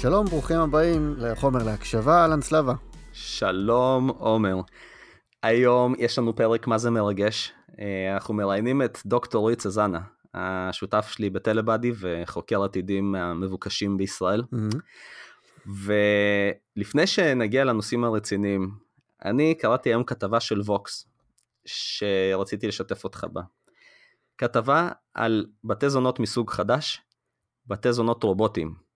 [0.00, 2.74] שלום, ברוכים הבאים לחומר להקשבה, אהלן סלבה.
[3.12, 4.60] שלום עומר.
[5.42, 7.52] היום יש לנו פרק מה זה מרגש.
[7.80, 10.00] אה, אנחנו מראיינים את דוקטור ריץ אזנה,
[10.34, 14.42] השותף שלי בטלבאדי וחוקר עתידים המבוקשים בישראל.
[14.54, 14.76] Mm-hmm.
[16.76, 18.70] ולפני שנגיע לנושאים הרציניים,
[19.24, 21.08] אני קראתי היום כתבה של ווקס,
[21.64, 23.42] שרציתי לשתף אותך בה.
[24.38, 27.02] כתבה על בתי זונות מסוג חדש,
[27.66, 28.87] בתי זונות רובוטים.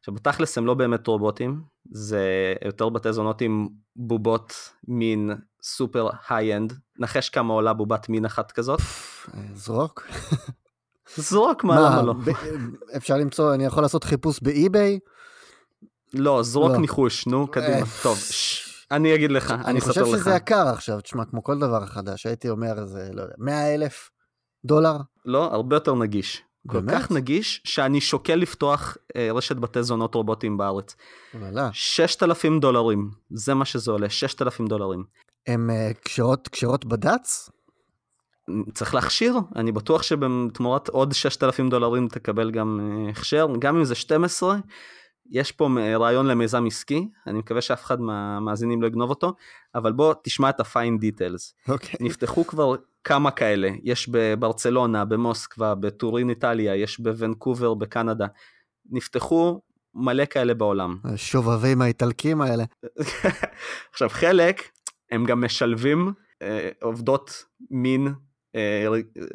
[0.00, 4.52] עכשיו בתכלס הם לא באמת רובוטים, זה יותר בתי זונות עם בובות
[4.88, 5.30] מין
[5.62, 6.72] סופר high-end.
[6.98, 8.80] נחש כמה עולה בובת מין אחת כזאת?
[9.54, 10.06] זרוק.
[11.16, 12.14] זרוק, מה, למה לא?
[12.96, 14.98] אפשר למצוא, אני יכול לעשות חיפוש באי-ביי?
[16.14, 16.78] לא, זרוק לא.
[16.78, 17.76] ניחוש, נו, קדימה.
[17.76, 18.18] אה, טוב,
[18.90, 19.98] אני אגיד לך, אני אספר לך.
[19.98, 23.34] אני חושב שזה יקר עכשיו, תשמע, כמו כל דבר חדש, הייתי אומר איזה, לא יודע,
[23.38, 24.10] 100 אלף
[24.64, 24.96] דולר?
[25.24, 26.42] לא, הרבה יותר נגיש.
[26.68, 30.96] כל כך נגיש שאני שוקל לפתוח אה, רשת בתי זונות רובוטים בארץ.
[31.34, 31.70] וואלה.
[31.72, 35.04] 6,000 דולרים, זה מה שזה עולה, 6,000 דולרים.
[35.46, 37.50] הם אה, קשרות, קשרות בד"ץ?
[38.74, 43.94] צריך להכשיר, אני בטוח שבתמורת עוד 6,000 דולרים תקבל גם אה, הכשר, גם אם זה
[43.94, 44.56] 12,
[45.30, 49.34] יש פה רעיון למיזם עסקי, אני מקווה שאף אחד מהמאזינים לא יגנוב אותו,
[49.74, 51.68] אבל בוא תשמע את ה-fine details.
[51.68, 51.90] אוקיי.
[51.90, 52.04] Okay.
[52.04, 52.74] נפתחו כבר
[53.04, 58.26] כמה כאלה, יש בברצלונה, במוסקבה, בטורין איטליה, יש בוונקובר בקנדה,
[58.90, 59.60] נפתחו
[59.94, 60.96] מלא כאלה בעולם.
[61.04, 62.64] השובבים האיטלקים האלה.
[63.92, 64.62] עכשיו חלק
[65.10, 68.14] הם גם משלבים אה, עובדות מין
[68.56, 68.86] אה,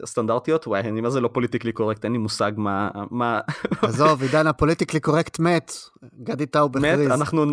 [0.06, 2.90] סטנדרטיות, וואי, אני מה זה לא politically correct, אין לי מושג מה...
[3.12, 3.40] מה...
[3.82, 5.72] עזוב, עידן ה politically correct מת,
[6.24, 7.00] גדי טאוב הכריז.
[7.00, 7.46] מת, אנחנו...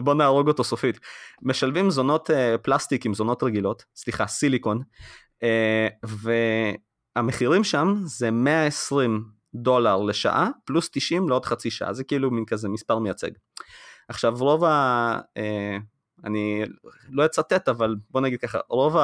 [0.00, 1.00] בוא נהרוג אותו סופית.
[1.42, 4.82] משלבים זונות אה, פלסטיק עם זונות רגילות, סליחה, סיליקון,
[7.16, 9.24] והמחירים שם זה 120
[9.54, 13.30] דולר לשעה, פלוס 90 לעוד חצי שעה, זה כאילו מין כזה מספר מייצג.
[14.08, 15.18] עכשיו רוב ה...
[16.24, 16.64] אני
[17.08, 18.96] לא אצטט, אבל בוא נגיד ככה, רוב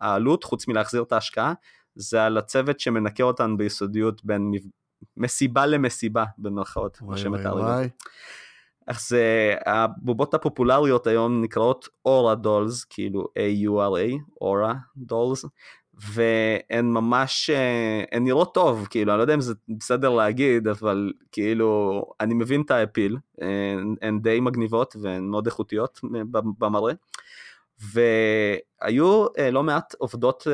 [0.00, 1.52] העלות, חוץ מלהחזיר את ההשקעה,
[1.94, 4.52] זה על הצוות שמנקה אותן ביסודיות בין
[5.16, 7.88] מסיבה למסיבה, במרכאות, כמו שמתארים.
[8.86, 9.16] אז
[9.66, 15.44] הבובות הפופולריות היום נקראות אורה דולס, כאילו A-U-R-A, אורה דולס,
[15.94, 21.12] והן ממש, uh, הן נראות טוב, כאילו, אני לא יודע אם זה בסדר להגיד, אבל
[21.32, 26.00] כאילו, אני מבין את האפיל, הן, הן די מגניבות והן מאוד איכותיות
[26.58, 26.92] במראה.
[27.92, 30.46] והיו לא מעט עובדות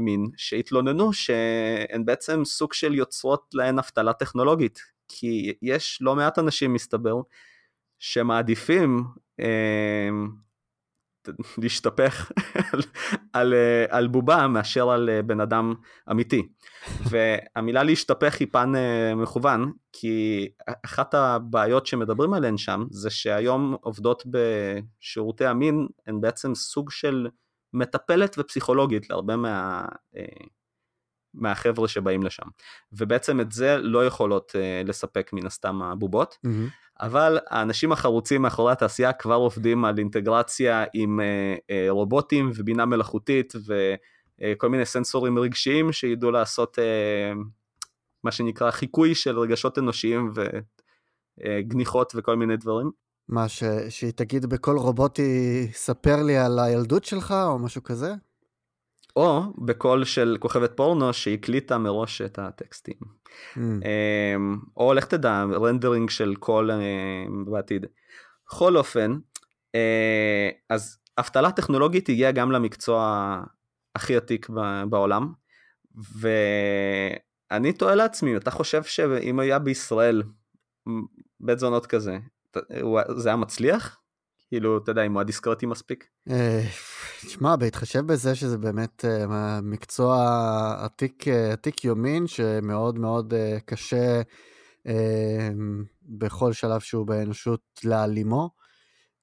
[0.00, 6.72] מין שהתלוננו שהן בעצם סוג של יוצרות להן אבטלה טכנולוגית, כי יש לא מעט אנשים
[6.72, 7.14] מסתבר
[7.98, 9.04] שמעדיפים
[9.40, 10.08] אה,
[11.58, 12.32] להשתפך
[12.72, 12.80] על,
[13.32, 15.74] על, אה, על בובה מאשר על אה, בן אדם
[16.10, 16.48] אמיתי.
[17.10, 20.48] והמילה להשתפך היא פן אה, מכוון, כי
[20.84, 27.28] אחת הבעיות שמדברים עליהן שם זה שהיום עובדות בשירותי המין הן בעצם סוג של
[27.72, 29.86] מטפלת ופסיכולוגית להרבה מה...
[31.38, 32.46] מהחבר'ה שבאים לשם.
[32.92, 36.48] ובעצם את זה לא יכולות uh, לספק מן הסתם הבובות, mm-hmm.
[37.00, 43.52] אבל האנשים החרוצים מאחורי התעשייה כבר עובדים על אינטגרציה עם uh, uh, רובוטים ובינה מלאכותית
[43.56, 47.38] וכל uh, מיני סנסורים רגשיים שידעו לעשות uh,
[48.24, 50.32] מה שנקרא חיקוי של רגשות אנושיים
[51.44, 52.90] וגניחות וכל מיני דברים.
[53.28, 53.64] מה, ש...
[53.88, 58.14] שהיא תגיד בקול רובוטי, ספר לי על הילדות שלך או משהו כזה?
[59.18, 62.96] או בקול של כוכבת פורנו שהקליטה מראש את הטקסטים.
[63.54, 63.58] Mm.
[64.76, 67.86] או לך תדע, rendering של קול אמ, בעתיד.
[68.46, 69.18] בכל אופן,
[69.74, 73.40] אה, אז אבטלה טכנולוגית הגיעה גם למקצוע
[73.94, 74.48] הכי עתיק
[74.90, 75.32] בעולם,
[76.20, 80.22] ואני תוהה לעצמי, אתה חושב שאם היה בישראל
[81.40, 82.18] בית זונות כזה,
[83.16, 83.98] זה היה מצליח?
[84.48, 86.06] כאילו, אתה יודע, אם הוא הדיסקרטי מספיק?
[86.30, 86.62] אה,
[87.26, 90.16] תשמע, בהתחשב בזה שזה באמת אה, מקצוע
[90.84, 93.34] עתיק, אה, עתיק יומין, שמאוד מאוד
[93.64, 94.22] קשה
[96.02, 98.50] בכל שלב שהוא באנושות להעלימו,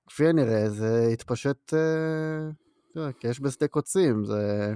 [0.08, 1.74] כפי הנראה זה התפשט,
[3.20, 4.74] כי יש בשדה קוצים, זה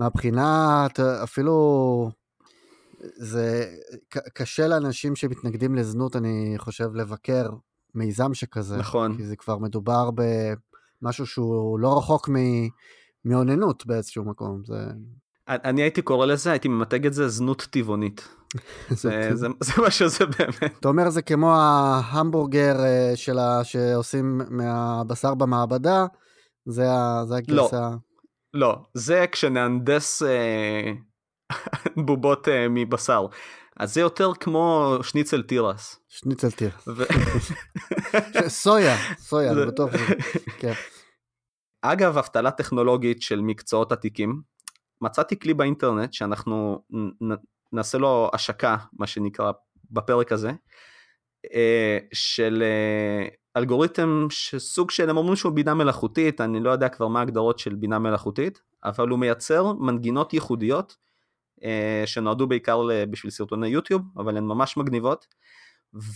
[0.00, 0.86] מהבחינה
[1.22, 2.10] אפילו
[3.16, 3.76] זה
[4.34, 7.48] קשה לאנשים שמתנגדים לזנות, אני חושב, לבקר
[7.94, 8.76] מיזם שכזה.
[8.76, 9.16] נכון.
[9.16, 10.10] כי זה כבר מדובר
[11.02, 12.28] במשהו שהוא לא רחוק
[13.24, 14.62] מאוננות באיזשהו מקום.
[14.64, 14.86] זה...
[15.48, 18.28] אני הייתי קורא לזה, הייתי ממתג את זה זנות טבעונית.
[18.90, 20.78] זה, זה, זה מה שזה באמת.
[20.80, 26.06] אתה אומר זה כמו ההמבורגר אה, שלה שעושים מהבשר במעבדה,
[26.66, 26.86] זה,
[27.28, 27.90] זה הגרסה.
[28.54, 30.92] לא, לא, זה כשנהנדס אה,
[32.06, 33.26] בובות אה, מבשר.
[33.76, 36.00] אז זה יותר כמו שניצל תירס.
[36.08, 36.88] שניצל תירס.
[38.62, 39.90] סויה, סויה, אני בטוח.
[40.58, 40.72] כן.
[41.82, 44.42] אגב, אבטלה טכנולוגית של מקצועות עתיקים,
[45.00, 46.82] מצאתי כלי באינטרנט שאנחנו
[47.72, 49.52] נעשה לו השקה, מה שנקרא,
[49.90, 50.52] בפרק הזה,
[51.54, 57.08] אה, של אה, אלגוריתם שסוג של, הם אומרים שהוא בינה מלאכותית, אני לא יודע כבר
[57.08, 60.96] מה ההגדרות של בינה מלאכותית, אבל הוא מייצר מנגינות ייחודיות
[62.06, 62.80] שנועדו בעיקר
[63.10, 65.26] בשביל סרטוני יוטיוב, אבל הן ממש מגניבות,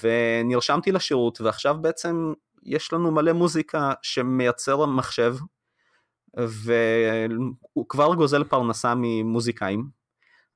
[0.02, 5.36] ונרשמתי לשירות, ועכשיו בעצם יש לנו מלא מוזיקה שמייצר מחשב,
[6.36, 9.98] והוא כבר גוזל פרנסה ממוזיקאים,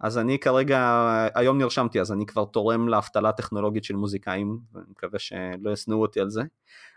[0.00, 5.18] אז אני כרגע, היום נרשמתי, אז אני כבר תורם לאבטלה טכנולוגית של מוזיקאים, ואני מקווה
[5.18, 6.42] שלא ישנאו אותי על זה,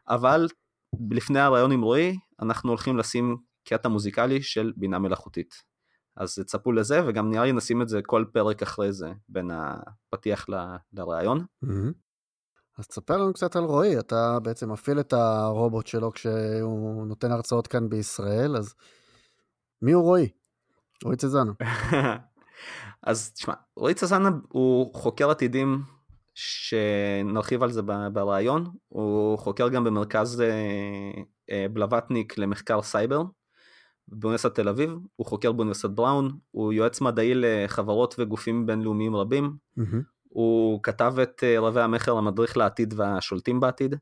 [0.09, 0.47] אבל
[1.11, 5.74] לפני הרעיון עם רועי, אנחנו הולכים לשים קטע מוזיקלי של בינה מלאכותית.
[6.17, 10.49] אז צפו לזה, וגם נראה לי נשים את זה כל פרק אחרי זה, בין הפתיח
[10.49, 10.75] ל-.
[10.99, 11.93] Mm-hmm.
[12.77, 17.67] אז תספר לנו קצת על רועי, אתה בעצם מפעיל את הרובוט שלו כשהוא נותן הרצאות
[17.67, 18.73] כאן בישראל, אז
[19.81, 20.29] מי הוא רועי?
[21.03, 21.51] רועי צזנה.
[23.07, 25.83] אז תשמע, רועי צזנה הוא חוקר עתידים
[26.33, 27.81] שנרחיב על זה
[28.13, 31.11] ברעיון, הוא חוקר גם במרכז אה,
[31.49, 33.23] אה, בלווטניק למחקר סייבר
[34.07, 39.81] באוניברסיטת תל אביב, הוא חוקר באוניברסיטת בראון, הוא יועץ מדעי לחברות וגופים בינלאומיים רבים, mm-hmm.
[40.29, 43.95] הוא כתב את אה, רבי המכר המדריך לעתיד והשולטים בעתיד,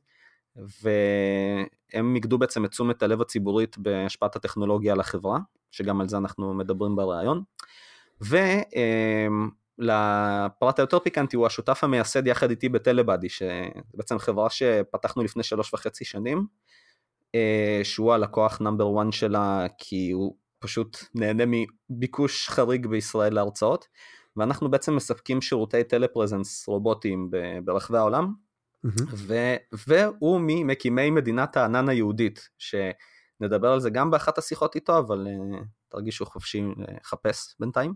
[0.55, 5.39] והם מיקדו בעצם את תשומת הלב הציבורית בהשפעת הטכנולוגיה על החברה,
[5.71, 7.43] שגם על זה אנחנו מדברים בריאיון.
[9.79, 16.05] ולפרט היותר פיקנטי הוא השותף המייסד יחד איתי בטלבאדי, שבעצם חברה שפתחנו לפני שלוש וחצי
[16.05, 16.45] שנים,
[17.83, 21.43] שהוא הלקוח נאמבר 1 שלה כי הוא פשוט נהנה
[21.89, 23.87] מביקוש חריג בישראל להרצאות,
[24.37, 27.31] ואנחנו בעצם מספקים שירותי טלפרזנס רובוטיים
[27.65, 28.33] ברחבי העולם,
[28.85, 29.03] mm-hmm.
[29.13, 29.55] ו-
[29.87, 36.25] והוא ממקימי מדינת הענן היהודית, שנדבר על זה גם באחת השיחות איתו, אבל uh, תרגישו
[36.25, 37.93] חופשי לחפש בינתיים.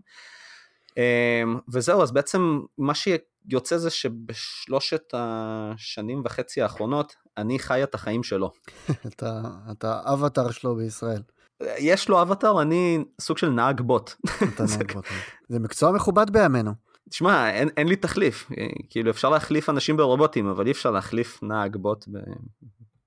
[0.90, 8.22] Um, וזהו, אז בעצם מה שיוצא זה שבשלושת השנים וחצי האחרונות, אני חי את החיים
[8.22, 8.52] שלו.
[9.08, 11.22] אתה, אתה אבטר שלו בישראל.
[11.78, 14.14] יש לו אבטר, אני סוג של נהג בוט.
[14.54, 15.04] אתה נהג בוט.
[15.48, 16.72] זה מקצוע מכובד בימינו.
[17.10, 18.50] תשמע, אין, אין לי תחליף,
[18.90, 22.18] כאילו אפשר להחליף אנשים ברובוטים, אבל אי אפשר להחליף נהג בוט ב...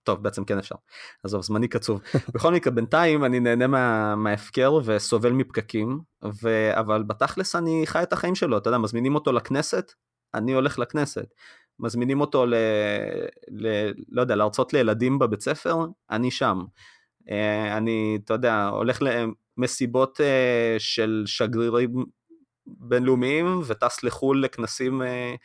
[0.04, 0.75] טוב, בעצם כן אפשר.
[1.24, 2.01] עזוב, זמני קצוב.
[2.34, 6.00] בכל מקרה, בינתיים אני נהנה מה, מההפקר וסובל מפקקים,
[6.44, 6.72] ו...
[6.80, 9.94] אבל בתכלס אני חי את החיים שלו, אתה יודע, מזמינים אותו לכנסת,
[10.34, 11.34] אני הולך לכנסת.
[11.81, 12.54] מזמינים אותו ל...
[13.51, 13.92] ל...
[14.10, 15.78] לא יודע, להרצות לילדים בבית ספר,
[16.10, 16.62] אני שם.
[17.30, 22.06] אה, אני, אתה יודע, הולך למסיבות אה, של שגרירים
[22.66, 25.36] בינלאומיים וטס לחו"ל לכנסים, אה,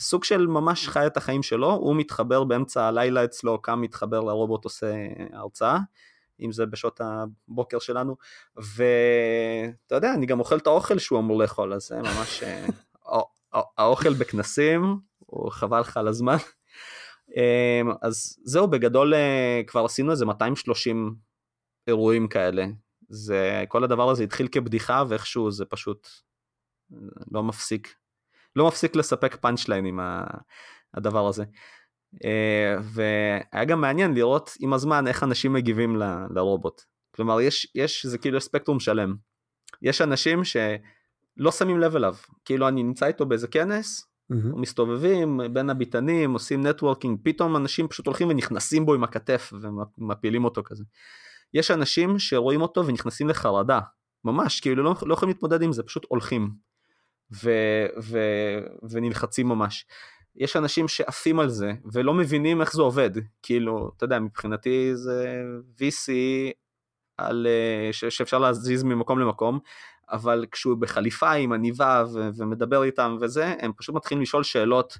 [0.00, 4.64] סוג של ממש חי את החיים שלו, הוא מתחבר באמצע הלילה אצלו, קם מתחבר לרובוט
[4.64, 4.94] עושה
[5.32, 5.78] הרצאה,
[6.40, 8.16] אם זה בשעות הבוקר שלנו,
[8.56, 12.42] ואתה יודע, אני גם אוכל את האוכל שהוא אמור לאכול, אז זה ממש,
[13.78, 14.98] האוכל בכנסים,
[15.32, 16.36] הוא חבל לך על הזמן.
[17.36, 21.14] אמ, אז זהו, בגדול אה, כבר עשינו איזה 230
[21.86, 22.66] אירועים כאלה.
[23.08, 26.08] זה, כל הדבר הזה התחיל כבדיחה ואיכשהו זה פשוט
[27.30, 27.94] לא מפסיק,
[28.56, 30.00] לא מפסיק לספק פאנץ' ליין עם
[30.94, 31.44] הדבר הזה.
[32.24, 36.02] אה, והיה גם מעניין לראות עם הזמן איך אנשים מגיבים ל,
[36.34, 36.82] לרובוט.
[37.14, 39.16] כלומר, יש, יש, זה כאילו ספקטרום שלם.
[39.82, 44.60] יש אנשים שלא שמים לב אליו, כאילו אני נמצא איתו באיזה כנס, mm-hmm.
[44.60, 49.52] מסתובבים בין הביתנים, עושים networking, פתאום אנשים פשוט הולכים ונכנסים בו עם הכתף
[49.98, 50.84] ומפילים אותו כזה.
[51.54, 53.80] יש אנשים שרואים אותו ונכנסים לחרדה,
[54.24, 56.50] ממש, כאילו לא, לא יכולים להתמודד עם זה, פשוט הולכים
[57.44, 57.50] ו,
[58.02, 58.18] ו,
[58.90, 59.86] ונלחצים ממש.
[60.36, 63.10] יש אנשים שעפים על זה ולא מבינים איך זה עובד,
[63.42, 65.42] כאילו, אתה יודע, מבחינתי זה
[65.78, 66.12] VC
[67.18, 69.58] על, אה, ש, שאפשר להזיז ממקום למקום,
[70.12, 74.98] אבל כשהוא בחליפה עם עניבה ו- ומדבר איתם וזה, הם פשוט מתחילים לשאול שאלות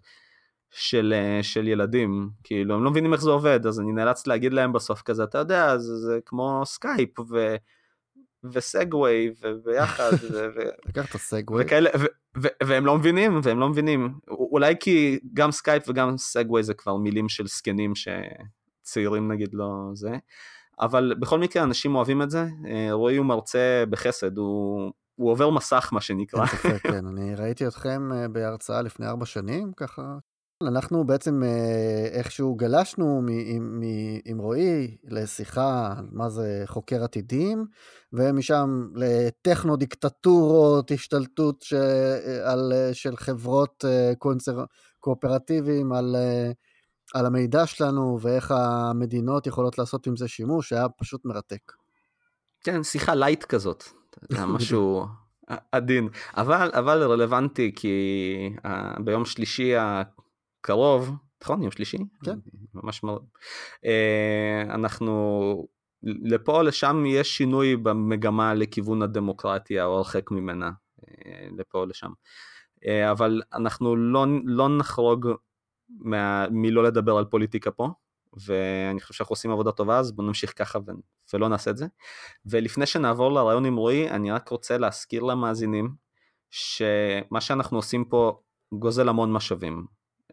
[0.71, 4.52] של, אה, של ילדים, כאילו הם לא מבינים איך זה עובד, אז אני נאלץ להגיד
[4.52, 7.57] להם בסוף כזה, אתה יודע, זה, זה כמו סקייפ ו...
[8.52, 10.11] וסגווי ביחד
[10.88, 11.90] לקחת סגווי וכאלה
[12.62, 14.14] והם לא מבינים והם לא מבינים.
[14.28, 20.11] אולי כי גם סקייפ וגם סגווי זה כבר מילים של זקנים שצעירים נגיד לא זה.
[20.81, 25.50] אבל בכל מקרה אנשים אוהבים את זה, אה, רועי הוא מרצה בחסד, הוא, הוא עובר
[25.50, 26.47] מסך מה שנקרא.
[26.83, 30.02] כן, אני ראיתי אתכם אה, בהרצאה לפני ארבע שנים, ככה
[30.62, 33.23] אנחנו בעצם אה, איכשהו גלשנו
[34.25, 37.66] עם רועי לשיחה על מה זה חוקר עתידים,
[38.12, 41.75] ומשם לטכנו-דיקטטורות, השתלטות ש...
[42.45, 43.85] על, של חברות
[44.19, 44.64] קונצר...
[45.02, 46.16] קורפורטיביים על,
[47.14, 51.73] על המידע שלנו ואיך המדינות יכולות לעשות עם זה שימוש, היה פשוט מרתק.
[52.64, 53.85] כן, שיחה light כזאת,
[54.47, 55.07] משהו
[55.73, 61.11] עדין, אבל, אבל רלוונטי כי uh, ביום שלישי הקרוב,
[61.42, 61.62] נכון?
[61.62, 61.99] יום שלישי?
[62.25, 62.38] כן.
[62.75, 63.25] ממש מאוד.
[63.76, 65.66] Uh, אנחנו,
[66.02, 71.04] לפה או לשם יש שינוי במגמה לכיוון הדמוקרטיה או הרחק ממנה, uh,
[71.59, 72.11] לפה או לשם.
[73.11, 75.28] אבל אנחנו לא, לא נחרוג
[75.88, 77.88] מה, מלא לדבר על פוליטיקה פה.
[78.47, 80.78] ואני חושב שאנחנו עושים עבודה טובה אז בוא נמשיך ככה.
[81.35, 81.87] ולא נעשה את זה.
[82.47, 85.95] ולפני שנעבור לרעיון עם רועי אני רק רוצה להזכיר למאזינים
[86.51, 88.41] שמה שאנחנו עושים פה
[88.73, 89.87] גוזל המון משאבים.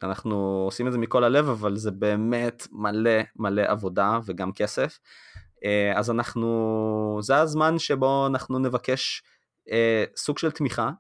[0.04, 5.00] אנחנו עושים את זה מכל הלב אבל זה באמת מלא מלא עבודה וגם כסף.
[5.66, 9.24] אה, אז אנחנו זה הזמן שבו אנחנו נבקש
[9.72, 10.92] אה, סוג של תמיכה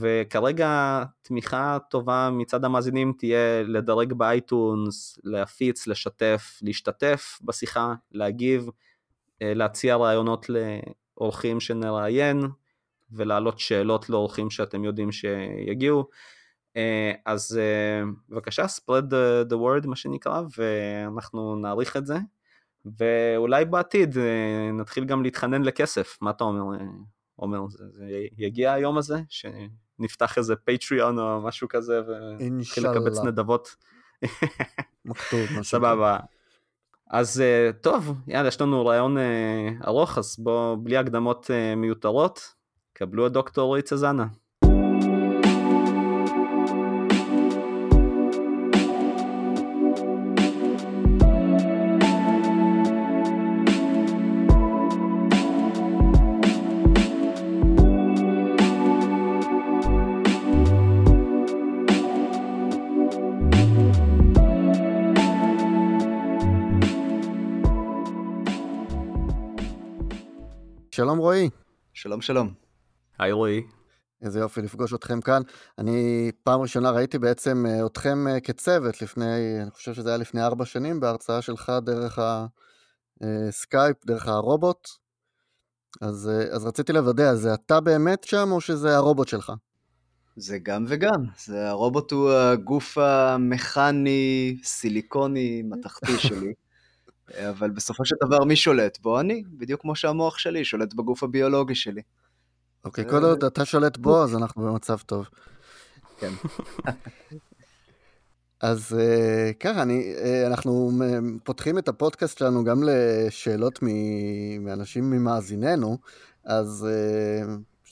[0.00, 8.68] וכרגע תמיכה טובה מצד המאזינים תהיה לדרג באייטונס, להפיץ, לשתף, להשתתף בשיחה, להגיב,
[9.42, 12.40] אה, להציע רעיונות לאורחים שנראיין
[13.10, 16.08] ולהעלות שאלות לאורחים שאתם יודעים שיגיעו.
[16.76, 19.12] אה, אז אה, בבקשה, spread
[19.50, 22.16] the word מה שנקרא, ואנחנו נעריך את זה,
[22.98, 24.16] ואולי בעתיד
[24.72, 26.78] נתחיל גם להתחנן לכסף, מה אתה אומר?
[27.36, 33.76] עומר, זה, זה יגיע היום הזה, שנפתח איזה פטריון או משהו כזה, ונתחיל לקבץ נדבות.
[35.04, 35.64] מכתוב, משהו.
[35.64, 36.18] סבבה.
[37.10, 42.54] אז אה, טוב, יאללה, יש לנו רעיון אה, ארוך, אז בואו, בלי הקדמות אה, מיותרות,
[42.92, 44.26] קבלו את דוקטור רועי צזנה.
[70.96, 71.50] שלום רועי.
[71.94, 72.54] שלום שלום.
[73.18, 73.62] היי רועי.
[74.22, 75.42] איזה יופי לפגוש אתכם כאן.
[75.78, 80.42] אני פעם ראשונה ראיתי בעצם אה, אתכם אה, כצוות לפני, אני חושב שזה היה לפני
[80.42, 82.18] ארבע שנים, בהרצאה שלך דרך
[83.20, 84.88] הסקייפ, אה, דרך הרובוט.
[86.00, 89.52] אז, אז רציתי לוודא, זה אתה באמת שם או שזה הרובוט שלך?
[90.36, 91.24] זה גם וגם.
[91.38, 96.52] זה, הרובוט הוא הגוף המכני, סיליקוני, מתכתי שלי.
[97.34, 99.20] אבל בסופו של דבר מי שולט בו?
[99.20, 102.02] אני, בדיוק כמו שהמוח שלי שולט בגוף הביולוגי שלי.
[102.84, 105.28] אוקיי, כל עוד אתה שולט בו, אז אנחנו במצב טוב.
[106.18, 106.32] כן.
[108.60, 110.90] אז uh, ככה, אני, uh, אנחנו
[111.44, 113.78] פותחים את הפודקאסט שלנו גם לשאלות
[114.60, 115.98] מאנשים ממאזיננו,
[116.44, 116.88] אז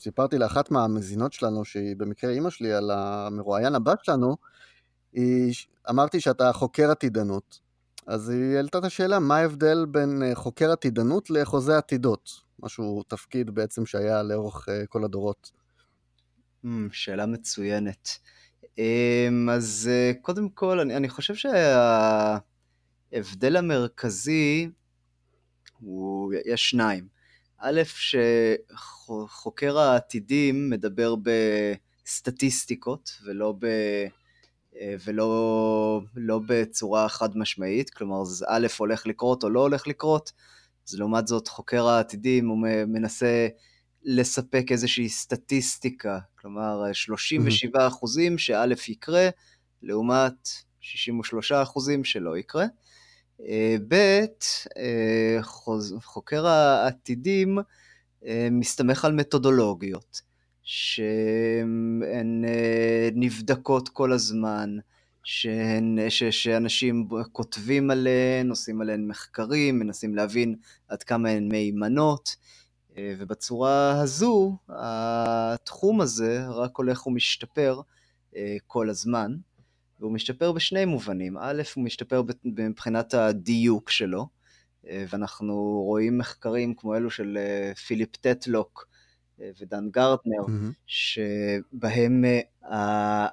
[0.04, 4.36] סיפרתי לאחת מהמזינות שלנו, שהיא במקרה אימא שלי, על המרואיין הבא שלנו,
[5.12, 5.54] היא,
[5.90, 7.60] אמרתי שאתה חוקר עתידנות,
[8.06, 12.30] אז היא העלתה את השאלה, מה ההבדל בין אה, חוקר עתידנות לחוזה עתידות?
[12.58, 15.50] משהו, תפקיד בעצם שהיה לאורך אה, כל הדורות.
[16.64, 18.18] Mm, שאלה מצוינת.
[18.78, 21.34] אמ, אז אה, קודם כל, אני, אני חושב
[23.12, 24.70] שההבדל המרכזי
[25.80, 27.08] הוא, יש שניים.
[27.58, 27.82] א',
[28.74, 31.14] שחוקר העתידים מדבר
[32.04, 33.66] בסטטיסטיקות ולא ב...
[34.80, 40.32] אה, ולא לא בצורה חד משמעית, כלומר זה א' הולך לקרות או לא הולך לקרות,
[40.88, 43.48] אז לעומת זאת חוקר העתידים הוא מנסה
[44.02, 49.28] לספק איזושהי סטטיסטיקה, כלומר 37 אחוזים שא' יקרה,
[49.82, 50.48] לעומת
[50.80, 52.66] 63 אחוזים שלא יקרה.
[53.40, 53.94] אה, ב',
[54.76, 55.38] אה,
[56.02, 57.58] חוקר העתידים
[58.50, 60.33] מסתמך על מתודולוגיות.
[60.64, 64.76] שהן אה, נבדקות כל הזמן,
[65.24, 70.54] שהן, ש, שאנשים כותבים עליהן, עושים עליהן מחקרים, מנסים להבין
[70.88, 72.36] עד כמה הן מהימנות,
[72.96, 77.80] אה, ובצורה הזו התחום הזה רק הולך ומשתפר
[78.36, 79.36] אה, כל הזמן,
[80.00, 81.36] והוא משתפר בשני מובנים.
[81.40, 84.26] א', הוא משתפר מבחינת הדיוק שלו,
[85.08, 87.38] ואנחנו רואים מחקרים כמו אלו של
[87.86, 88.86] פיליפ טטלוק,
[89.38, 90.72] ודן גרטנר, mm-hmm.
[90.86, 92.24] שבהם
[92.70, 93.26] אה,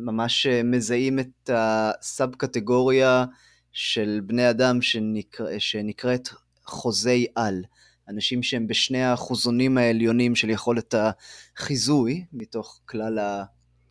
[0.00, 3.24] ממש מזהים את הסאב קטגוריה
[3.72, 6.28] של בני אדם שנקרא, שנקראת
[6.64, 7.64] חוזי על.
[8.08, 10.94] אנשים שהם בשני האחוזונים העליונים של יכולת
[11.56, 13.18] החיזוי מתוך כלל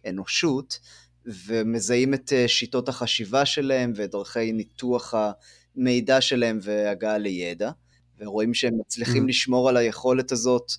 [0.06, 0.80] האנושות,
[1.26, 5.14] ומזהים את שיטות החשיבה שלהם ואת דרכי ניתוח
[5.76, 7.72] המידע שלהם והגעה לידע,
[8.20, 9.30] ורואים שהם מצליחים mm-hmm.
[9.30, 10.72] לשמור על היכולת הזאת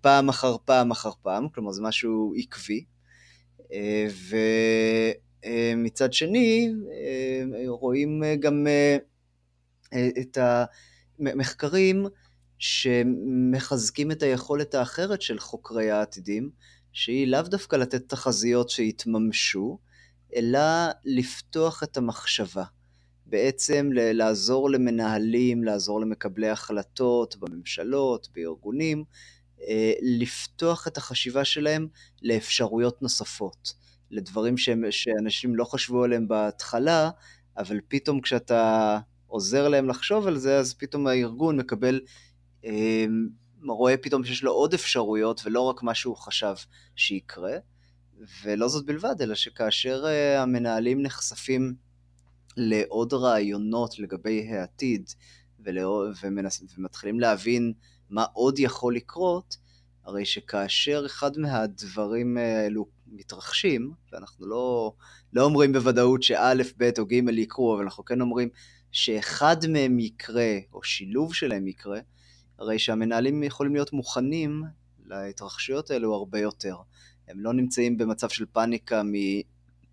[0.00, 2.84] פעם אחר פעם אחר פעם, כלומר זה משהו עקבי.
[5.44, 6.72] ומצד שני,
[7.66, 8.66] רואים גם
[10.20, 10.38] את
[11.20, 12.06] המחקרים
[12.58, 16.50] שמחזקים את היכולת האחרת של חוקרי העתידים,
[16.92, 19.78] שהיא לאו דווקא לתת תחזיות שיתממשו,
[20.36, 20.60] אלא
[21.04, 22.64] לפתוח את המחשבה.
[23.26, 29.04] בעצם לעזור למנהלים, לעזור למקבלי החלטות בממשלות, בארגונים, אה,
[30.02, 31.88] לפתוח את החשיבה שלהם
[32.22, 33.74] לאפשרויות נוספות,
[34.10, 34.54] לדברים
[34.90, 37.10] שאנשים לא חשבו עליהם בהתחלה,
[37.56, 42.00] אבל פתאום כשאתה עוזר להם לחשוב על זה, אז פתאום הארגון מקבל,
[42.64, 43.04] אה,
[43.68, 46.54] רואה פתאום שיש לו עוד אפשרויות ולא רק מה שהוא חשב
[46.96, 47.52] שיקרה.
[48.42, 51.74] ולא זאת בלבד, אלא שכאשר אה, המנהלים נחשפים
[52.56, 55.10] לעוד רעיונות לגבי העתיד,
[55.60, 57.72] ולא, ומנס, ומתחילים להבין
[58.10, 59.56] מה עוד יכול לקרות,
[60.04, 64.92] הרי שכאשר אחד מהדברים האלו מתרחשים, ואנחנו לא,
[65.32, 68.48] לא אומרים בוודאות שא', ב' או ג' יקרו, אבל אנחנו כן אומרים
[68.92, 72.00] שאחד מהם יקרה, או שילוב שלהם יקרה,
[72.58, 74.64] הרי שהמנהלים יכולים להיות מוכנים
[75.06, 76.76] להתרחשויות האלו הרבה יותר.
[77.28, 79.02] הם לא נמצאים במצב של פאניקה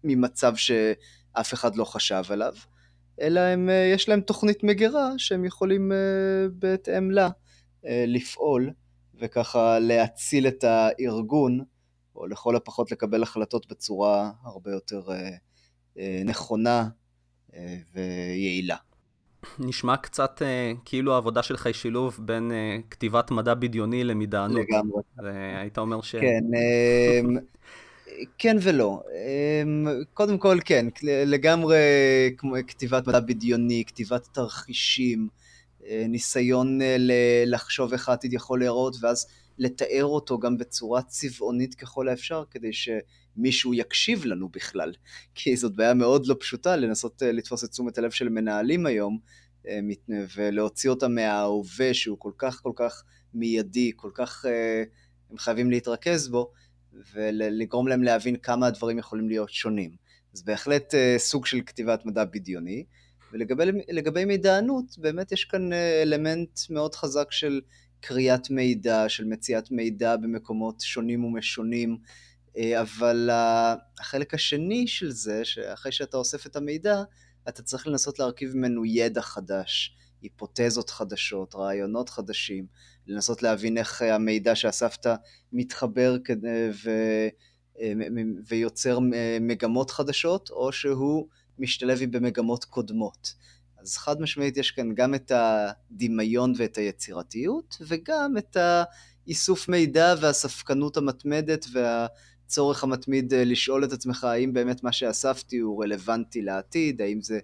[0.04, 2.54] ממצב שאף אחד לא חשב עליו,
[3.22, 5.98] אלא הם, אה, יש להם תוכנית מגירה שהם יכולים אה,
[6.52, 7.30] בהתאם לה
[8.08, 8.70] לפעול
[9.20, 11.63] וככה להציל את הארגון,
[12.15, 15.01] או לכל הפחות לקבל החלטות בצורה הרבה יותר
[16.25, 16.89] נכונה
[17.94, 18.77] ויעילה.
[19.60, 24.65] נשמע קצת uh, כאילו העבודה שלך היא שילוב בין uh, כתיבת מדע בדיוני למידענות.
[24.70, 25.01] לגמרי.
[25.23, 26.15] והיית אומר ש...
[26.15, 27.39] כן, um,
[28.39, 29.02] כן ולא.
[29.06, 31.78] Um, קודם כל, כן, לגמרי
[32.38, 35.28] כמו כתיבת מדע בדיוני, כתיבת תרחישים,
[36.08, 36.84] ניסיון uh,
[37.45, 43.73] לחשוב איך העתיד יכול להיראות, ואז לתאר אותו גם בצורה צבעונית ככל האפשר, כדי שמישהו
[43.73, 44.93] יקשיב לנו בכלל.
[45.36, 49.19] כי זאת בעיה מאוד לא פשוטה לנסות לתפוס את תשומת הלב של מנהלים היום,
[49.67, 49.80] אה,
[50.36, 54.84] ולהוציא אותם מההווה שהוא כל כך כל כך מיידי, כל כך אה,
[55.32, 56.52] הם חייבים להתרכז בו,
[57.13, 59.91] ולגרום להם להבין כמה הדברים יכולים להיות שונים.
[60.34, 62.86] אז בהחלט אה, סוג של כתיבת מדע בדיוני.
[63.34, 67.62] ולגבי מידענות, באמת יש כאן אלמנט מאוד חזק של
[68.00, 71.98] קריאת מידע, של מציאת מידע במקומות שונים ומשונים,
[72.82, 73.30] אבל
[74.00, 77.04] החלק השני של זה, שאחרי שאתה אוסף את המידע,
[77.50, 82.66] אתה צריך לנסות להרכיב ממנו ידע חדש, היפותזות חדשות, רעיונות חדשים,
[83.08, 85.08] לנסות להבין איך המידע שאספת
[85.54, 86.18] מתחבר
[86.84, 86.92] ו...
[88.48, 89.00] ויוצר
[89.42, 91.28] מגמות חדשות, או שהוא
[91.60, 93.34] משתלב במגמות קודמות.
[93.78, 98.58] אז חד משמעית יש כאן גם את הדמיון ואת היצירתיות, וגם את
[99.26, 102.08] האיסוף מידע והספקנות המתמדת וה...
[102.48, 107.39] הצורך המתמיד אה, לשאול את עצמך האם באמת מה שאספתי הוא רלוונטי לעתיד, האם זה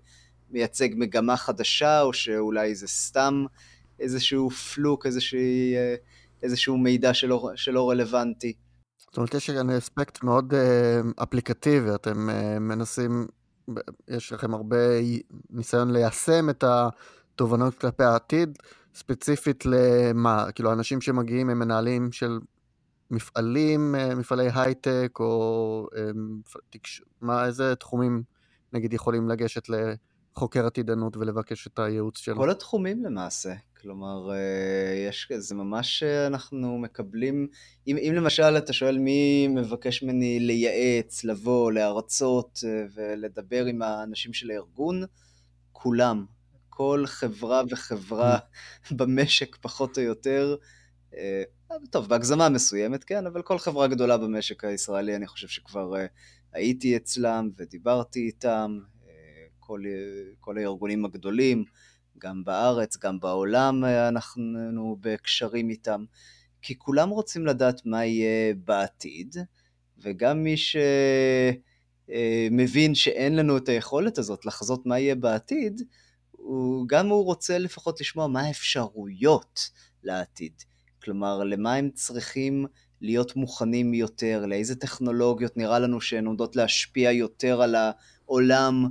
[0.49, 3.45] מייצג מגמה חדשה, או שאולי זה סתם
[3.99, 5.95] איזשהו פלוק, איזושהי, אה,
[6.43, 8.53] איזשהו מידע שלא, שלא רלוונטי.
[8.99, 12.29] זאת אומרת, יש כאן אספקט מאוד uh, אפליקטיבי, אתם
[12.61, 13.27] מנסים,
[14.07, 14.77] יש לכם הרבה
[15.49, 18.57] ניסיון ליישם את התובנות כלפי העתיד,
[18.95, 22.39] ספציפית למה, כאילו אנשים שמגיעים הם מנהלים של
[23.11, 26.09] מפעלים, אה, מפעלי הייטק, או אה.
[27.21, 28.23] מה, איזה תחומים
[28.73, 29.69] נגיד יכולים לגשת
[30.37, 32.35] לחוקר עתידנות ולבקש את הייעוץ שלו?
[32.35, 33.53] כל התחומים למעשה.
[33.81, 37.47] כלומר, אה, יש, זה ממש אנחנו מקבלים,
[37.87, 42.59] אם, אם למשל אתה שואל מי מבקש ממני לייעץ, לבוא, להרצות
[42.95, 45.03] ולדבר עם האנשים של הארגון,
[45.71, 46.25] כולם.
[46.69, 48.37] כל חברה וחברה.
[48.97, 50.55] במשק, פחות או יותר,
[51.89, 55.93] טוב, בהגזמה מסוימת, כן, אבל כל חברה גדולה במשק הישראלי, אני חושב שכבר
[56.53, 58.79] הייתי אצלם ודיברתי איתם,
[59.65, 59.81] כל,
[60.39, 61.65] כל הארגונים הגדולים,
[62.17, 66.05] גם בארץ, גם בעולם uh, אנחנו בקשרים איתם,
[66.61, 69.35] כי כולם רוצים לדעת מה יהיה בעתיד,
[69.97, 70.55] וגם מי
[72.07, 75.81] שמבין שאין לנו את היכולת הזאת לחזות מה יהיה בעתיד,
[76.31, 79.69] הוא, גם הוא רוצה לפחות לשמוע מה האפשרויות
[80.03, 80.53] לעתיד.
[81.03, 82.65] כלומר, למה הם צריכים
[83.01, 88.87] להיות מוכנים יותר, לאיזה טכנולוגיות נראה לנו שהן עומדות להשפיע יותר על העולם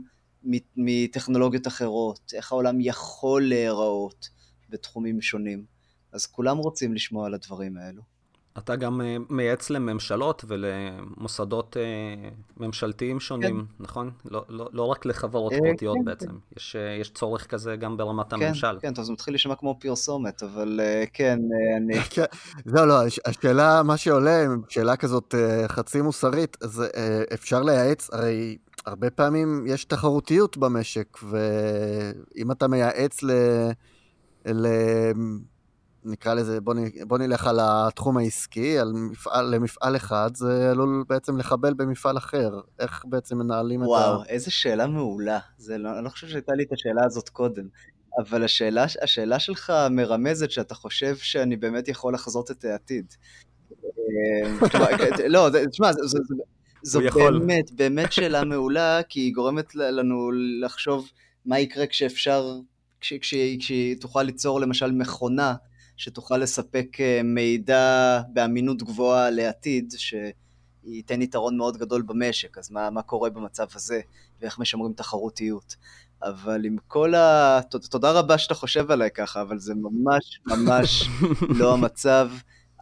[0.77, 4.29] מטכנולוגיות אחרות, איך העולם יכול להיראות
[4.69, 5.65] בתחומים שונים.
[6.13, 8.03] אז כולם רוצים לשמוע על הדברים האלו.
[8.59, 13.85] אתה גם אה, מייעץ לממשלות ולמוסדות אה, ממשלתיים שונים, כן.
[13.85, 14.11] נכון?
[14.25, 16.27] לא, לא, לא רק לחברות פרטיות כן, בעצם.
[16.27, 16.37] כן.
[16.57, 18.79] יש, יש צורך כזה גם ברמת כן, הממשל.
[18.81, 20.81] כן, טוב, זה מתחיל להישמע כמו פרסומת, אבל
[21.13, 21.39] כן,
[21.77, 22.01] אני...
[22.11, 22.25] כן,
[22.67, 22.95] לא, לא,
[23.27, 25.35] השאלה, מה שעולה, שאלה כזאת
[25.69, 26.85] חצי מוסרית, אז
[27.35, 33.31] אפשר לייעץ, הרי הרבה פעמים יש תחרותיות במשק, ואם אתה מייעץ ל...
[34.47, 34.67] ל...
[36.05, 36.79] נקרא לזה, בוא, נ...
[37.09, 42.61] בוא נלך על התחום העסקי, על מפעל, למפעל אחד, זה עלול בעצם לחבל במפעל אחר.
[42.79, 44.11] איך בעצם מנהלים וואו, את ה...
[44.11, 45.39] וואו, איזה שאלה מעולה.
[45.59, 47.65] זה לא, אני לא חושב שהייתה לי את השאלה הזאת קודם.
[48.19, 53.15] אבל השאלה, השאלה שלך מרמזת שאתה חושב שאני באמת יכול לחזות את העתיד.
[53.85, 55.91] אה, לא, תשמע,
[56.83, 61.11] זו באמת, באמת שאלה מעולה, כי היא גורמת לנו לחשוב
[61.47, 62.59] מה יקרה כשאפשר,
[63.01, 65.55] כשהיא תוכל ליצור למשל מכונה
[65.97, 73.03] שתוכל לספק אה, מידע באמינות גבוהה לעתיד, שייתן יתרון מאוד גדול במשק, אז מה, מה
[73.03, 74.01] קורה במצב הזה,
[74.41, 75.77] ואיך משמרים תחרותיות.
[76.23, 77.61] אבל עם כל ה...
[77.91, 81.09] תודה רבה שאתה חושב עליי ככה, אבל זה ממש ממש
[81.59, 82.29] לא המצב.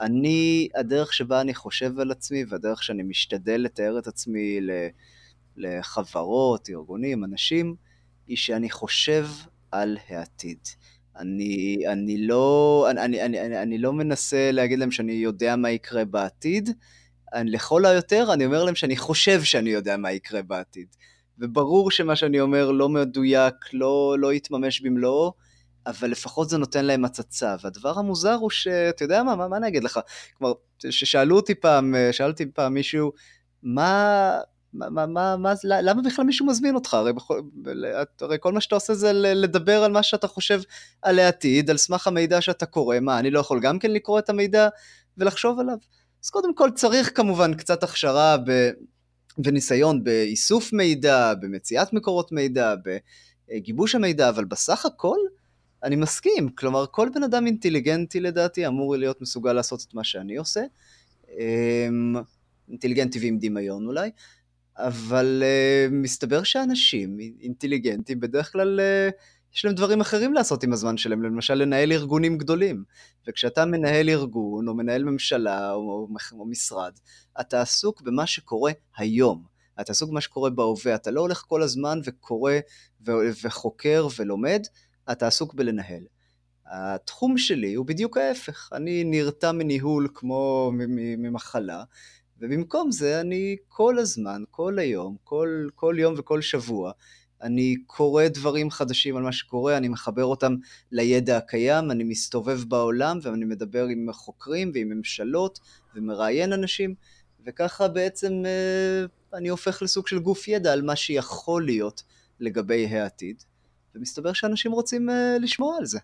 [0.01, 4.61] אני, הדרך שבה אני חושב על עצמי, והדרך שאני משתדל לתאר את עצמי
[5.57, 7.75] לחברות, ארגונים, אנשים,
[8.27, 9.27] היא שאני חושב
[9.71, 10.59] על העתיד.
[11.19, 16.05] אני, אני, לא, אני, אני, אני, אני לא מנסה להגיד להם שאני יודע מה יקרה
[16.05, 16.71] בעתיד,
[17.35, 20.87] אני, לכל היותר אני אומר להם שאני חושב שאני יודע מה יקרה בעתיד.
[21.39, 25.33] וברור שמה שאני אומר לא מדויק, לא, לא יתממש במלואו,
[25.87, 27.57] אבל לפחות זה נותן להם הצצה.
[27.63, 30.01] והדבר המוזר הוא שאתה יודע מה, מה, מה אני אגיד לך?
[30.39, 33.13] כלומר, ששאלו אותי פעם, שאלתי פעם מישהו,
[33.63, 34.39] מה,
[34.73, 36.95] מה, מה, מה, מה, למה בכלל מישהו מזמין אותך?
[36.95, 37.41] הרי, בכל,
[38.21, 40.61] הרי כל מה שאתה עושה זה לדבר על מה שאתה חושב
[41.03, 43.01] על העתיד, על סמך המידע שאתה קורא.
[43.01, 44.69] מה, אני לא יכול גם כן לקרוא את המידע
[45.19, 45.77] ולחשוב עליו?
[46.25, 48.71] אז קודם כל צריך כמובן קצת הכשרה ב,
[49.45, 52.75] וניסיון באיסוף מידע, במציאת מקורות מידע,
[53.51, 55.17] בגיבוש המידע, אבל בסך הכל
[55.85, 56.49] אני מסכים.
[56.49, 60.61] כלומר, כל בן אדם אינטליגנטי לדעתי אמור להיות מסוגל לעשות את מה שאני עושה.
[61.39, 62.15] אמ,
[62.69, 64.11] אינטליגנטי ועם דמיון אולי.
[64.77, 69.13] אבל uh, מסתבר שאנשים אינטליגנטים בדרך כלל uh,
[69.55, 72.85] יש להם דברים אחרים לעשות עם הזמן שלהם, למשל לנהל ארגונים גדולים.
[73.27, 76.93] וכשאתה מנהל ארגון או מנהל ממשלה או, או, או משרד,
[77.41, 79.45] אתה עסוק במה שקורה היום.
[79.81, 82.53] אתה עסוק במה שקורה בהווה, אתה לא הולך כל הזמן וקורא
[83.07, 83.13] ו-
[83.43, 84.63] וחוקר ולומד,
[85.13, 86.03] אתה עסוק בלנהל.
[86.67, 90.73] התחום שלי הוא בדיוק ההפך, אני נרתע מניהול כמו
[91.19, 91.85] ממחלה,
[92.41, 96.93] ובמקום זה אני כל הזמן, כל היום, כל, כל יום וכל שבוע,
[97.43, 100.55] אני קורא דברים חדשים על מה שקורה, אני מחבר אותם
[100.93, 105.61] לידע הקיים, אני מסתובב בעולם ואני מדבר עם חוקרים ועם ממשלות
[105.95, 106.95] ומראיין אנשים,
[107.47, 112.03] וככה בעצם אה, אני הופך לסוג של גוף ידע על מה שיכול להיות
[112.41, 113.43] לגבי העתיד,
[113.95, 115.99] ומסתבר שאנשים רוצים אה, לשמוע על זה.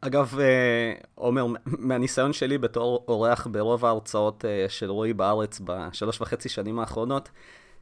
[0.00, 1.46] אגב, אה, עומר,
[1.88, 7.28] מהניסיון שלי בתור אורח ברוב ההרצאות אה, של רועי בארץ בשלוש וחצי שנים האחרונות,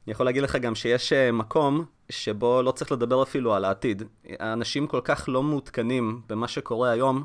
[0.07, 4.03] אני יכול להגיד לך גם שיש מקום שבו לא צריך לדבר אפילו על העתיד.
[4.39, 7.25] האנשים כל כך לא מעודכנים במה שקורה היום,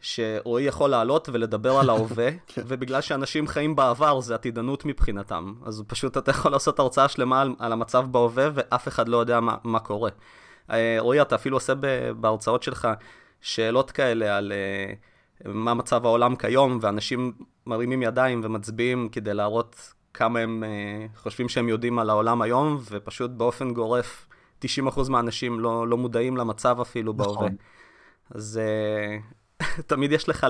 [0.00, 2.62] שרועי יכול לעלות ולדבר על ההווה, כן.
[2.66, 5.54] ובגלל שאנשים חיים בעבר זה עתידנות מבחינתם.
[5.64, 9.40] אז פשוט אתה יכול לעשות הרצאה שלמה על, על המצב בהווה, ואף אחד לא יודע
[9.40, 10.10] מה, מה קורה.
[10.98, 11.72] רועי, אתה אפילו עושה
[12.20, 12.88] בהרצאות שלך
[13.40, 14.52] שאלות כאלה על
[15.44, 17.32] uh, מה מצב העולם כיום, ואנשים
[17.66, 23.30] מרימים ידיים ומצביעים כדי להראות כמה הם uh, חושבים שהם יודעים על העולם היום, ופשוט
[23.30, 24.26] באופן גורף
[24.64, 24.66] 90%
[25.08, 27.34] מהאנשים לא, לא מודעים למצב אפילו נכון.
[27.34, 27.48] בהווה.
[28.30, 28.60] אז
[29.86, 30.46] תמיד יש לך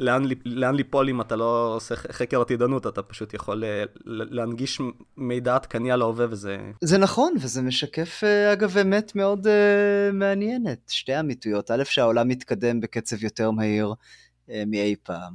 [0.00, 4.80] לאן, לאן ליפול אם אתה לא עושה חקר עתידנות, אתה פשוט יכול אה, להנגיש
[5.16, 6.56] מידע עדכני על ההווה וזה...
[6.80, 10.88] זה נכון, וזה משקף אה, אגב אמת מאוד uh, מעניינת.
[10.88, 13.94] שתי אמיתויות, א', שהעולם מתקדם בקצב יותר מהיר
[14.48, 15.34] uh, מאי פעם,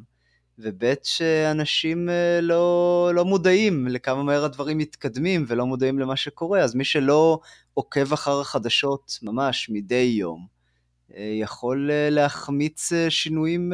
[0.60, 6.76] וב', שאנשים uh, לא, לא מודעים לכמה מהר הדברים מתקדמים ולא מודעים למה שקורה, אז
[6.76, 7.40] מי שלא
[7.74, 10.55] עוקב אחר החדשות ממש מדי יום,
[11.14, 13.74] יכול אה, להחמיץ אה, שינויים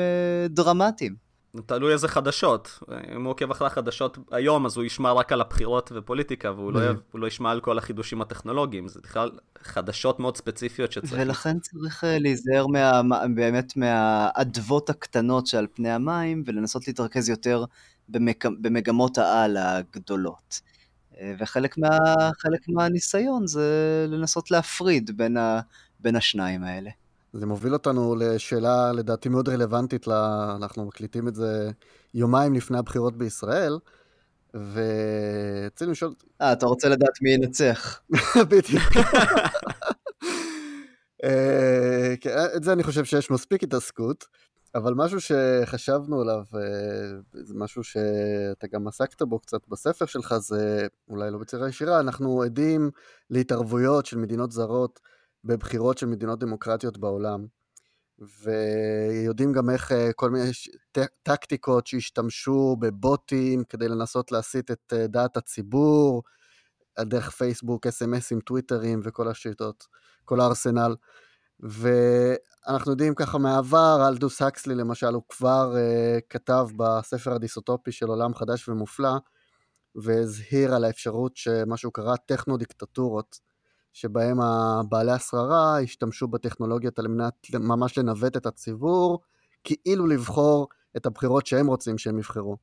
[0.49, 1.31] דרמטיים.
[1.65, 2.79] תלוי איזה חדשות.
[3.15, 6.81] אם הוא עוקב אחרי החדשות היום, אז הוא ישמע רק על הבחירות ופוליטיקה, והוא לא,
[7.13, 8.87] לא ישמע על כל החידושים הטכנולוגיים.
[8.87, 11.13] זה בכלל חדשות מאוד ספציפיות שצריך...
[11.17, 13.01] ולכן צריך להיזהר מה,
[13.35, 17.65] באמת מהאדוות הקטנות שעל פני המים, ולנסות להתרכז יותר
[18.09, 20.61] במג, במגמות העל הגדולות.
[21.39, 21.97] וחלק מה,
[22.67, 25.59] מהניסיון זה לנסות להפריד בין, ה,
[25.99, 26.89] בין השניים האלה.
[27.33, 30.53] זה מוביל אותנו לשאלה לדעתי מאוד רלוונטית, לה...
[30.55, 31.71] אנחנו מקליטים את זה
[32.13, 33.79] יומיים לפני הבחירות בישראל,
[34.53, 36.13] ורצינו לשאול...
[36.41, 38.01] אה, אתה רוצה לדעת מי ינצח.
[38.49, 38.83] בדיוק.
[41.23, 44.25] אה, כן, את זה אני חושב שיש מספיק התעסקות,
[44.75, 46.61] אבל משהו שחשבנו עליו, אה,
[47.33, 52.41] זה משהו שאתה גם עסקת בו קצת בספר שלך, זה אולי לא בצורה ישירה, אנחנו
[52.41, 52.91] עדים
[53.29, 54.99] להתערבויות של מדינות זרות
[55.43, 57.45] בבחירות של מדינות דמוקרטיות בעולם.
[58.43, 60.51] ויודעים גם איך אה, כל מיני
[61.23, 66.23] טקטיקות שהשתמשו בבוטים כדי לנסות להסיט את דעת הציבור,
[66.99, 69.87] דרך פייסבוק, אס.אם.אסים, טוויטרים וכל השיטות,
[70.25, 70.95] כל הארסנל.
[71.59, 78.35] ואנחנו יודעים ככה מהעבר, אלדוס הקסלי למשל, הוא כבר uh, כתב בספר הדיסוטופי של עולם
[78.35, 79.13] חדש ומופלא,
[79.95, 83.39] והזהיר על האפשרות שמה שהוא קרא טכנו-דיקטטורות,
[83.93, 84.37] שבהם
[84.89, 89.19] בעלי השררה השתמשו בטכנולוגיות על מנת ממש לנווט את הציבור,
[89.63, 92.57] כאילו לבחור את הבחירות שהם רוצים שהם יבחרו.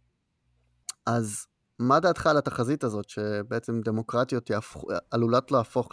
[1.07, 1.47] אז
[1.79, 5.89] מה דעתך על התחזית הזאת, שבעצם דמוקרטיות יהפכו, עלולות להפוך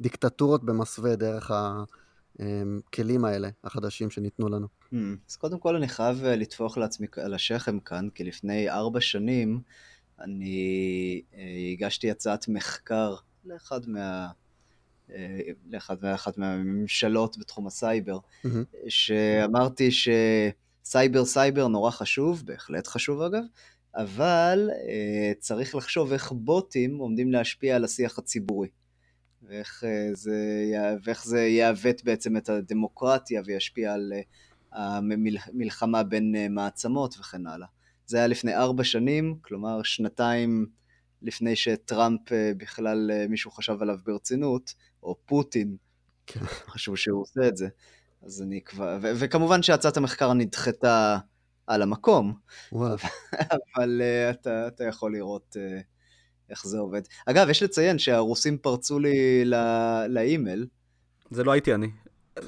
[0.00, 4.66] לדיקטטורות במסווה דרך הכלים האלה, החדשים שניתנו לנו?
[4.92, 4.96] Hmm,
[5.28, 9.60] אז קודם כל אני חייב אה, לטפוח לעצמי על השכם כאן, כי לפני ארבע שנים
[10.20, 14.28] אני אה, הגשתי הצעת מחקר לאחד מה...
[15.14, 15.38] אה,
[15.70, 18.48] לאחד מאחת מהממשלות בתחום הסייבר, mm-hmm.
[18.88, 23.42] שאמרתי שסייבר סייבר נורא חשוב, בהחלט חשוב אגב,
[23.94, 28.68] אבל uh, צריך לחשוב איך בוטים עומדים להשפיע על השיח הציבורי.
[29.42, 30.36] ואיך, uh, זה,
[31.04, 37.66] ואיך זה יעוות בעצם את הדמוקרטיה וישפיע על uh, המלחמה בין uh, מעצמות וכן הלאה.
[38.06, 40.66] זה היה לפני ארבע שנים, כלומר שנתיים
[41.22, 42.20] לפני שטראמפ
[42.56, 45.76] בכלל מישהו חשב עליו ברצינות, או פוטין
[46.26, 46.40] כן.
[46.44, 47.68] חשבו שהוא עושה את זה.
[48.22, 48.98] אז אני כבר...
[49.02, 51.18] ו- וכמובן שהצעת המחקר נדחתה
[51.66, 52.34] על המקום,
[53.76, 55.82] אבל uh, אתה, אתה יכול לראות uh,
[56.50, 57.02] איך זה עובד.
[57.26, 59.58] אגב, יש לציין שהרוסים פרצו לי לא,
[60.06, 60.66] לאימייל.
[61.30, 61.90] זה לא הייתי אני.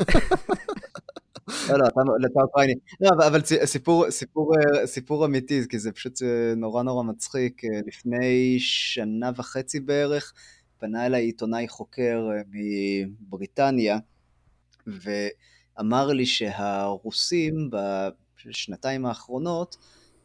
[1.69, 2.75] לא, לא, אתה אוקראיני.
[3.01, 6.23] לא, אבל סיפור, סיפור, אה, סיפור אמיתי, כי זה פשוט
[6.57, 7.63] נורא נורא מצחיק.
[7.87, 10.33] לפני שנה וחצי בערך,
[10.85, 13.99] פנה אליי עיתונאי חוקר מבריטניה,
[14.87, 17.71] ואמר לי שהרוסים
[18.51, 19.77] השנתיים האחרונות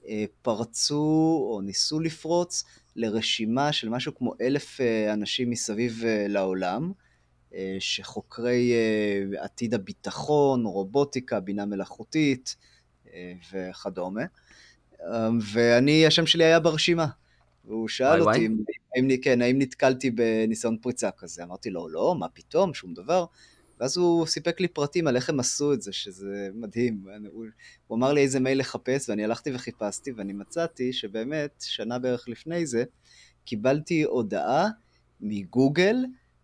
[0.08, 2.64] אה, פרצו או ניסו לפרוץ
[2.96, 6.92] לרשימה של משהו כמו אלף אה, אנשים מסביב אה, לעולם,
[7.80, 8.74] שחוקרי
[9.38, 12.56] עתיד הביטחון, רובוטיקה, בינה מלאכותית
[13.52, 14.22] וכדומה.
[15.54, 17.08] ואני, השם שלי היה ברשימה.
[17.70, 18.50] והוא שאל אותי,
[18.96, 21.44] האם, כן, האם נתקלתי בניסיון פריצה כזה?
[21.44, 23.26] אמרתי לו, לא, מה פתאום, שום דבר.
[23.80, 27.06] ואז הוא סיפק לי פרטים על איך הם עשו את זה, שזה מדהים.
[27.32, 27.46] הוא,
[27.88, 32.66] הוא אמר לי איזה מייל לחפש, ואני הלכתי וחיפשתי, ואני מצאתי שבאמת, שנה בערך לפני
[32.66, 32.84] זה,
[33.46, 34.68] קיבלתי הודעה
[35.22, 35.96] מגוגל,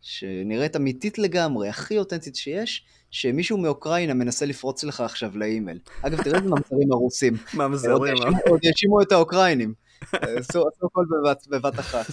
[0.02, 5.80] שנראית אמיתית לגמרי, הכי אותנטית שיש, שמישהו מאוקראינה מנסה לפרוץ לך עכשיו לאימייל.
[6.02, 7.34] אגב, תראה איזה ממזרים הרוסים.
[7.54, 8.16] ממזרים?
[8.50, 9.85] עוד האשימו את האוקראינים.
[10.12, 11.06] עשו הכל
[11.50, 12.06] בבת אחת.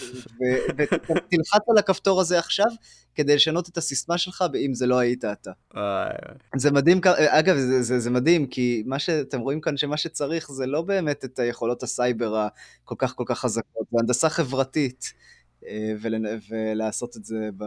[0.78, 2.66] ותלחץ על הכפתור הזה עכשיו,
[3.14, 5.50] כדי לשנות את הסיסמה שלך, אם זה לא היית אתה.
[6.56, 10.66] זה מדהים, אגב, זה, זה, זה מדהים, כי מה שאתם רואים כאן, שמה שצריך זה
[10.66, 15.12] לא באמת את היכולות הסייבר הכל כך כל כך חזקות, זה הנדסה חברתית.
[15.66, 15.94] אה,
[16.50, 17.64] ולעשות את זה, ב...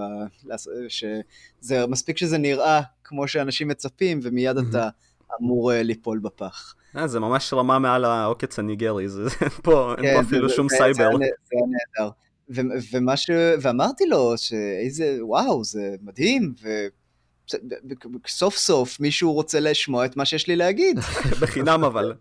[0.87, 4.89] שזה מספיק שזה נראה כמו שאנשים מצפים, ומיד אתה
[5.41, 6.75] אמור אה, ליפול בפח.
[6.97, 9.29] אה, זה ממש רמה מעל העוקץ הניגרי, זה,
[9.63, 11.09] פה, אין פה כן, אפילו שום סייבר.
[11.17, 11.55] זה
[11.99, 12.11] נהדר.
[12.91, 13.29] ומה ש...
[13.61, 16.53] ואמרתי לו שאיזה, וואו, זה מדהים,
[18.25, 20.99] וסוף סוף מישהו רוצה לשמוע את מה שיש לי להגיד.
[21.41, 22.13] בחינם אבל.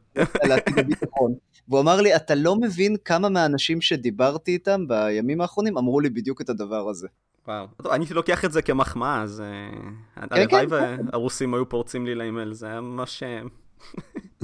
[1.69, 6.41] והוא אמר לי, אתה לא מבין כמה מהאנשים שדיברתי איתם בימים האחרונים אמרו לי בדיוק
[6.41, 7.09] את הדבר הזה.
[7.49, 7.67] וואו.
[7.91, 12.53] אני לוקח את זה כמחמאה, אז אה, כן, הלוואי כן, והרוסים היו פורצים לי לאימייל,
[12.53, 13.23] זה היה ממש...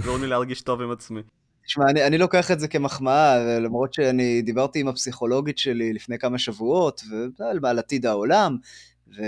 [0.05, 1.21] גורם לי להרגיש טוב עם עצמי.
[1.67, 6.39] תשמע, אני, אני לוקח את זה כמחמאה, למרות שאני דיברתי עם הפסיכולוגית שלי לפני כמה
[6.39, 7.03] שבועות,
[7.63, 8.57] ועל עתיד העולם,
[9.19, 9.23] ו,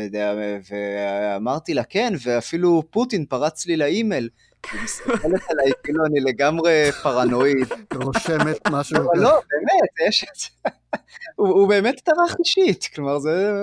[0.70, 4.28] ואמרתי לה, כן, ואפילו פוטין פרץ לי לאימייל.
[4.72, 7.68] היא מסתכלת עליי, כאילו אני לגמרי פרנואיד.
[7.94, 8.98] רושמת משהו.
[9.14, 10.70] לא, באמת, יש את זה.
[11.36, 13.62] הוא באמת טרח אישית, כלומר, זה...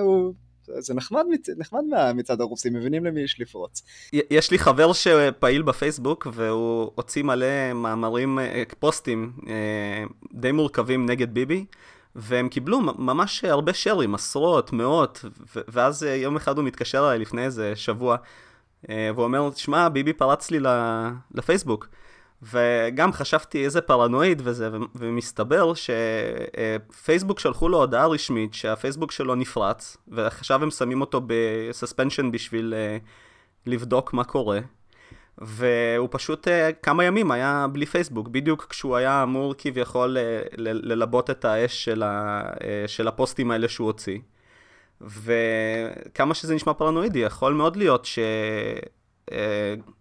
[0.78, 1.24] זה נחמד,
[1.56, 1.80] נחמד
[2.14, 3.82] מצד הרוסים, מבינים למי יש לפרוץ.
[4.12, 11.34] יש לי חבר שפעיל בפייסבוק, והוא הוציא מלא מאמרים, אה, פוסטים אה, די מורכבים נגד
[11.34, 11.64] ביבי.
[12.14, 15.24] והם קיבלו ממש הרבה שרים, עשרות, מאות,
[15.68, 18.16] ואז אה, יום אחד הוא מתקשר אליי לפני איזה שבוע,
[18.88, 20.58] והוא אומר, שמע, ביבי פרץ לי
[21.34, 21.88] לפייסבוק.
[22.42, 30.62] וגם חשבתי איזה פרנואיד וזה, ומסתבר שפייסבוק שלחו לו הודעה רשמית שהפייסבוק שלו נפרץ, ועכשיו
[30.62, 32.74] הם שמים אותו בסספנשן בשביל
[33.66, 34.60] לבדוק מה קורה.
[35.38, 36.48] והוא פשוט
[36.82, 40.16] כמה ימים היה בלי פייסבוק, בדיוק כשהוא היה אמור כביכול
[40.58, 42.42] ללבות את האש של, ה,
[42.86, 44.18] של הפוסטים האלה שהוא הוציא.
[45.00, 48.06] וכמה שזה נשמע פרנואידי, יכול מאוד להיות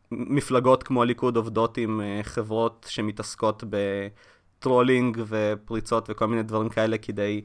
[0.10, 7.42] שמפלגות כמו הליכוד עובדות עם חברות שמתעסקות בטרולינג ופריצות וכל מיני דברים כאלה כדי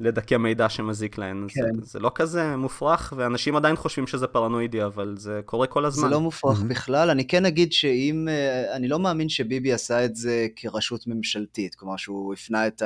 [0.00, 1.46] לדכא מידע שמזיק להן.
[1.48, 1.74] כן.
[1.74, 6.08] זה, זה לא כזה מופרך, ואנשים עדיין חושבים שזה פרנואידי, אבל זה קורה כל הזמן.
[6.08, 6.64] זה לא מופרך mm-hmm.
[6.64, 7.10] בכלל.
[7.10, 11.96] אני כן אגיד שאם, אה, אני לא מאמין שביבי עשה את זה כרשות ממשלתית, כלומר
[11.96, 12.82] שהוא הפנה את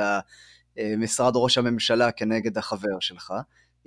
[0.97, 3.33] משרד ראש הממשלה כנגד החבר שלך.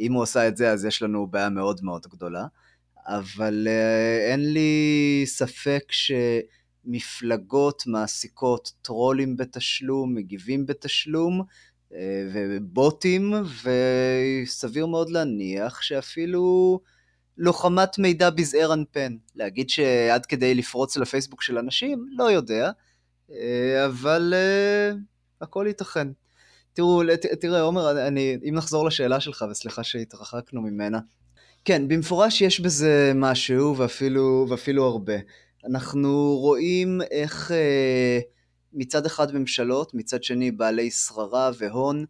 [0.01, 2.45] אם הוא עשה את זה, אז יש לנו בעיה מאוד מאוד גדולה.
[3.07, 5.93] אבל uh, אין לי ספק
[6.85, 11.95] שמפלגות מעסיקות טרולים בתשלום, מגיבים בתשלום, uh,
[12.35, 13.33] ובוטים,
[14.45, 16.81] וסביר מאוד להניח שאפילו
[17.39, 19.17] לוחמת מידע בזעיר אנפן.
[19.35, 22.71] להגיד שעד כדי לפרוץ לפייסבוק של אנשים, לא יודע,
[23.29, 23.33] uh,
[23.87, 24.35] אבל
[25.41, 26.09] הכל ייתכן.
[26.73, 27.03] תראו,
[27.41, 30.99] תראה, עומר, אני, אם נחזור לשאלה שלך, וסליחה שהתרחקנו ממנה,
[31.65, 35.15] כן, במפורש יש בזה משהו, ואפילו, ואפילו הרבה.
[35.65, 38.21] אנחנו רואים איך אה,
[38.73, 42.05] מצד אחד ממשלות, מצד שני בעלי שררה והון,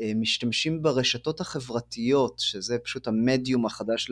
[0.00, 4.10] אה, משתמשים ברשתות החברתיות, שזה פשוט המדיום החדש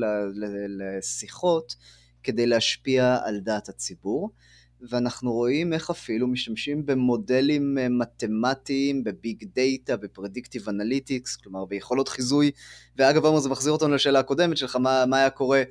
[0.68, 1.74] לשיחות,
[2.22, 4.30] כדי להשפיע על דעת הציבור.
[4.80, 12.08] ואנחנו רואים איך אפילו משתמשים במודלים אה, מתמטיים, בביג דאטה, ב predictive analytics, כלומר ביכולות
[12.08, 12.50] חיזוי,
[12.96, 15.62] ואגב עומר זה מחזיר אותנו לשאלה הקודמת שלך, מה, מה היה קורה,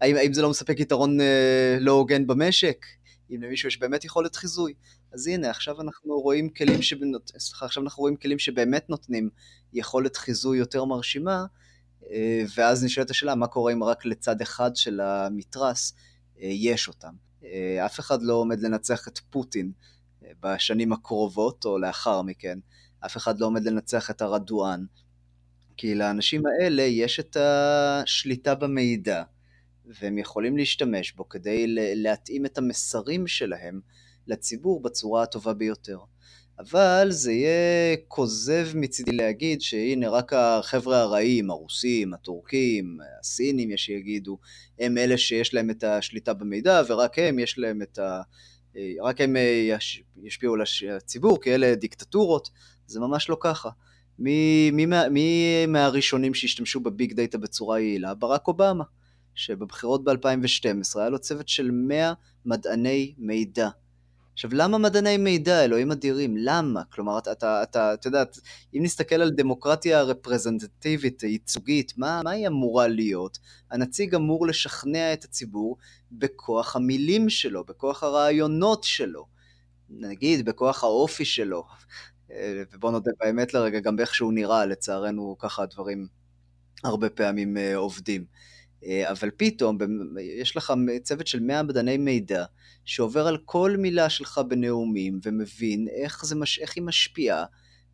[0.00, 2.86] האם, האם זה לא מספק יתרון אה, לא הוגן במשק,
[3.30, 4.74] אם למישהו יש באמת יכולת חיזוי.
[5.12, 7.32] אז הנה, עכשיו אנחנו רואים כלים, שבנות...
[7.38, 9.28] סליחה, עכשיו אנחנו רואים כלים שבאמת נותנים
[9.72, 11.44] יכולת חיזוי יותר מרשימה,
[12.10, 15.94] אה, ואז נשאלת השאלה, מה קורה אם רק לצד אחד של המתרס
[16.40, 17.31] אה, יש אותם.
[17.44, 19.72] אה, אף אחד לא עומד לנצח את פוטין
[20.24, 22.58] אה, בשנים הקרובות או לאחר מכן.
[23.06, 24.84] אף אחד לא עומד לנצח את הרדואן.
[25.76, 29.22] כי לאנשים האלה יש את השליטה במידע,
[29.84, 33.80] והם יכולים להשתמש בו כדי להתאים את המסרים שלהם
[34.26, 35.98] לציבור בצורה הטובה ביותר.
[36.58, 44.38] אבל זה יהיה כוזב מצידי להגיד שהנה רק החבר'ה הרעים, הרוסים, הטורקים, הסינים יש שיגידו,
[44.78, 48.20] הם אלה שיש להם את השליטה במידע ורק הם יש להם את ה...
[49.02, 49.36] רק הם
[49.68, 50.02] יש...
[50.22, 50.62] ישפיעו על
[50.96, 52.50] הציבור כי אלה דיקטטורות,
[52.86, 53.70] זה ממש לא ככה.
[54.18, 58.14] מי, מי, מי מהראשונים שהשתמשו בביג דאטה בצורה יעילה?
[58.14, 58.84] ברק אובמה,
[59.34, 62.12] שבבחירות ב-2012 היה לו צוות של 100
[62.46, 63.68] מדעני מידע.
[64.32, 66.34] עכשיו, למה מדעני מידע, אלוהים אדירים?
[66.38, 66.82] למה?
[66.92, 68.24] כלומר, אתה, אתה, אתה, אתה יודע,
[68.74, 73.38] אם נסתכל על דמוקרטיה רפרזנטטיבית, ייצוגית, מה, מה היא אמורה להיות?
[73.70, 75.76] הנציג אמור לשכנע את הציבור
[76.12, 79.26] בכוח המילים שלו, בכוח הרעיונות שלו,
[79.90, 81.64] נגיד, בכוח האופי שלו.
[82.30, 86.06] אה, ובוא נודה באמת לרגע, גם באיך שהוא נראה, לצערנו, ככה הדברים
[86.84, 88.24] הרבה פעמים אה, עובדים.
[88.86, 89.78] אה, אבל פתאום
[90.20, 92.44] יש לך צוות של 100 מדעני מידע
[92.84, 96.58] שעובר על כל מילה שלך בנאומים ומבין איך, זה מש...
[96.58, 97.44] איך היא משפיעה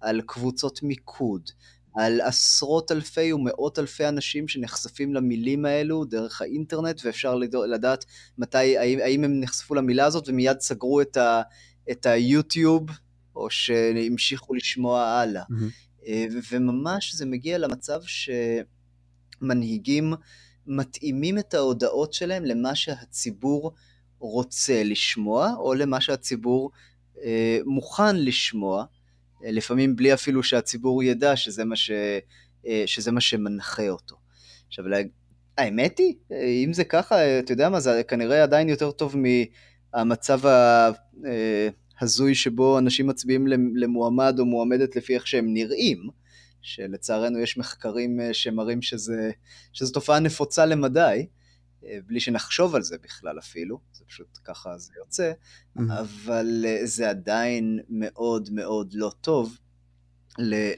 [0.01, 1.51] על קבוצות מיקוד,
[1.95, 7.35] על עשרות אלפי ומאות אלפי אנשים שנחשפים למילים האלו דרך האינטרנט ואפשר
[7.73, 8.05] לדעת
[8.39, 11.43] מתי, האם, האם הם נחשפו למילה הזאת ומיד סגרו את, ה,
[11.91, 12.87] את היוטיוב
[13.37, 15.43] או שהמשיכו לשמוע הלאה.
[15.43, 16.05] Mm-hmm.
[16.51, 18.01] וממש זה מגיע למצב
[19.41, 20.15] שמנהיגים
[20.69, 23.73] מתאימים את ההודעות שלהם למה שהציבור
[24.19, 26.71] רוצה לשמוע, או למה שהציבור
[27.23, 28.85] אה, מוכן לשמוע,
[29.45, 31.91] אה, לפעמים בלי אפילו שהציבור ידע שזה מה, ש,
[32.67, 34.17] אה, שזה מה שמנחה אותו.
[34.69, 34.85] עכשיו,
[35.59, 39.15] האמת היא, אה, אם זה ככה, אה, אתה יודע מה, זה כנראה עדיין יותר טוב
[39.95, 40.41] מהמצב
[42.01, 46.18] ההזוי שבו אנשים מצביעים למועמד או מועמדת לפי איך שהם נראים.
[46.63, 49.31] שלצערנו יש מחקרים אה, שמראים שזה,
[49.73, 51.27] שזו תופעה נפוצה למדי,
[51.85, 55.83] אה, בלי שנחשוב על זה בכלל אפילו, זה פשוט ככה זה יוצא, mm-hmm.
[56.01, 59.59] אבל אה, זה עדיין מאוד מאוד לא טוב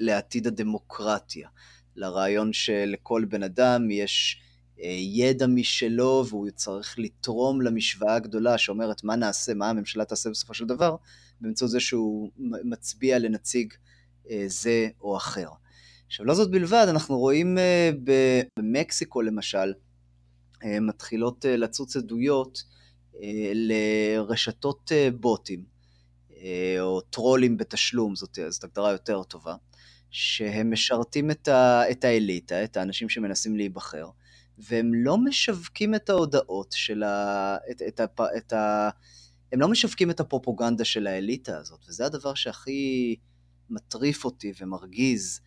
[0.00, 1.48] לעתיד הדמוקרטיה,
[1.96, 4.42] לרעיון שלכל בן אדם יש
[5.14, 10.66] ידע משלו והוא צריך לתרום למשוואה הגדולה שאומרת מה נעשה, מה הממשלה תעשה בסופו של
[10.66, 10.96] דבר,
[11.40, 12.30] באמצעות זה שהוא
[12.64, 13.74] מצביע לנציג
[14.46, 15.48] זה או אחר.
[16.10, 18.10] עכשיו, לא זאת בלבד, אנחנו רואים uh,
[18.58, 19.72] במקסיקו למשל,
[20.80, 22.64] מתחילות לצוץ עדויות
[23.54, 25.64] לרשתות בוטים,
[26.80, 29.54] או טרולים בתשלום, זאת, זאת הגדרה יותר טובה,
[30.10, 34.06] שהם משרתים את, ה, את האליטה, את האנשים שמנסים להיבחר,
[34.58, 37.56] והם לא משווקים את ההודעות של ה...
[37.70, 38.90] את, את, את, את ה...
[39.52, 43.16] הם לא משווקים את הפרופוגנדה של האליטה הזאת, וזה הדבר שהכי
[43.70, 45.40] מטריף אותי ומרגיז,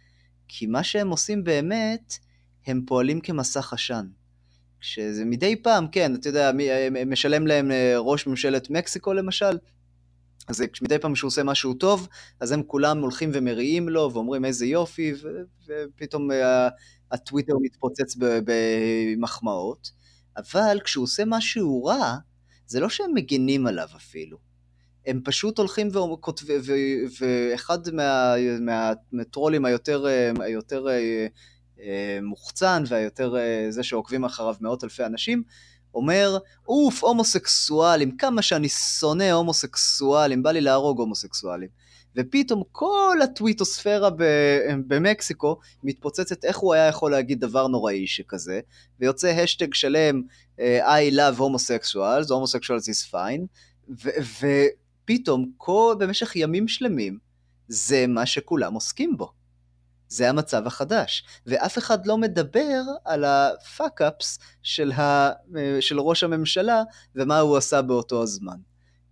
[0.48, 2.18] כי מה שהם עושים באמת,
[2.68, 4.08] הם פועלים כמסך עשן.
[4.80, 6.52] כשזה מדי פעם, כן, אתה יודע,
[7.06, 9.58] משלם להם אה, ראש ממשלת מקסיקו למשל,
[10.48, 12.08] אז מדי פעם שהוא עושה משהו טוב,
[12.40, 15.14] אז הם כולם הולכים ומריעים לו ואומרים איזה יופי,
[15.68, 16.70] ופתאום אה,
[17.12, 19.92] הטוויטר מתפוצץ במחמאות.
[20.38, 22.18] אבל כשהוא עושה משהו רע,
[22.68, 24.53] זה לא שהם מגינים עליו אפילו.
[25.06, 26.62] הם פשוט הולכים וכותבים,
[27.20, 27.78] ואחד
[29.12, 30.06] מהטרולים היותר,
[30.40, 30.88] היותר
[31.84, 35.44] אה, מוחצן והיותר אה, זה שעוקבים אחריו מאות אלפי אנשים,
[35.96, 36.38] אומר,
[36.68, 41.70] אוף, הומוסקסואלים, כמה שאני שונא הומוסקסואלים, בא לי להרוג הומוסקסואלים.
[42.16, 44.10] ופתאום כל הטוויטוספירה
[44.88, 48.60] במקסיקו מתפוצצת איך הוא היה יכול להגיד דבר נוראי שכזה,
[49.00, 50.22] ויוצא השטג שלם
[50.60, 53.46] אה, I love homosexuals, homosexuals is fine,
[55.04, 57.18] ופתאום כל, במשך ימים שלמים
[57.68, 59.32] זה מה שכולם עוסקים בו.
[60.08, 65.32] זה המצב החדש, ואף אחד לא מדבר על הפאק-אפס של, ה...
[65.80, 66.84] של ראש הממשלה
[67.16, 68.58] ומה הוא עשה באותו הזמן.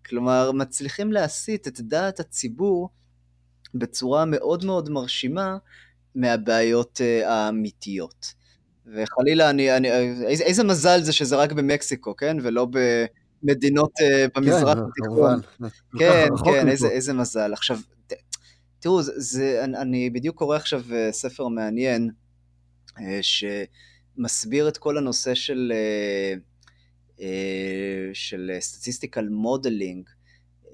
[0.06, 2.90] כלומר, מצליחים להסיט את דעת הציבור
[3.74, 5.58] בצורה מאוד מאוד מרשימה
[6.16, 8.34] מהבעיות uh, האמיתיות.
[8.86, 9.92] וחלילה, אני, אני,
[10.28, 12.38] איזה, איזה מזל זה שזה רק במקסיקו, כן?
[12.44, 15.42] ולא במדינות uh, במזרח כן, התיכון.
[16.00, 17.54] כן, כן, איזה, מזל.
[17.54, 17.80] עכשיו,
[18.80, 19.00] תראו,
[19.64, 22.10] אני, בדיוק קורא עכשיו uh, ספר מעניין,
[22.90, 25.74] uh, שמסביר את כל הנושא של...
[27.22, 30.10] אה, של statistical modeling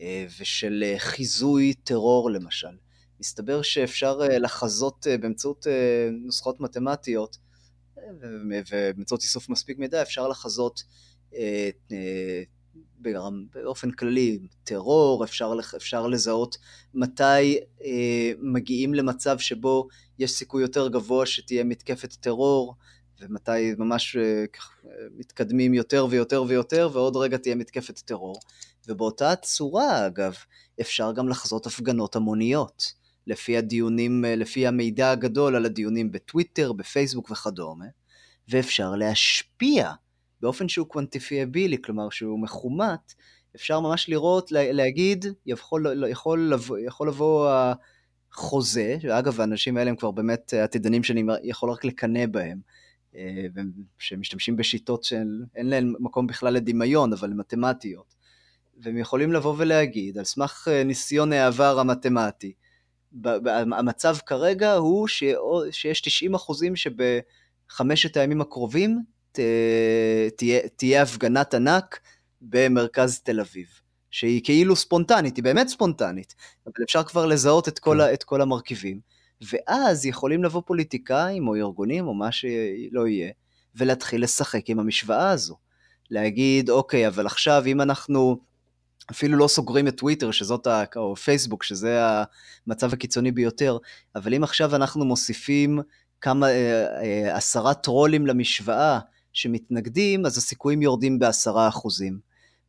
[0.01, 2.77] אה, ושל אה, חיזוי טרור למשל.
[3.19, 5.67] מסתבר שאפשר לחזות באמצעות
[6.25, 7.37] נוסחאות מתמטיות
[8.21, 10.83] ובאמצעות איסוף מספיק מידע אפשר לחזות
[13.53, 16.57] באופן כללי טרור, אפשר, אפשר לזהות
[16.93, 17.57] מתי
[18.39, 19.87] מגיעים למצב שבו
[20.19, 22.75] יש סיכוי יותר גבוה שתהיה מתקפת טרור,
[23.21, 24.45] ומתי ממש אה,
[25.17, 28.39] מתקדמים יותר ויותר ויותר, ועוד רגע תהיה מתקפת טרור.
[28.87, 30.35] ובאותה צורה, אגב,
[30.81, 32.93] אפשר גם לחזות הפגנות המוניות,
[33.27, 37.85] לפי הדיונים, אה, לפי המידע הגדול על הדיונים בטוויטר, בפייסבוק וכדומה,
[38.49, 39.91] ואפשר להשפיע
[40.41, 43.13] באופן שהוא quantifiable י, כלומר שהוא מכומת,
[43.55, 47.49] אפשר ממש לראות, להגיד, יכול, יכול, לבוא, יכול לבוא
[48.31, 52.59] החוזה, ואגב האנשים האלה הם כבר באמת עתידנים שאני יכול רק לקנא בהם,
[53.15, 53.45] אה,
[53.97, 58.15] שמשתמשים בשיטות שאין להן מקום בכלל לדמיון, אבל מתמטיות.
[58.77, 62.53] והם יכולים לבוא ולהגיד, על סמך אה, ניסיון העבר המתמטי,
[63.53, 65.07] המצב כרגע הוא
[65.71, 69.03] שיש 90 אחוזים שבחמשת הימים הקרובים
[70.35, 71.99] תהיה, תהיה הפגנת ענק
[72.41, 73.67] במרכז תל אביב.
[74.11, 76.35] שהיא כאילו ספונטנית, היא באמת ספונטנית,
[76.65, 78.13] אבל אפשר כבר לזהות את כל, כן.
[78.13, 78.99] את כל המרכיבים.
[79.51, 83.31] ואז יכולים לבוא פוליטיקאים או ארגונים או מה שלא יהיה,
[83.75, 85.55] ולהתחיל לשחק עם המשוואה הזו.
[86.11, 88.37] להגיד, אוקיי, אבל עכשיו אם אנחנו
[89.11, 90.83] אפילו לא סוגרים את טוויטר, שזאת, ה...
[90.95, 91.99] או פייסבוק, שזה
[92.67, 93.77] המצב הקיצוני ביותר,
[94.15, 95.79] אבל אם עכשיו אנחנו מוסיפים
[96.21, 98.99] כמה, אה, אה, עשרה טרולים למשוואה
[99.37, 102.19] שמתנגדים, אז הסיכויים יורדים בעשרה אחוזים.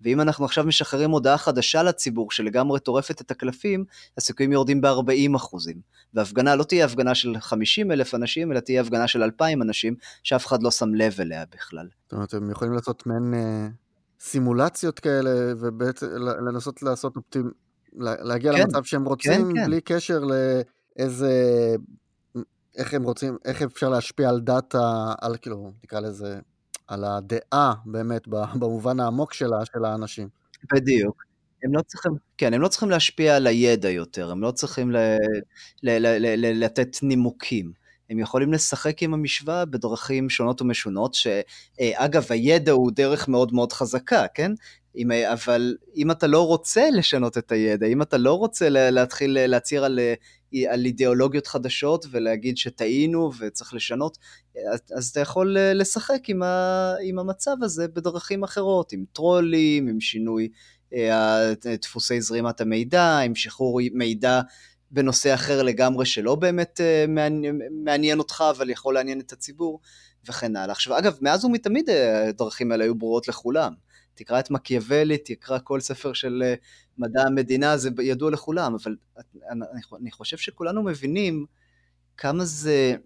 [0.00, 3.84] ואם אנחנו עכשיו משחררים הודעה חדשה לציבור שלגמרי טורפת את הקלפים,
[4.18, 5.80] הסיכויים יורדים ב-40 אחוזים.
[6.14, 10.46] והפגנה לא תהיה הפגנה של 50 אלף אנשים, אלא תהיה הפגנה של 2,000 אנשים, שאף
[10.46, 11.88] אחד לא שם לב אליה בכלל.
[12.02, 13.68] זאת אומרת, הם יכולים לעשות מעין אה,
[14.20, 16.06] סימולציות כאלה, ובעצם
[16.46, 17.50] לנסות לעשות אופטימ...
[17.98, 19.66] להגיע כן, למצב שהם רוצים, כן, כן.
[19.66, 20.20] בלי קשר
[20.98, 21.30] לאיזה...
[22.76, 26.38] איך הם רוצים, איך אפשר להשפיע על דאטה, על כאילו, נקרא לזה,
[26.88, 28.28] על הדעה באמת,
[28.60, 30.28] במובן העמוק שלה, של האנשים.
[30.74, 31.24] בדיוק.
[31.64, 34.96] הם לא צריכים, כן, הם לא צריכים להשפיע על הידע יותר, הם לא צריכים ל,
[35.82, 37.72] ל, ל, ל, ל, לתת נימוקים.
[38.10, 44.26] הם יכולים לשחק עם המשוואה בדרכים שונות ומשונות, שאגב, הידע הוא דרך מאוד מאוד חזקה,
[44.34, 44.52] כן?
[44.96, 49.84] אם, אבל אם אתה לא רוצה לשנות את הידע, אם אתה לא רוצה להתחיל להצהיר
[49.84, 50.00] על,
[50.68, 54.18] על אידיאולוגיות חדשות ולהגיד שטעינו וצריך לשנות,
[54.96, 60.48] אז אתה יכול לשחק עם, ה, עם המצב הזה בדרכים אחרות, עם טרולים, עם שינוי
[60.94, 64.40] אה, דפוסי זרימת המידע, עם שחרור מידע
[64.90, 67.04] בנושא אחר לגמרי שלא באמת אה,
[67.84, 69.80] מעניין אותך, אבל יכול לעניין את הציבור.
[70.28, 70.72] וכן הלאה.
[70.72, 73.72] עכשיו, אגב, מאז ומתמיד הדרכים האלה היו ברורות לכולם.
[74.18, 76.54] תקרא את מקיאוולי, תקרא כל ספר של אה,
[76.98, 78.96] מדע המדינה, זה ידוע לכולם, אבל
[80.00, 81.46] אני חושב שכולנו מבינים
[82.16, 82.96] כמה זה...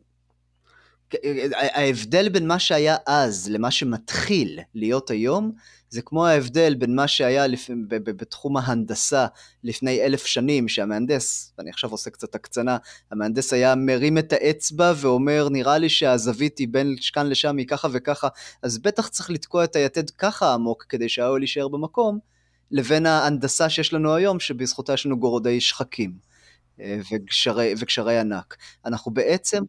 [1.53, 5.53] ההבדל בין מה שהיה אז למה שמתחיל להיות היום,
[5.93, 7.71] זה כמו ההבדל בין מה שהיה לפ...
[7.89, 9.27] בתחום ההנדסה
[9.65, 12.77] לפני אלף שנים, שהמהנדס, ואני עכשיו עושה קצת הקצנה,
[13.11, 17.89] המהנדס היה מרים את האצבע ואומר, נראה לי שהזווית היא בין כאן לשם היא ככה
[17.93, 18.29] וככה,
[18.63, 22.19] אז בטח צריך לתקוע את היתד ככה עמוק כדי שהאוהל יישאר במקום,
[22.71, 26.13] לבין ההנדסה שיש לנו היום, שבזכותה יש לנו גורודי שחקים
[26.81, 28.57] אה, וגשרי, וגשרי ענק.
[28.87, 29.63] אנחנו בעצם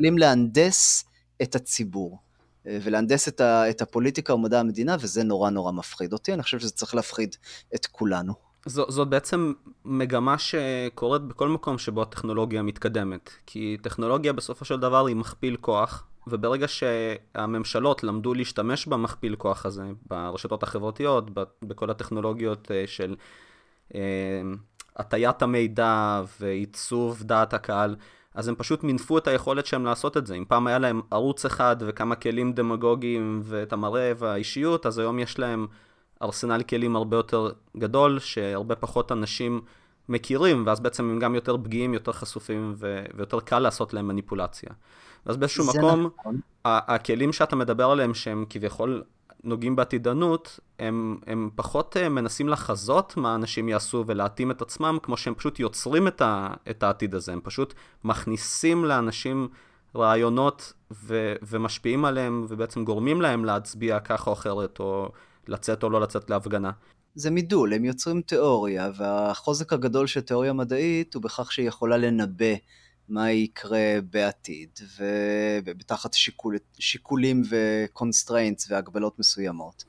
[0.00, 1.04] מתחילים להנדס
[1.42, 2.18] את הציבור.
[2.66, 6.58] אה, ולהנדס את, ה, את הפוליטיקה ומדע המדינה, וזה נורא נורא מפחיד אותי, אני חושב
[6.58, 7.36] שזה צריך להפחיד
[7.74, 8.34] את כולנו.
[8.66, 9.52] זו, זאת בעצם
[9.84, 13.30] מגמה שקורית בכל מקום שבו הטכנולוגיה מתקדמת.
[13.46, 19.84] כי טכנולוגיה בסופו של דבר היא מכפיל כוח, וברגע שהממשלות למדו להשתמש במכפיל כוח הזה,
[20.06, 21.30] ברשתות החברתיות,
[21.62, 23.16] בכל הטכנולוגיות אה, של
[23.94, 24.00] אה,
[24.96, 27.96] הטיית המידע ועיצוב דעת הקהל,
[28.34, 30.34] אז הם פשוט מינפו את היכולת שלהם לעשות את זה.
[30.34, 35.38] אם פעם היה להם ערוץ אחד וכמה כלים דמגוגיים ואת המראה והאישיות, אז היום יש
[35.38, 35.66] להם
[36.22, 39.60] ארסנל כלים הרבה יותר גדול, שהרבה פחות אנשים
[40.08, 44.70] מכירים, ואז בעצם הם גם יותר פגיעים, יותר חשופים, ו- ויותר קל לעשות להם מניפולציה.
[45.26, 46.40] ואז באיזשהו מקום, נכון.
[46.64, 49.02] הכלים שאתה מדבר עליהם, שהם כביכול
[49.44, 55.16] נוגעים בעתידנות, הם, הם פחות uh, מנסים לחזות מה אנשים יעשו ולהתאים את עצמם, כמו
[55.16, 57.32] שהם פשוט יוצרים את, ה, את העתיד הזה.
[57.32, 57.74] הם פשוט
[58.04, 59.48] מכניסים לאנשים
[59.96, 65.12] רעיונות ו, ומשפיעים עליהם, ובעצם גורמים להם להצביע ככה או אחרת, או
[65.48, 66.70] לצאת או לא לצאת להפגנה.
[67.14, 72.54] זה מידול, הם יוצרים תיאוריה, והחוזק הגדול של תיאוריה מדעית הוא בכך שהיא יכולה לנבא
[73.10, 74.68] מה יקרה בעתיד,
[75.64, 79.84] ותחת שיקול, שיקולים ו constraints והגבלות מסוימות.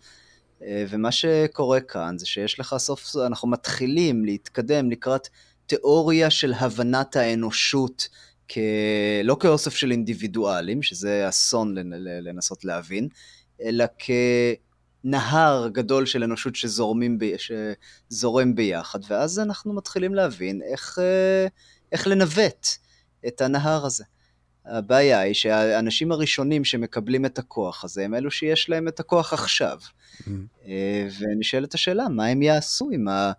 [0.63, 5.27] אה, ומה שקורה כאן זה שיש לך סוף, אנחנו מתחילים להתקדם לקראת
[5.65, 8.09] תיאוריה של הבנת האנושות,
[8.47, 8.57] כ...
[9.23, 11.75] לא כאוסף של אינדיבידואלים, שזה אסון
[12.21, 13.07] לנסות להבין,
[13.61, 13.85] אלא
[15.03, 17.25] כנהר גדול של אנושות שזורמים ב...
[17.37, 21.47] שזורם ביחד, ואז אנחנו מתחילים להבין איך, אה,
[21.91, 22.67] איך לנווט.
[23.27, 24.03] את הנהר הזה.
[24.65, 29.77] הבעיה היא שהאנשים הראשונים שמקבלים את הכוח הזה הם אלו שיש להם את הכוח עכשיו.
[29.81, 30.29] Mm-hmm.
[30.67, 33.31] אה, ונשאלת השאלה, מה הם יעשו עם, ה,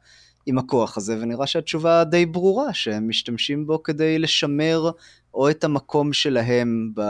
[0.46, 4.90] עם הכוח הזה, ונראה שהתשובה די ברורה, שהם משתמשים בו כדי לשמר
[5.34, 7.02] או את המקום שלהם ב,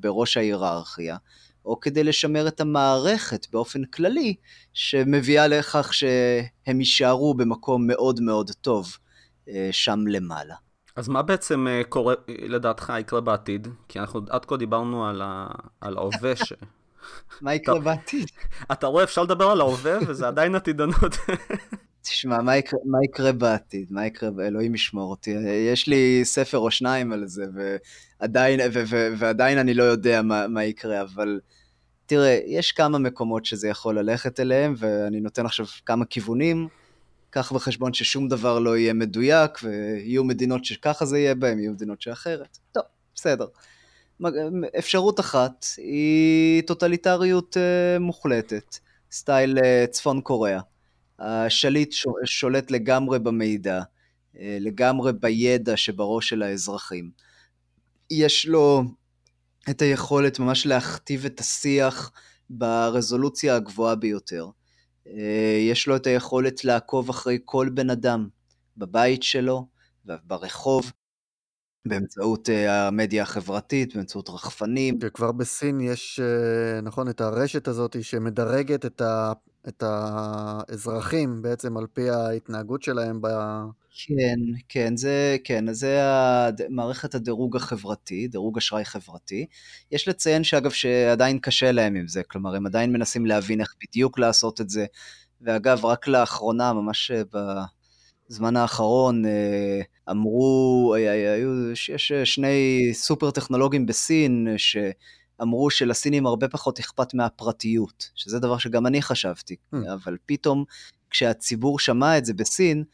[0.00, 1.16] בראש ההיררכיה,
[1.64, 4.34] או כדי לשמר את המערכת באופן כללי,
[4.72, 8.96] שמביאה לכך שהם יישארו במקום מאוד מאוד טוב
[9.48, 10.54] אה, שם למעלה.
[10.96, 13.68] אז מה בעצם אה, קורה, לדעתך, יקרה בעתיד?
[13.88, 15.46] כי אנחנו עד כה דיברנו על, ה...
[15.80, 16.52] על ההווה ש...
[17.40, 18.26] מה יקרה בעתיד?
[18.72, 21.16] אתה רואה, אפשר לדבר על ההווה, וזה עדיין עתידנות.
[22.02, 23.86] תשמע, מה יקרה, מה יקרה בעתיד?
[23.90, 25.30] מה יקרה, אלוהים ישמור אותי.
[25.70, 30.48] יש לי ספר או שניים על זה, ועדיין, ו- ו- ועדיין אני לא יודע מה,
[30.48, 31.40] מה יקרה, אבל
[32.06, 36.68] תראה, יש כמה מקומות שזה יכול ללכת אליהם, ואני נותן עכשיו כמה כיוונים.
[37.32, 42.02] קח בחשבון ששום דבר לא יהיה מדויק, ויהיו מדינות שככה זה יהיה בהן, יהיו מדינות
[42.02, 42.58] שאחרת.
[42.72, 42.82] טוב,
[43.14, 43.46] בסדר.
[44.78, 48.76] אפשרות אחת היא טוטליטריות uh, מוחלטת,
[49.12, 50.60] סטייל uh, צפון קוריאה.
[51.18, 57.10] השליט שולט לגמרי במידע, uh, לגמרי בידע שבראש של האזרחים.
[58.10, 58.84] יש לו
[59.70, 62.12] את היכולת ממש להכתיב את השיח
[62.50, 64.46] ברזולוציה הגבוהה ביותר.
[65.06, 68.28] אה, יש לו את היכולת לעקוב אחרי כל בן אדם
[68.76, 69.66] בבית שלו,
[70.04, 70.92] ברחוב,
[71.88, 74.98] באמצעות אה, המדיה החברתית, באמצעות רחפנים.
[75.00, 79.32] וכבר בסין יש, אה, נכון, את הרשת הזאת שמדרגת את, ה,
[79.68, 83.26] את האזרחים בעצם על פי ההתנהגות שלהם ב...
[83.94, 84.38] כן,
[84.68, 86.00] כן, זה, כן, זה
[86.68, 89.46] מערכת הדירוג החברתי, דירוג אשראי חברתי.
[89.90, 94.18] יש לציין שאגב שעדיין קשה להם עם זה, כלומר הם עדיין מנסים להבין איך בדיוק
[94.18, 94.86] לעשות את זה.
[95.40, 97.10] ואגב, רק לאחרונה, ממש
[98.30, 99.80] בזמן האחרון, אה,
[100.10, 108.58] אמרו, היו, יש שני סופר טכנולוגים בסין שאמרו שלסינים הרבה פחות אכפת מהפרטיות, שזה דבר
[108.58, 109.78] שגם אני חשבתי, mm.
[109.94, 110.64] אבל פתאום
[111.10, 112.84] כשהציבור שמע את זה בסין, אה,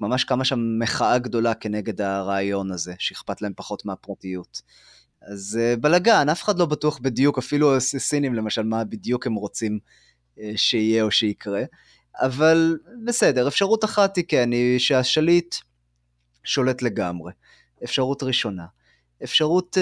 [0.00, 4.62] ממש קמה שם מחאה גדולה כנגד הרעיון הזה, שאכפת להם פחות מהפרטיות.
[5.22, 9.78] אז אה, בלאגן, אף אחד לא בטוח בדיוק, אפילו הסינים למשל, מה בדיוק הם רוצים
[10.40, 11.62] אה, שיהיה או שיקרה.
[12.20, 15.54] אבל בסדר, אפשרות אחת היא כן, היא שהשליט
[16.44, 17.32] שולט לגמרי.
[17.84, 18.66] אפשרות ראשונה.
[19.24, 19.76] אפשרות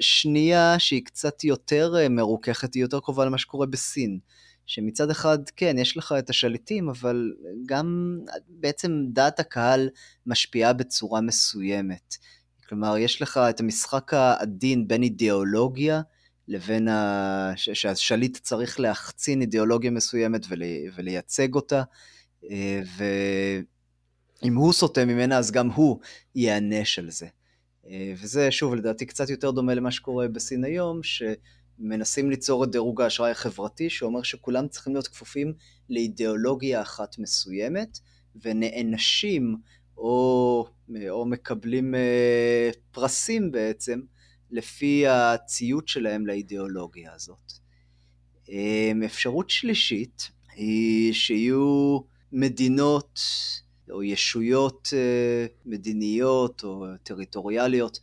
[0.00, 4.18] שנייה שהיא קצת יותר מרוככת, היא יותר קרובה למה שקורה בסין.
[4.68, 7.32] שמצד אחד, כן, יש לך את השליטים, אבל
[7.66, 9.88] גם בעצם דעת הקהל
[10.26, 12.16] משפיעה בצורה מסוימת.
[12.68, 16.00] כלומר, יש לך את המשחק העדין בין אידיאולוגיה
[16.48, 17.52] לבין ה...
[17.56, 20.62] שהשליט צריך להחצין אידיאולוגיה מסוימת ול...
[20.96, 21.82] ולייצג אותה,
[22.50, 22.80] אה,
[24.42, 25.98] ואם הוא סוטה ממנה, אז גם הוא
[26.34, 27.26] ייענש על זה.
[27.86, 31.02] אה, וזה, שוב, לדעתי קצת יותר דומה למה שקורה בסין היום,
[31.78, 35.52] שמנסים ליצור את דירוג האשראי החברתי, שאומר שכולם צריכים להיות כפופים
[35.90, 37.98] לאידיאולוגיה אחת מסוימת,
[38.42, 39.56] ונענשים
[39.96, 40.66] או,
[41.10, 44.00] או מקבלים אה, פרסים בעצם,
[44.50, 47.52] לפי הציות שלהם לאידיאולוגיה הזאת.
[48.48, 51.98] אמ, אפשרות שלישית היא שיהיו
[52.32, 53.20] מדינות
[53.90, 58.00] או ישויות אה, מדיניות או טריטוריאליות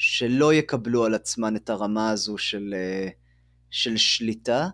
[0.00, 3.08] שלא יקבלו על עצמן את הרמה הזו של, אה,
[3.70, 4.68] של שליטה,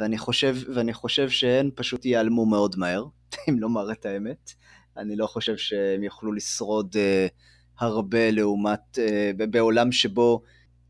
[0.00, 3.04] ואני חושב, ואני חושב שהן פשוט ייעלמו מאוד מהר,
[3.48, 4.52] אם לומר את האמת.
[4.96, 7.32] אני לא חושב שהם יוכלו לשרוד uh,
[7.78, 10.42] הרבה לעומת, uh, בעולם שבו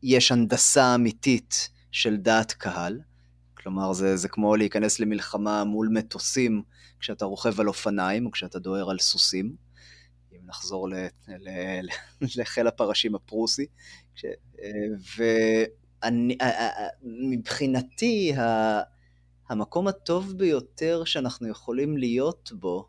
[0.03, 2.99] יש הנדסה אמיתית של דעת קהל.
[3.53, 6.61] כלומר, זה, זה כמו להיכנס למלחמה מול מטוסים
[6.99, 9.55] כשאתה רוכב על אופניים או כשאתה דוהר על סוסים.
[10.51, 10.93] נחזור ל,
[11.27, 11.49] ל,
[11.81, 11.87] ל,
[12.37, 13.65] לחיל הפרשים הפרוסי.
[14.15, 14.25] כש,
[15.17, 16.37] ואני,
[17.03, 18.33] מבחינתי,
[19.49, 22.87] המקום הטוב ביותר שאנחנו יכולים להיות בו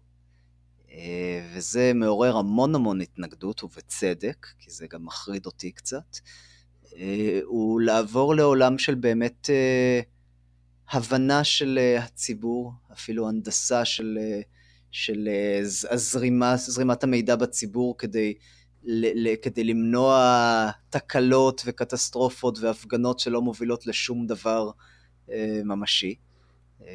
[0.92, 6.16] אה, וזה מעורר המון המון התנגדות, ובצדק, כי זה גם מחריד אותי קצת,
[6.96, 10.00] אה, הוא לעבור לעולם של באמת אה,
[10.90, 14.18] הבנה של הציבור, אפילו הנדסה של,
[14.93, 15.28] של
[15.90, 18.34] הזרימה, זרימת המידע בציבור כדי,
[19.43, 24.70] כדי למנוע תקלות וקטסטרופות והפגנות שלא מובילות לשום דבר
[25.64, 26.14] ממשי.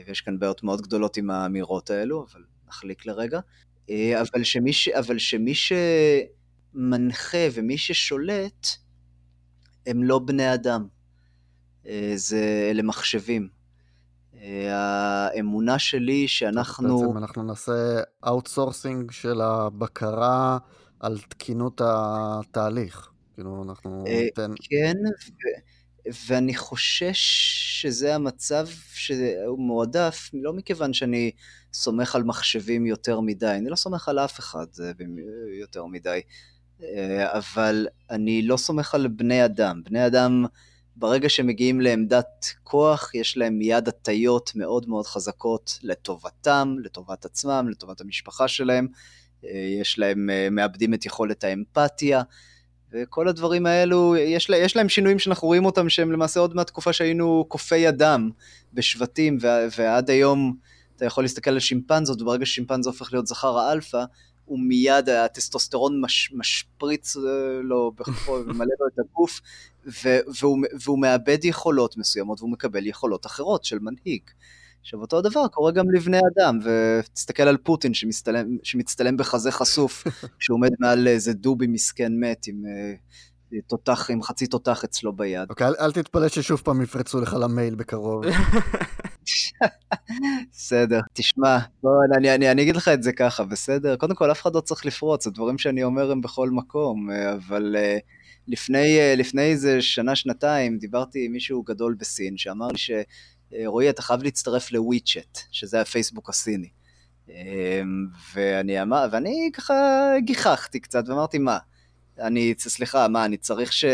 [0.07, 3.39] ויש כאן בעיות מאוד גדולות עם האמירות האלו, אבל נחליק לרגע.
[3.89, 4.87] אה, אבל שמי, ש...
[4.87, 5.53] אבל שמי
[6.75, 8.67] שמנחה ומי ששולט
[9.85, 10.87] הם לא בני אדם,
[11.87, 13.56] אה, זה, אלה מחשבים.
[14.41, 16.99] אה, האמונה שלי שאנחנו...
[16.99, 20.57] בעצם אנחנו נעשה outsourcing של הבקרה
[20.99, 23.09] על תקינות התהליך.
[23.33, 24.53] כאילו, אנחנו ניתן...
[24.61, 24.93] כן,
[26.27, 27.19] ואני חושש
[27.81, 31.31] שזה המצב שהוא מועדף, לא מכיוון שאני
[31.73, 34.65] סומך על מחשבים יותר מדי, אני לא סומך על אף אחד
[35.59, 36.21] יותר מדי,
[37.11, 39.81] אבל אני לא סומך על בני אדם.
[39.85, 40.45] בני אדם,
[40.99, 47.67] ברגע שהם מגיעים לעמדת כוח, יש להם מיד הטיות מאוד מאוד חזקות לטובתם, לטובת עצמם,
[47.71, 48.87] לטובת המשפחה שלהם,
[49.81, 52.21] יש להם, מאבדים את יכולת האמפתיה.
[52.91, 56.93] וכל הדברים האלו, יש, לה, יש להם שינויים שאנחנו רואים אותם שהם למעשה עוד מהתקופה
[56.93, 58.29] שהיינו קופי אדם
[58.73, 59.37] בשבטים,
[59.77, 60.55] ועד היום
[60.95, 64.03] אתה יכול להסתכל על שימפנזות, וברגע ששימפנזה הופך להיות זכר האלפא,
[64.45, 67.21] הוא מיד, הטסטוסטרון מש, משפריץ אה,
[67.61, 69.41] לו בכל, ממלא לו את הגוף,
[70.41, 74.21] והוא, והוא מאבד יכולות מסוימות, והוא מקבל יכולות אחרות של מנהיג.
[74.81, 80.03] עכשיו אותו הדבר קורה גם לבני אדם, ותסתכל על פוטין שמצטלם, שמצטלם בחזה חשוף,
[80.39, 82.93] שעומד מעל איזה דובי מסכן מת עם אה,
[83.67, 85.49] תותח, עם חצי תותח אצלו ביד.
[85.49, 88.23] אוקיי, אל, אל תתפלא ששוב פעם יפרצו לך למייל בקרוב.
[90.51, 93.95] בסדר, תשמע, בוא, אני, אני, אני אגיד לך את זה ככה, בסדר?
[93.95, 97.75] קודם כל, אף אחד לא צריך לפרוץ, הדברים שאני אומר הם בכל מקום, אה, אבל
[97.75, 98.16] uh,
[98.47, 102.91] לפני, uh, לפני איזה שנה, שנתיים, דיברתי עם מישהו גדול בסין, שאמר לי ש...
[103.53, 106.69] אה, רועי, אתה חייב להצטרף לוויצ'ט, שזה הפייסבוק הסיני.
[107.29, 109.75] אמ, ואני אמר, ואני ככה
[110.25, 111.57] גיחכתי קצת ואמרתי, מה,
[112.19, 113.85] אני, סליחה, מה, אני צריך ש...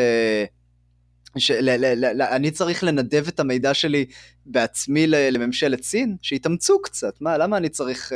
[1.37, 1.51] ש...
[1.51, 4.05] ל, ל, ל, אני צריך לנדב את המידע שלי
[4.45, 6.17] בעצמי לממשלת סין?
[6.21, 8.15] שיתאמצו קצת, מה, למה אני צריך uh,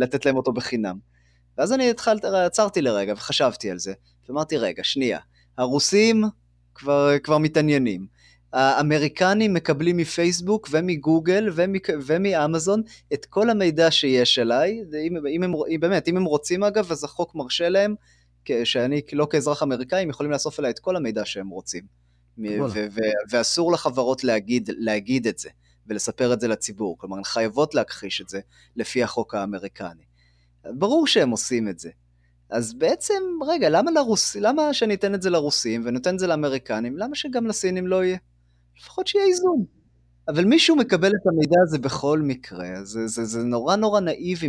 [0.00, 0.98] לתת להם אותו בחינם?
[1.58, 3.92] ואז אני התחלתי, עצרתי לרגע וחשבתי על זה,
[4.28, 5.18] ואמרתי, רגע, שנייה,
[5.60, 6.24] הרוסים
[6.74, 8.06] כבר, כבר מתעניינים,
[8.52, 11.48] האמריקנים מקבלים מפייסבוק ומגוגל
[12.06, 12.82] ומאמזון
[13.12, 17.04] את כל המידע שיש עליי, אם, אם הם, אם, באמת, אם הם רוצים אגב, אז
[17.04, 17.94] החוק מרשה להם,
[18.64, 21.84] שאני לא כאזרח אמריקאי, הם יכולים לאסוף אליי את כל המידע שהם רוצים.
[23.30, 25.50] ואסור לחברות להגיד, להגיד את זה,
[25.86, 28.40] ולספר את זה לציבור, כלומר, הן חייבות להכחיש את זה
[28.76, 30.04] לפי החוק האמריקני.
[30.64, 31.90] ברור שהם עושים את זה.
[32.50, 34.36] אז בעצם, רגע, למה לרוס...
[34.36, 38.18] למה שאני אתן את זה לרוסים ונותן את זה לאמריקנים, למה שגם לסינים לא יהיה?
[38.80, 39.64] לפחות שיהיה איזון.
[40.28, 44.48] אבל מישהו מקבל את המידע הזה בכל מקרה, זה, זה, זה נורא נורא נאיבי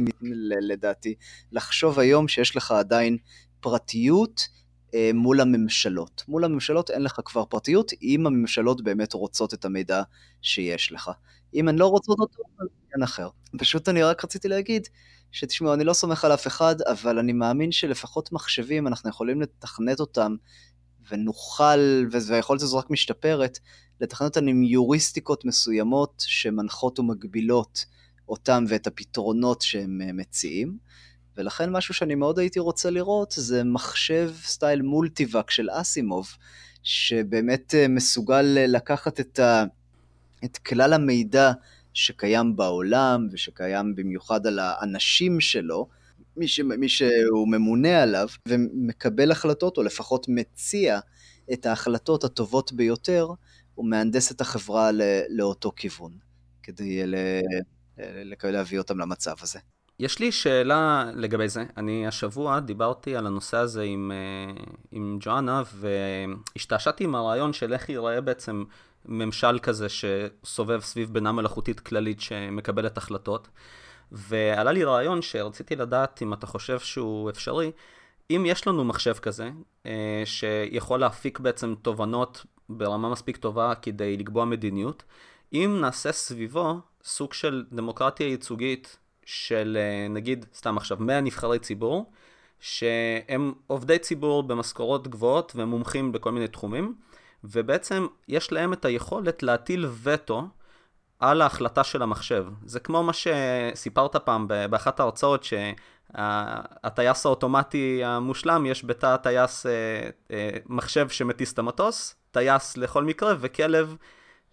[0.62, 1.16] לדעתי,
[1.52, 3.18] לחשוב היום שיש לך עדיין
[3.60, 4.47] פרטיות
[4.93, 6.24] אה, מול הממשלות.
[6.28, 10.02] מול הממשלות אין לך כבר פרטיות, אם הממשלות באמת רוצות את המידע
[10.41, 11.12] שיש לך.
[11.54, 13.30] אם הן לא רוצות אותו, אז עניין אחר.
[13.58, 14.88] פשוט אני רק רציתי להגיד,
[15.32, 19.99] שתשמעו, אני לא סומך על אף אחד, אבל אני מאמין שלפחות מחשבים, אנחנו יכולים לתכנת
[19.99, 20.36] אותם,
[21.12, 23.60] ונוכל, והיכולת הזו רק משתפרת,
[24.02, 27.86] לתכנת אותם עם יוריסטיקות מסוימות שמנחות ומגבילות
[28.30, 30.78] אותם ואת הפתרונות שהם אה, מציעים.
[31.38, 36.28] ולכן משהו שאני מאוד הייתי רוצה לראות זה מחשב סטייל מולטיבק של אסימוב,
[36.84, 39.64] שבאמת אה, מסוגל לקחת את, ה,
[40.45, 41.51] את כלל המידע
[41.93, 45.87] שקיים בעולם ושקיים במיוחד על האנשים שלו,
[46.37, 50.99] מי, ש, מי שהוא ממונה עליו, ומקבל החלטות, או לפחות מציע
[51.53, 53.27] את ההחלטות הטובות ביותר,
[53.77, 54.89] ומהנדס את החברה
[55.29, 56.11] לאותו כיוון,
[56.63, 57.03] כדי
[58.43, 59.59] להביא אותם למצב הזה.
[59.99, 61.65] יש לי שאלה לגבי זה.
[61.77, 67.89] אני השבוע דיברתי על הנושא הזה עם, אה, עם ג'ואנה, והשתעשעתי עם הרעיון של איך
[67.89, 68.63] ייראה בעצם
[69.06, 73.47] ממשל כזה שסובב סביב בינה מלאכותית כללית שמקבלת החלטות.
[74.12, 77.72] ועלה לי רעיון שרציתי לדעת אם אתה חושב שהוא אפשרי,
[78.30, 79.49] אם יש לנו מחשב כזה,
[79.86, 85.04] אה, שיכול להפיק בעצם תובנות ברמה מספיק טובה כדי לקבוע מדיניות,
[85.54, 92.12] אם נעשה סביבו סוג של דמוקרטיה ייצוגית של אה, נגיד, סתם עכשיו, 100 נבחרי ציבור,
[92.60, 96.95] שהם עובדי ציבור במשכורות גבוהות ומומחים בכל מיני תחומים,
[97.43, 100.47] ובעצם יש להם את היכולת להטיל וטו
[101.21, 102.45] על ההחלטה של המחשב.
[102.65, 105.43] זה כמו מה שסיפרת פעם באחת ההרצאות,
[106.13, 109.71] שהטייס האוטומטי המושלם, יש בתא הטייס אה,
[110.31, 113.95] אה, מחשב שמטיס את המטוס, טייס לכל מקרה, וכלב,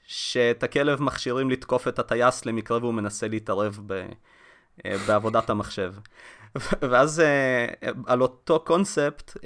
[0.07, 3.93] שאת הכלב מכשירים לתקוף את הטייס למקרה והוא מנסה להתערב ב...
[4.87, 5.95] אה, בעבודת המחשב.
[6.91, 7.23] ואז
[8.07, 9.37] על אותו קונספט,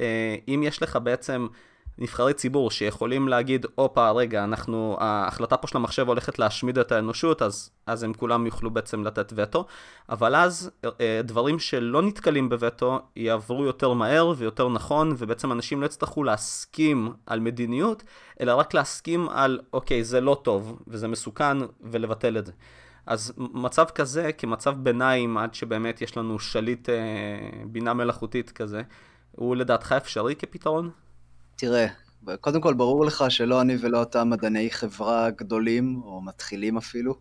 [0.49, 1.47] אם יש לך בעצם
[1.99, 7.43] נבחרי ציבור שיכולים להגיד, הופה, רגע, אנחנו, ההחלטה פה של המחשב הולכת להשמיד את האנושות,
[7.43, 9.67] אז, אז הם כולם יוכלו בעצם לתת וטו,
[10.09, 10.71] אבל אז
[11.25, 17.41] דברים שלא נתקלים בווטו יעברו יותר מהר ויותר נכון, ובעצם אנשים לא יצטרכו להסכים על
[17.41, 18.03] מדיניות,
[18.41, 22.53] אלא רק להסכים על, אוקיי, זה לא טוב, וזה מסוכן, ולבטל את זה.
[23.07, 26.95] אז מצב כזה, כמצב ביניים, עד שבאמת יש לנו שליט אה,
[27.67, 28.83] בינה מלאכותית כזה,
[29.33, 30.91] הוא לדעתך אפשרי כפתרון?
[31.57, 31.87] תראה,
[32.41, 37.15] קודם כל ברור לך שלא אני ולא אתה מדעני חברה גדולים, או מתחילים אפילו.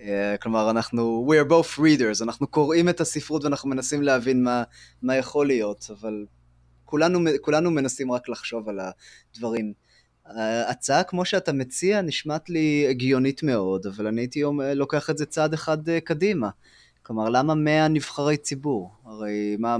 [0.00, 4.62] אה, כלומר, אנחנו, we are both readers, אנחנו קוראים את הספרות ואנחנו מנסים להבין מה,
[5.02, 6.26] מה יכול להיות, אבל
[6.84, 9.72] כולנו, כולנו מנסים רק לחשוב על הדברים.
[10.26, 14.42] ההצעה כמו שאתה מציע נשמעת לי הגיונית מאוד, אבל אני הייתי
[14.74, 16.50] לוקח את זה צעד אחד אה, קדימה.
[17.06, 18.90] כלומר, למה 100 נבחרי ציבור?
[19.04, 19.76] הרי מה,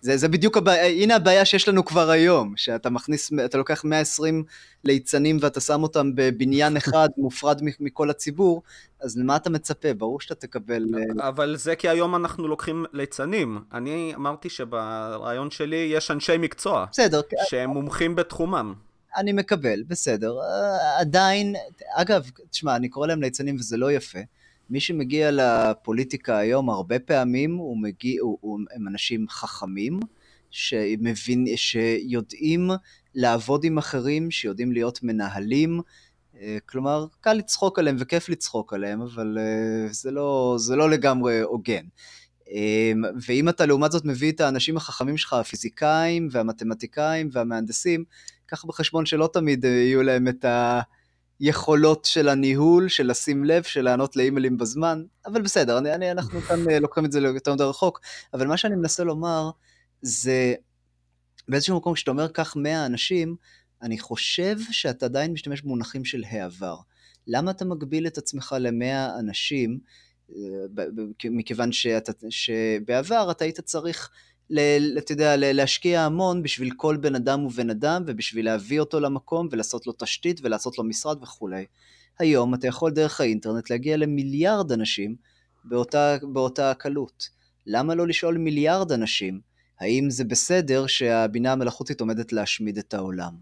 [0.00, 4.44] זה, זה בדיוק הבעיה, הנה הבעיה שיש לנו כבר היום, שאתה מכניס, אתה לוקח 120
[4.84, 8.62] ליצנים ואתה שם אותם בבניין אחד מופרד מכל הציבור,
[9.00, 9.94] אז למה אתה מצפה?
[9.94, 10.84] ברור שאתה תקבל...
[10.94, 13.58] אה, אבל זה כי היום אנחנו לוקחים ליצנים.
[13.72, 16.86] אני אמרתי שברעיון שלי יש אנשי מקצוע.
[16.90, 17.20] בסדר.
[17.48, 18.74] שהם מומחים בתחומם.
[19.16, 20.32] אני מקבל, בסדר.
[20.40, 21.54] אה, עדיין,
[21.94, 24.18] אגב, תשמע, אני קורא להם ליצנים וזה לא יפה.
[24.70, 30.00] מי שמגיע לפוליטיקה היום, הרבה פעמים הוא מגיע, הוא, הוא, הם אנשים חכמים,
[30.50, 32.70] שמבין, שיודעים
[33.14, 35.80] לעבוד עם אחרים, שיודעים להיות מנהלים.
[36.40, 41.40] אה, כלומר, קל לצחוק עליהם וכיף לצחוק עליהם, אבל אה, זה לא, זה לא לגמרי
[41.40, 41.84] הוגן.
[43.26, 48.04] ואם אתה לעומת זאת מביא את האנשים החכמים שלך, הפיזיקאים והמתמטיקאים והמהנדסים,
[48.46, 50.44] קח בחשבון שלא תמיד אה, יהיו להם את
[51.42, 56.40] היכולות של הניהול, של לשים לב, של לענות לאימיילים בזמן, אבל בסדר, אני, אני, אנחנו
[56.40, 58.00] כאן אה, לוקחים את זה יותר מדי רחוק,
[58.34, 59.50] אבל מה שאני מנסה לומר
[60.02, 60.54] זה,
[61.48, 63.36] באיזשהו מקום כשאתה אומר קח 100 אנשים,
[63.82, 66.76] אני חושב שאתה עדיין משתמש במונחים של העבר.
[67.26, 69.78] למה אתה מגביל את עצמך ל-100 אנשים?
[70.36, 70.84] אה,
[71.24, 74.10] מכיוון שאתה, שבעבר אתה היית צריך
[74.98, 79.86] אתה יודע, להשקיע המון בשביל כל בן אדם ובן אדם, ובשביל להביא אותו למקום, ולעשות
[79.86, 81.64] לו תשתית, ולעשות לו משרד וכולי.
[82.18, 85.16] היום אתה יכול דרך האינטרנט להגיע למיליארד אנשים
[85.64, 87.28] באותה, באותה הקלות.
[87.66, 89.40] למה לא לשאול מיליארד אנשים,
[89.80, 93.32] האם זה בסדר שהבינה המלאכותית עומדת להשמיד את העולם?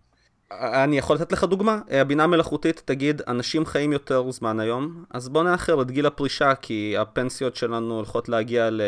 [0.60, 5.42] אני יכול לתת לך דוגמה, הבינה המלאכותית תגיד, אנשים חיים יותר זמן היום, אז בוא
[5.42, 8.80] נאחר את גיל הפרישה, כי הפנסיות שלנו הולכות להגיע ל...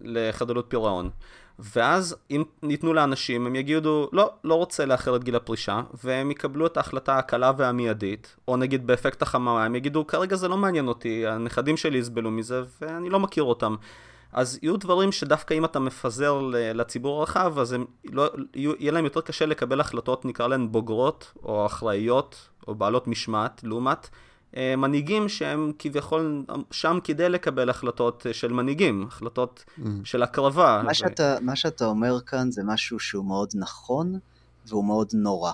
[0.00, 1.10] לחדלות פירעון.
[1.58, 6.66] ואז אם ניתנו לאנשים, הם יגידו, לא, לא רוצה לאחר את גיל הפרישה, והם יקבלו
[6.66, 11.26] את ההחלטה הקלה והמיידית, או נגיד באפקט החממה, הם יגידו, כרגע זה לא מעניין אותי,
[11.26, 13.76] הנכדים שלי יסבלו מזה, ואני לא מכיר אותם.
[14.32, 19.20] אז יהיו דברים שדווקא אם אתה מפזר לציבור הרחב, אז הם לא, יהיה להם יותר
[19.20, 24.08] קשה לקבל החלטות, נקרא להן בוגרות, או אחראיות, או בעלות משמעת, לעומת
[24.56, 29.82] מנהיגים שהם כביכול שם כדי לקבל החלטות אה, של מנהיגים, החלטות mm.
[30.04, 30.82] של הקרבה.
[30.84, 30.94] מה, ו...
[30.94, 34.18] שאתה, מה שאתה אומר כאן זה משהו שהוא מאוד נכון
[34.66, 35.52] והוא מאוד נורא.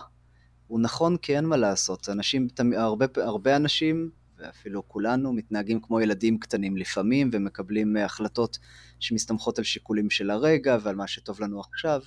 [0.66, 6.38] הוא נכון כי אין מה לעשות, אנשים, הרבה, הרבה אנשים, ואפילו כולנו, מתנהגים כמו ילדים
[6.38, 8.59] קטנים לפעמים ומקבלים אה, החלטות
[9.01, 12.01] שמסתמכות על שיקולים של הרגע ועל מה שטוב לנו עכשיו,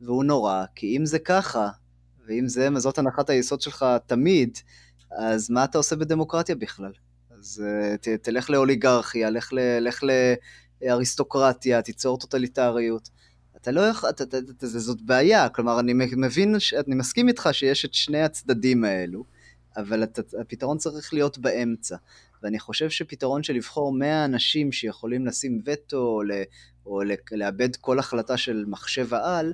[0.00, 1.68] והוא נורא, כי אם זה ככה,
[2.26, 4.58] ואם זה, זאת הנחת היסוד שלך תמיד,
[5.18, 6.92] אז מה אתה עושה בדמוקרטיה בכלל?
[7.38, 9.58] אז uh, ת, תלך לאוליגרכיה, לך, ל,
[9.88, 10.04] לך
[10.82, 13.08] לאריסטוקרטיה, תיצור טוטליטריות.
[13.56, 16.54] אתה לא יכול, אתה, אתה, אתה, זאת בעיה, כלומר אני מבין,
[16.86, 19.24] אני מסכים איתך שיש את שני הצדדים האלו,
[19.76, 21.96] אבל אתה, הפתרון צריך להיות באמצע.
[22.42, 26.22] ואני חושב שפתרון של לבחור 100 אנשים שיכולים לשים וטו או,
[26.86, 27.02] או
[27.32, 29.52] לאבד כל החלטה של מחשב העל,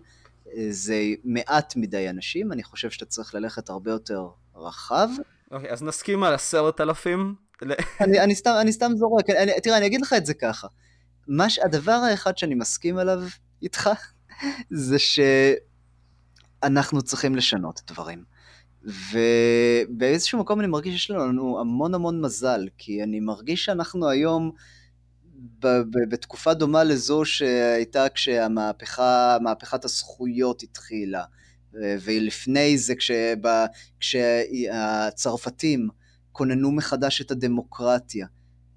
[0.56, 5.08] אה, זה מעט מדי אנשים, אני חושב שאתה צריך ללכת הרבה יותר רחב.
[5.50, 7.34] אוקיי, אז נסכים על עשרת אלפים?
[8.00, 10.68] אני, אני, סתם, אני סתם זורק, אני, תראה, אני אגיד לך את זה ככה.
[11.28, 13.22] מש, הדבר האחד שאני מסכים עליו
[13.62, 13.90] איתך,
[14.70, 14.96] זה
[16.62, 18.24] שאנחנו צריכים לשנות דברים.
[18.82, 24.52] ובאיזשהו מקום אני מרגיש שיש לנו המון המון מזל, כי אני מרגיש שאנחנו היום
[26.08, 31.24] בתקופה דומה לזו שהייתה כשהמהפכה, מהפכת הזכויות התחילה.
[31.74, 33.66] ולפני זה כשבה,
[34.00, 35.88] כשהצרפתים
[36.32, 38.26] כוננו מחדש את הדמוקרטיה,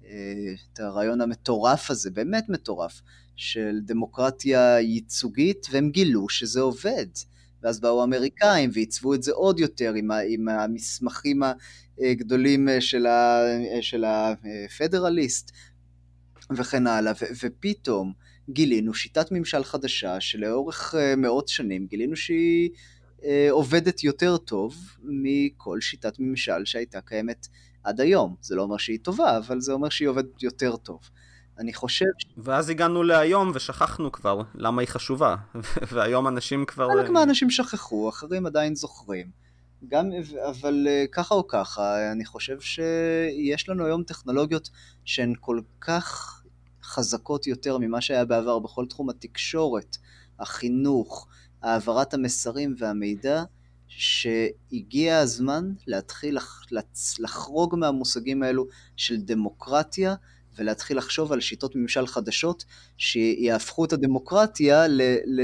[0.00, 3.00] את הרעיון המטורף הזה, באמת מטורף,
[3.36, 7.06] של דמוקרטיה ייצוגית, והם גילו שזה עובד.
[7.62, 11.42] ואז באו האמריקאים ועיצבו את זה עוד יותר עם, עם המסמכים
[11.98, 13.06] הגדולים של,
[13.80, 15.50] של הפדרליסט
[16.56, 18.12] וכן הלאה, ו, ופתאום
[18.50, 22.70] גילינו שיטת ממשל חדשה שלאורך אה, מאות שנים גילינו שהיא
[23.24, 27.46] אה, עובדת יותר טוב מכל שיטת ממשל שהייתה קיימת
[27.84, 28.34] עד היום.
[28.40, 31.00] זה לא אומר שהיא טובה, אבל זה אומר שהיא עובדת יותר טוב.
[31.58, 32.04] אני חושב...
[32.36, 35.36] ואז הגענו להיום ושכחנו כבר למה היא חשובה,
[35.92, 36.88] והיום אנשים כבר...
[36.88, 39.26] חלק מהאנשים שכחו, אחרים עדיין זוכרים.
[39.88, 40.10] גם,
[40.48, 44.70] אבל אה, ככה או ככה, אני חושב שיש לנו היום טכנולוגיות
[45.04, 46.40] שהן כל כך
[46.84, 49.96] חזקות יותר ממה שהיה בעבר בכל תחום התקשורת,
[50.40, 51.26] החינוך,
[51.62, 53.42] העברת המסרים והמידע,
[53.88, 56.38] שהגיע הזמן להתחיל
[57.18, 58.66] לחרוג מהמושגים האלו
[58.96, 60.14] של דמוקרטיה
[60.56, 62.64] ולהתחיל לחשוב על שיטות ממשל חדשות
[62.96, 65.40] שיהפכו את הדמוקרטיה, ל, ל,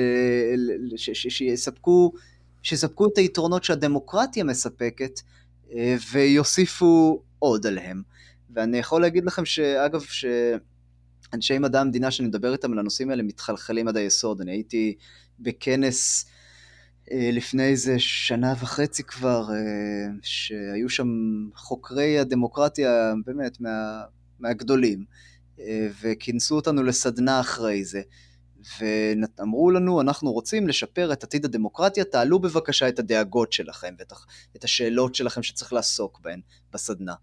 [0.56, 2.12] ל, ש, ש, שיספקו,
[2.62, 5.20] שיספקו את היתרונות שהדמוקרטיה מספקת
[5.72, 8.02] אה, ויוסיפו עוד עליהם.
[8.54, 10.24] ואני יכול להגיד לכם שאגב, ש...
[11.34, 14.40] אנשי מדע המדינה שאני מדבר איתם על הנושאים האלה מתחלחלים עד היסוד.
[14.40, 14.94] אני הייתי
[15.38, 16.26] בכנס
[17.12, 21.08] אה, לפני איזה שנה וחצי כבר, אה, שהיו שם
[21.54, 24.02] חוקרי הדמוקרטיה באמת מה,
[24.38, 25.04] מהגדולים,
[25.60, 28.02] אה, וכינסו אותנו לסדנה אחרי זה.
[28.80, 33.94] ואמרו לנו, אנחנו רוצים לשפר את עתיד הדמוקרטיה, תעלו בבקשה את הדאגות שלכם
[34.52, 36.40] ואת השאלות שלכם שצריך לעסוק בהן
[36.72, 37.14] בסדנה.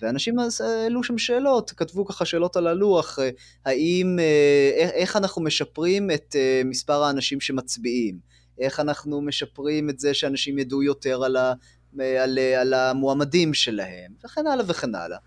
[0.00, 3.30] ואנשים העלו שם שאלות, כתבו ככה שאלות על הלוח, אה,
[3.64, 8.18] האם, אה, איך אנחנו משפרים את אה, מספר האנשים שמצביעים,
[8.58, 11.52] איך אנחנו משפרים את זה שאנשים ידעו יותר על, ה,
[12.00, 15.18] על, על המועמדים שלהם, וכן הלאה וכן הלאה.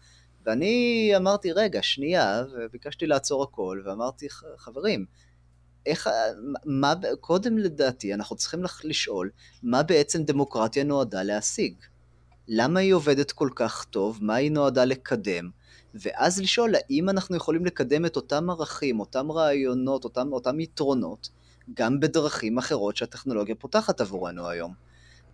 [0.45, 5.05] ואני אמרתי, רגע, שנייה, וביקשתי לעצור הכל, ואמרתי, חברים,
[5.85, 6.09] איך,
[6.65, 9.29] מה, קודם לדעתי אנחנו צריכים לשאול,
[9.63, 11.73] מה בעצם דמוקרטיה נועדה להשיג?
[12.47, 15.49] למה היא עובדת כל כך טוב, מה היא נועדה לקדם,
[15.93, 21.29] ואז לשאול האם אנחנו יכולים לקדם את אותם ערכים, אותם רעיונות, אותם, אותם יתרונות,
[21.73, 24.73] גם בדרכים אחרות שהטכנולוגיה פותחת עבורנו היום.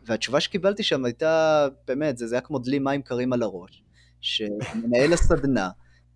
[0.06, 3.84] והתשובה שקיבלתי שם הייתה, באמת, זה, זה היה כמו דלי מים קרים על הראש,
[4.22, 5.70] שמנהל הסדנה,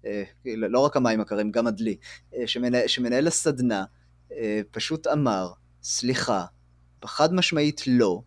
[0.06, 1.98] אה, לא רק המים הקרים, גם הדלי,
[2.36, 3.86] אה, שמנהל, שמנהל הסדנה
[4.32, 5.52] אה, פשוט אמר,
[5.84, 6.46] סליחה,
[7.06, 8.22] חד משמעית לא,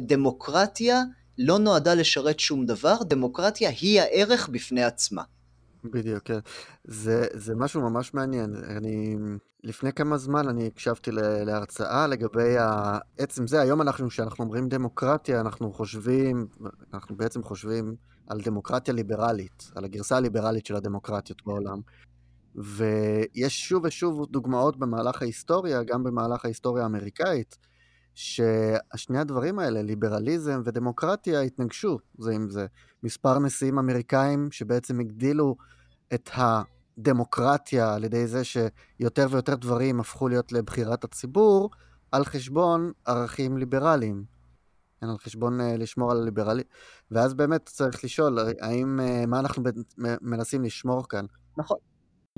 [0.00, 1.02] דמוקרטיה
[1.42, 5.22] לא נועדה לשרת שום דבר, דמוקרטיה היא הערך בפני עצמה.
[5.84, 6.38] בדיוק, כן.
[6.84, 8.54] זה, זה משהו ממש מעניין.
[8.76, 9.16] אני,
[9.64, 11.10] לפני כמה זמן אני הקשבתי
[11.46, 12.56] להרצאה לגבי
[13.18, 16.46] עצם זה, היום אנחנו, כשאנחנו אומרים דמוקרטיה, אנחנו חושבים,
[16.94, 21.80] אנחנו בעצם חושבים על דמוקרטיה ליברלית, על הגרסה הליברלית של הדמוקרטיות בעולם.
[22.54, 27.58] ויש שוב ושוב דוגמאות במהלך ההיסטוריה, גם במהלך ההיסטוריה האמריקאית,
[28.14, 32.66] ששני הדברים האלה, ליברליזם ודמוקרטיה, התנגשו זה עם זה.
[33.02, 35.56] מספר נשיאים אמריקאים שבעצם הגדילו
[36.14, 36.30] את
[36.98, 41.70] דמוקרטיה, על ידי זה שיותר ויותר דברים הפכו להיות לבחירת הציבור,
[42.12, 44.24] על חשבון ערכים ליברליים.
[45.00, 46.62] כן, על חשבון uh, לשמור על הליברלי,
[47.10, 49.62] ואז באמת צריך לשאול, האם, uh, מה אנחנו
[50.20, 51.24] מנסים לשמור כאן?
[51.56, 51.76] נכון.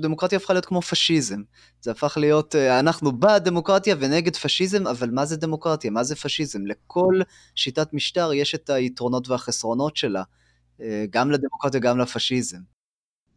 [0.03, 1.41] דמוקרטיה הפכה להיות כמו פשיזם.
[1.81, 5.91] זה הפך להיות, uh, אנחנו בדמוקרטיה ונגד פשיזם, אבל מה זה דמוקרטיה?
[5.91, 6.65] מה זה פשיזם?
[6.65, 7.19] לכל
[7.55, 10.23] שיטת משטר יש את היתרונות והחסרונות שלה,
[10.79, 12.59] uh, גם לדמוקרטיה, גם לפשיזם.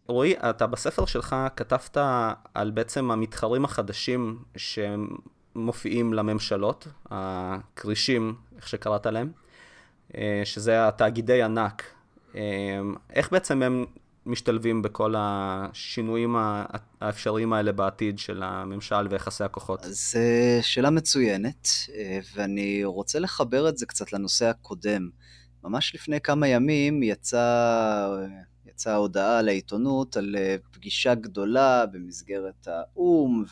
[0.08, 1.96] רועי, אתה בספר שלך כתבת
[2.54, 9.32] על בעצם המתחרים החדשים שמופיעים לממשלות, הכרישים, איך שקראת להם,
[10.16, 11.82] אה, שזה התאגידי ענק.
[12.34, 13.84] אה, איך בעצם הם
[14.26, 16.36] משתלבים בכל השינויים
[17.00, 19.80] האפשריים האלה בעתיד של הממשל ויחסי הכוחות?
[19.82, 20.18] זו
[20.62, 25.10] שאלה מצוינת, אה, ואני רוצה לחבר את זה קצת לנושא הקודם.
[25.64, 27.46] ממש לפני כמה ימים יצא
[28.76, 33.44] יצאה הודעה לעיתונות על אה, פגישה גדולה במסגרת האו"ם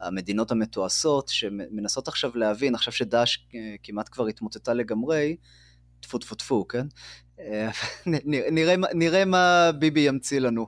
[0.00, 5.36] והמדינות המתועשות שמנסות עכשיו להבין, עכשיו שדאעש אה, כמעט כבר התמוטטה לגמרי,
[6.00, 6.86] טפו טפו טפו, כן?
[7.40, 7.70] אה,
[8.50, 10.66] נראה, נראה מה ביבי ימציא לנו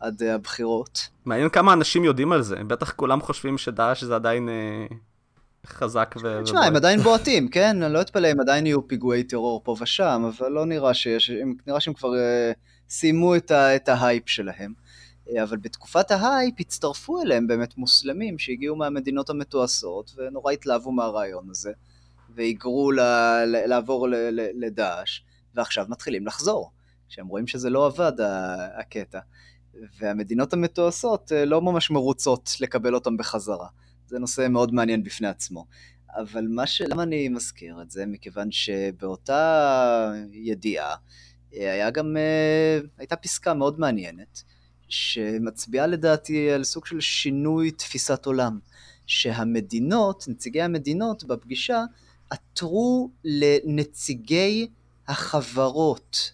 [0.00, 1.08] עד הבחירות.
[1.24, 4.48] מעניין כמה אנשים יודעים על זה, בטח כולם חושבים שדאעש זה עדיין...
[5.66, 6.42] חזק ו...
[6.44, 7.82] תשמע, הם עדיין בועטים, כן?
[7.82, 11.30] אני לא אתפלא אם עדיין יהיו פיגועי טרור פה ושם, אבל לא נראה שיש,
[11.66, 12.10] נראה שהם כבר
[12.88, 14.72] סיימו את, ה, את ההייפ שלהם.
[15.30, 21.72] אה, אבל בתקופת ההייפ הצטרפו אליהם באמת מוסלמים שהגיעו מהמדינות המתועשות ונורא התלהבו מהרעיון הזה
[22.34, 23.00] והיגרו ל,
[23.46, 25.22] ל, לעבור ל, ל, לדאעש
[25.54, 26.70] ועכשיו מתחילים לחזור
[27.08, 28.12] כשהם רואים שזה לא עבד
[28.78, 29.18] הקטע.
[29.98, 33.66] והמדינות המתועשות אה, לא ממש מרוצות לקבל אותם בחזרה.
[34.06, 35.66] זה נושא מאוד מעניין בפני עצמו.
[36.16, 36.80] אבל מה ש...
[36.80, 38.06] למה אני מזכיר את זה?
[38.06, 40.96] מכיוון שבאותה ידיעה
[41.52, 44.42] היה גם, אה, הייתה פסקה מאוד מעניינת,
[44.88, 48.58] שמצביעה לדעתי על סוג של שינוי תפיסת עולם,
[49.06, 51.84] שהמדינות, נציגי המדינות בפגישה,
[52.30, 54.68] עתרו לנציגי
[55.08, 56.32] החברות,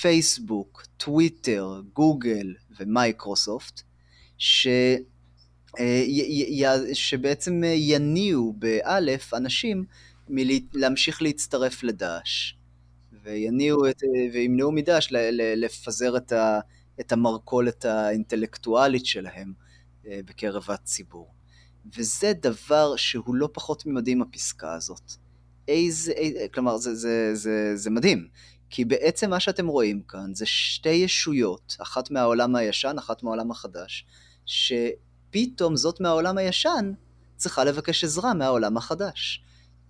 [0.00, 3.82] פייסבוק, טוויטר, גוגל ומייקרוסופט,
[4.38, 4.68] ש...
[5.78, 6.04] אה,
[6.92, 9.84] שבעצם יניאו באלף אנשים
[10.28, 12.54] מלהמשיך להצטרף לדאעש.
[13.22, 14.02] ויניאו את,
[14.32, 15.08] וימנעו מדאעש
[15.56, 16.60] לפזר את, ה,
[17.00, 19.52] את המרכולת האינטלקטואלית שלהם
[20.06, 21.34] אה, בקרב הציבור.
[21.96, 25.12] וזה דבר שהוא לא פחות ממדהים הפסקה הזאת.
[25.68, 28.28] איזה, איזה כלומר זה, זה, זה, זה מדהים,
[28.70, 34.06] כי בעצם מה שאתם רואים כאן זה שתי ישויות, אחת מהעולם הישן, אחת מהעולם החדש,
[34.46, 36.92] שפתאום זאת מהעולם הישן
[37.36, 39.42] צריכה לבקש עזרה מהעולם החדש.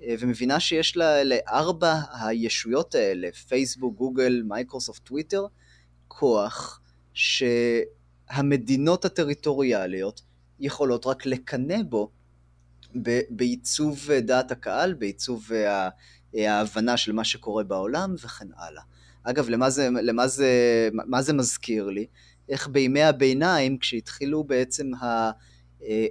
[0.02, 5.46] אה, ומבינה שיש לה לארבע הישויות האלה, פייסבוק, גוגל, מייקרוסופט, טוויטר,
[6.08, 6.80] כוח
[7.14, 10.20] שהמדינות הטריטוריאליות
[10.60, 12.10] יכולות רק לקנא בו
[13.30, 15.50] בעיצוב דעת הקהל, בעיצוב
[16.34, 18.82] ההבנה של מה שקורה בעולם וכן הלאה.
[19.22, 20.48] אגב, למה זה, למה זה,
[20.92, 22.06] מה זה מזכיר לי?
[22.48, 24.90] איך בימי הביניים, כשהתחילו בעצם.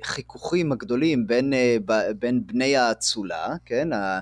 [0.04, 1.78] החיכוכים הגדולים בין, אה,
[2.20, 4.20] בין בני האצולה, כן, אה,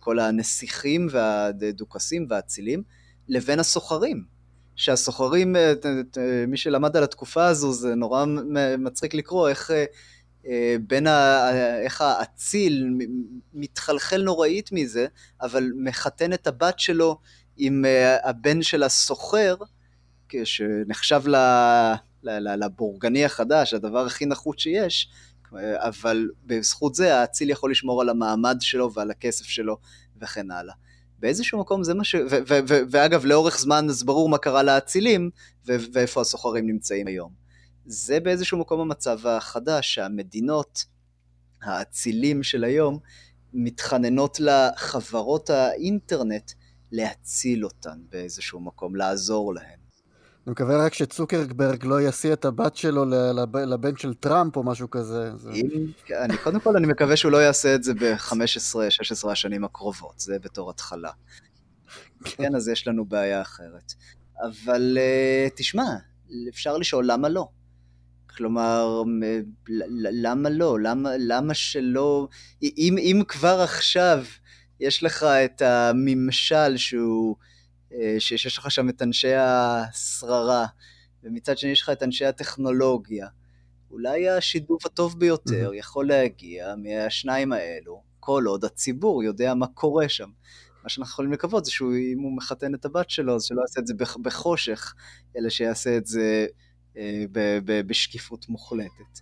[0.00, 2.82] כל הנסיכים והדוכסים והאצילים,
[3.28, 4.32] לבין הסוחרים.
[4.76, 5.72] שהסוחרים, אה,
[6.48, 8.24] מי שלמד על התקופה הזו, זה נורא
[8.78, 9.70] מצחיק לקרוא איך
[10.80, 11.50] בין ה...
[11.82, 12.88] איך האציל
[13.54, 15.06] מתחלחל נוראית מזה,
[15.42, 17.18] אבל מחתן את הבת שלו
[17.56, 17.84] עם
[18.24, 19.56] הבן של הסוחר,
[20.44, 21.22] שנחשב
[22.24, 25.10] לבורגני החדש, הדבר הכי נחות שיש,
[25.62, 29.76] אבל בזכות זה האציל יכול לשמור על המעמד שלו ועל הכסף שלו
[30.20, 30.74] וכן הלאה.
[31.18, 32.14] באיזשהו מקום זה מה ש...
[32.90, 35.30] ואגב, לאורך זמן אז ברור מה קרה לאצילים
[35.66, 37.41] ואיפה הסוחרים נמצאים היום.
[37.86, 40.84] זה באיזשהו מקום המצב החדש, שהמדינות,
[41.62, 42.98] האצילים של היום,
[43.52, 46.52] מתחננות לחברות האינטרנט
[46.92, 49.82] להציל אותן באיזשהו מקום, לעזור להן.
[50.46, 53.04] אני מקווה רק שצוקרברג לא ישיא את הבת שלו
[53.66, 55.30] לבן של טראמפ או משהו כזה.
[56.24, 60.70] אני, קודם כל, אני מקווה שהוא לא יעשה את זה ב-15-16 השנים הקרובות, זה בתור
[60.70, 61.10] התחלה.
[62.24, 63.92] כן, אז יש לנו בעיה אחרת.
[64.42, 65.84] אבל אה, תשמע,
[66.48, 67.48] אפשר לשאול למה לא.
[68.36, 69.02] כלומר,
[70.12, 70.80] למה לא?
[70.80, 72.28] למה, למה שלא...
[72.62, 74.24] אם, אם כבר עכשיו
[74.80, 77.36] יש לך את הממשל שהוא...
[77.94, 80.66] אה, שיש לך שם את אנשי השררה,
[81.24, 83.26] ומצד שני יש לך את אנשי הטכנולוגיה.
[83.90, 85.76] אולי השידוף הטוב ביותר mm-hmm.
[85.76, 90.28] יכול להגיע מהשניים האלו, כל עוד הציבור יודע מה קורה שם.
[90.82, 93.86] מה שאנחנו יכולים לקוות זה שאם הוא מחתן את הבת שלו, אז שלא יעשה את
[93.86, 94.94] זה בחושך,
[95.36, 96.46] אלא שיעשה את זה
[97.66, 99.20] בשקיפות מוחלטת.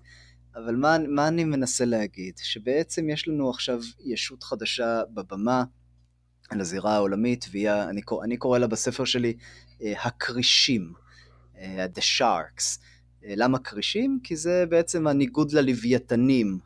[0.55, 2.39] אבל מה, מה אני מנסה להגיד?
[2.39, 5.65] שבעצם יש לנו עכשיו ישות חדשה בבמה,
[6.51, 9.37] על הזירה העולמית, והיא, אני, אני קורא לה בספר שלי,
[9.81, 10.93] הכרישים,
[11.95, 12.81] The Sharks.
[13.23, 14.21] למה כרישים?
[14.25, 16.59] כי זה בעצם הניגוד ללוויתנים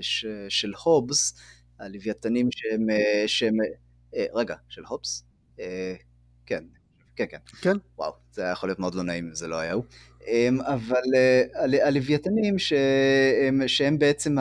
[0.00, 1.34] ש, של הובס,
[1.78, 2.86] הלוויתנים שהם,
[3.26, 3.54] שהם,
[4.34, 5.24] רגע, של הובס?
[6.46, 6.64] כן,
[7.16, 7.38] כן, כן.
[7.60, 7.76] כן.
[7.98, 9.84] וואו, זה היה יכול להיות מאוד לא נעים אם זה לא היה הוא.
[10.28, 14.36] אמ, אבל אה, הלוויתנים שהם, שהם בעצם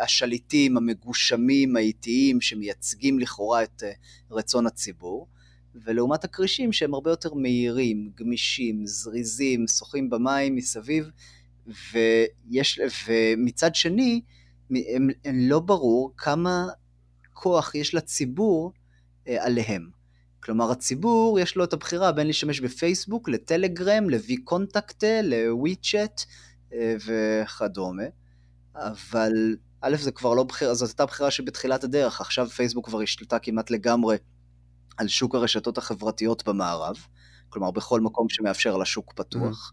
[0.00, 3.92] השליטים, המגושמים, האיטיים, שמייצגים לכאורה את אה,
[4.30, 5.28] רצון הציבור,
[5.74, 11.10] ולעומת הכרישים שהם הרבה יותר מהירים, גמישים, זריזים, שוחים במים מסביב,
[11.66, 14.20] ויש, ומצד שני,
[14.70, 16.66] הם, הם לא ברור כמה
[17.32, 18.72] כוח יש לציבור
[19.28, 20.01] אה, עליהם.
[20.42, 26.22] כלומר הציבור יש לו את הבחירה בין להשתמש בפייסבוק, לטלגרם, לוי קונטקטה, לווי צ'אט
[26.72, 28.02] אה, וכדומה,
[28.74, 33.38] אבל א' זה כבר לא בחירה, זאת הייתה בחירה שבתחילת הדרך, עכשיו פייסבוק כבר השתלטה
[33.38, 34.16] כמעט לגמרי
[34.96, 36.96] על שוק הרשתות החברתיות במערב,
[37.48, 39.72] כלומר בכל מקום שמאפשר לה שוק פתוח,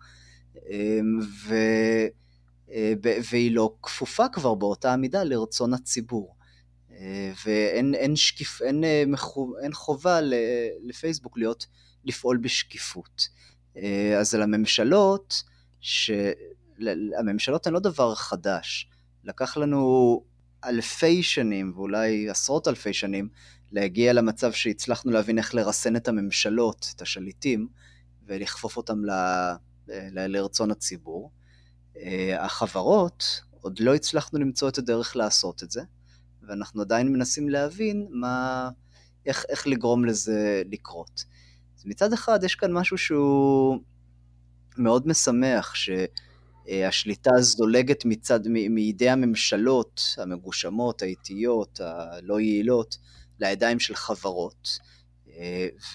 [0.55, 0.59] mm.
[1.47, 1.55] ו...
[2.71, 2.93] אה,
[3.29, 6.35] והיא לא כפופה כבר באותה המידה לרצון הציבור.
[7.45, 9.03] ואין אין שקיף, אין, אה,
[9.63, 10.19] אין חובה
[10.83, 11.65] לפייסבוק להיות,
[12.05, 13.27] לפעול בשקיפות.
[13.77, 15.43] אה, אז על הממשלות,
[15.81, 18.89] שהממשלות הן לא דבר חדש.
[19.23, 20.23] לקח לנו
[20.65, 23.29] אלפי שנים, ואולי עשרות אלפי שנים,
[23.71, 27.67] להגיע למצב שהצלחנו להבין איך לרסן את הממשלות, את השליטים,
[28.25, 29.11] ולכפוף אותם ל,
[29.87, 31.31] ל, לרצון הציבור.
[31.97, 35.81] אה, החברות, עוד לא הצלחנו למצוא את הדרך לעשות את זה.
[36.49, 38.69] ואנחנו עדיין מנסים להבין מה,
[39.25, 41.23] איך, איך לגרום לזה לקרות.
[41.77, 43.79] אז מצד אחד יש כאן משהו שהוא
[44.77, 52.97] מאוד משמח, שהשליטה זולגת מצד, מידי הממשלות המגושמות, האיטיות, הלא יעילות,
[53.39, 54.79] לידיים של חברות,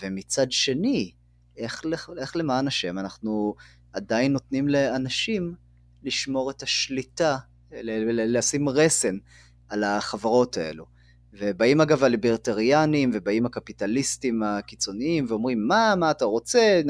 [0.02, 1.12] ומצד שני,
[1.56, 1.82] איך,
[2.18, 3.54] איך למען השם אנחנו
[3.92, 5.54] עדיין נותנים לאנשים
[6.02, 7.36] לשמור את השליטה,
[7.72, 9.16] לשים רסן
[9.68, 10.86] על החברות האלו.
[11.38, 16.80] ובאים אגב הליברטריאנים, ובאים הקפיטליסטים הקיצוניים, ואומרים, מה, מה אתה רוצה,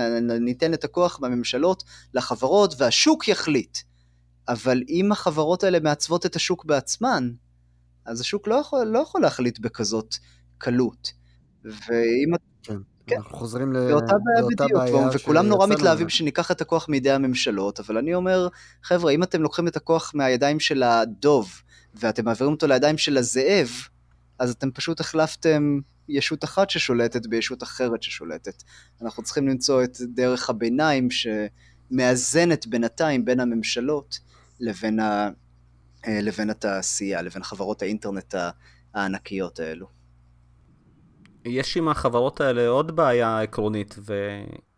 [0.40, 3.78] ניתן את הכוח בממשלות לחברות, והשוק יחליט.
[4.48, 7.30] אבל אם החברות האלה מעצבות את השוק בעצמן,
[8.04, 10.14] אז השוק לא יכול, לא יכול להחליט בכזאת
[10.58, 11.12] קלות.
[11.64, 12.32] ואם...
[12.62, 12.76] כן.
[13.06, 13.16] כן.
[13.16, 17.98] אנחנו חוזרים לאותה בעיה בדיוק, בעיה וכולם נורא מתלהבים שניקח את הכוח מידי הממשלות, אבל
[17.98, 18.48] אני אומר,
[18.82, 21.62] חבר'ה, אם אתם לוקחים את הכוח מהידיים של הדוב,
[21.94, 23.68] ואתם מעבירים אותו לידיים של הזאב,
[24.38, 25.78] אז אתם פשוט החלפתם
[26.08, 28.62] ישות אחת ששולטת בישות אחרת ששולטת.
[29.02, 34.18] אנחנו צריכים למצוא את דרך הביניים שמאזנת בינתיים בין הממשלות
[34.60, 35.28] לבין, ה...
[36.06, 38.34] אה, לבין התעשייה, לבין חברות האינטרנט
[38.94, 39.86] הענקיות האלו.
[41.44, 44.14] יש עם החברות האלה עוד בעיה עקרונית, ו...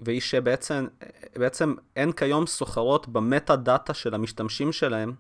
[0.01, 0.87] והיא שבעצם
[1.37, 5.13] בעצם אין כיום סוחרות במטה דאטה של המשתמשים שלהם,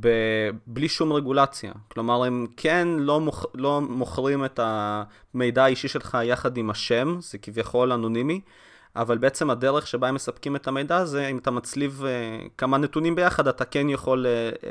[0.00, 0.08] ב...
[0.66, 1.72] בלי שום רגולציה.
[1.88, 3.46] כלומר, הם כן לא, מוכ...
[3.54, 8.40] לא מוכרים את המידע האישי שלך יחד עם השם, זה כביכול אנונימי,
[8.96, 13.14] אבל בעצם הדרך שבה הם מספקים את המידע הזה, אם אתה מצליב uh, כמה נתונים
[13.14, 14.66] ביחד, אתה כן יכול uh, uh,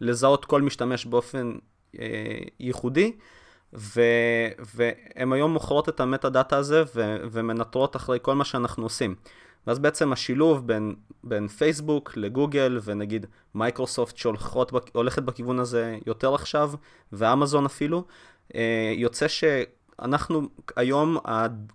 [0.00, 1.52] לזהות כל משתמש באופן
[1.96, 1.98] uh,
[2.60, 3.12] ייחודי.
[3.74, 4.00] ו,
[4.74, 9.14] והם היום מוכרות את ה metadata הזה ו, ומנטרות אחרי כל מה שאנחנו עושים.
[9.66, 16.72] ואז בעצם השילוב בין, בין פייסבוק לגוגל ונגיד מייקרוסופט שהולכת בכיוון הזה יותר עכשיו,
[17.12, 18.04] ואמזון אפילו,
[18.54, 21.16] אה, יוצא שאנחנו היום,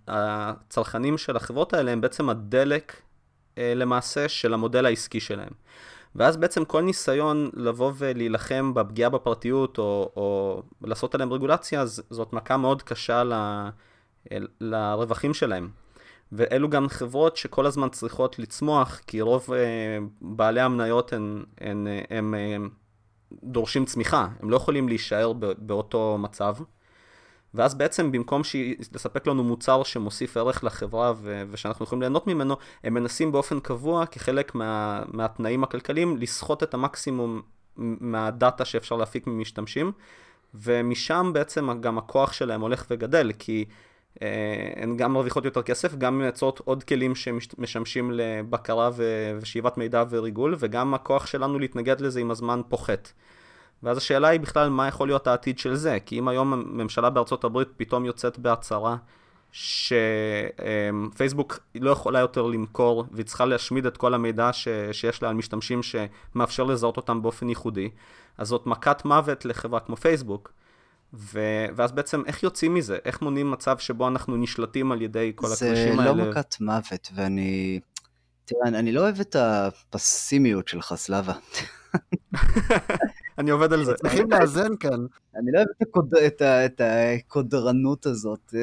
[0.08, 3.02] הצרכנים של החברות האלה הם בעצם הדלק
[3.58, 5.52] אה, למעשה של המודל העסקי שלהם.
[6.16, 12.56] ואז בעצם כל ניסיון לבוא ולהילחם בפגיעה בפרטיות או, או לעשות עליהם רגולציה, זאת מכה
[12.56, 13.34] מאוד קשה ל,
[14.60, 15.85] לרווחים שלהם.
[16.32, 19.58] ואלו גם חברות שכל הזמן צריכות לצמוח, כי רוב אה,
[20.20, 22.68] בעלי המניות הם, הם, הם, הם הם
[23.42, 26.56] דורשים צמיחה, הם לא יכולים להישאר באותו מצב.
[27.54, 28.42] ואז בעצם במקום
[28.92, 34.06] לספק לנו מוצר שמוסיף ערך לחברה ו- ושאנחנו יכולים ליהנות ממנו, הם מנסים באופן קבוע,
[34.06, 37.42] כחלק מה- מהתנאים הכלכליים, לסחוט את המקסימום
[37.76, 39.92] מהדאטה שאפשר להפיק ממשתמשים,
[40.54, 43.74] ומשם בעצם גם הכוח שלהם הולך וגדל, כי אה,
[44.76, 48.90] הן גם מרוויחות יותר כסף, גם מייצרות עוד כלים שמשמשים לבקרה
[49.40, 53.12] ושאיבת מידע וריגול, וגם הכוח שלנו להתנגד לזה עם הזמן פוחת.
[53.82, 57.44] ואז השאלה היא בכלל מה יכול להיות העתיד של זה, כי אם היום ממשלה בארצות
[57.44, 58.96] הברית פתאום יוצאת בהצהרה
[59.52, 64.68] שפייסבוק לא יכולה יותר למכור והיא צריכה להשמיד את כל המידע ש...
[64.92, 67.90] שיש לה על משתמשים שמאפשר לזהות אותם באופן ייחודי,
[68.38, 70.52] אז זאת מכת מוות לחברה כמו פייסבוק.
[71.14, 71.40] ו...
[71.76, 72.98] ואז בעצם איך יוצאים מזה?
[73.04, 76.12] איך מונעים מצב שבו אנחנו נשלטים על ידי כל הכבישים האלה?
[76.12, 77.80] זה לא מכת מוות, ואני...
[78.44, 81.32] תראה, אני, אני לא אוהב את הפסימיות שלך, סלאבה.
[83.38, 83.94] אני עובד על זה.
[84.02, 85.06] צריכים לאזן כאן.
[85.36, 86.14] אני לא אוהב את, הקוד...
[86.14, 86.66] את, ה...
[86.66, 88.54] את הקודרנות הזאת.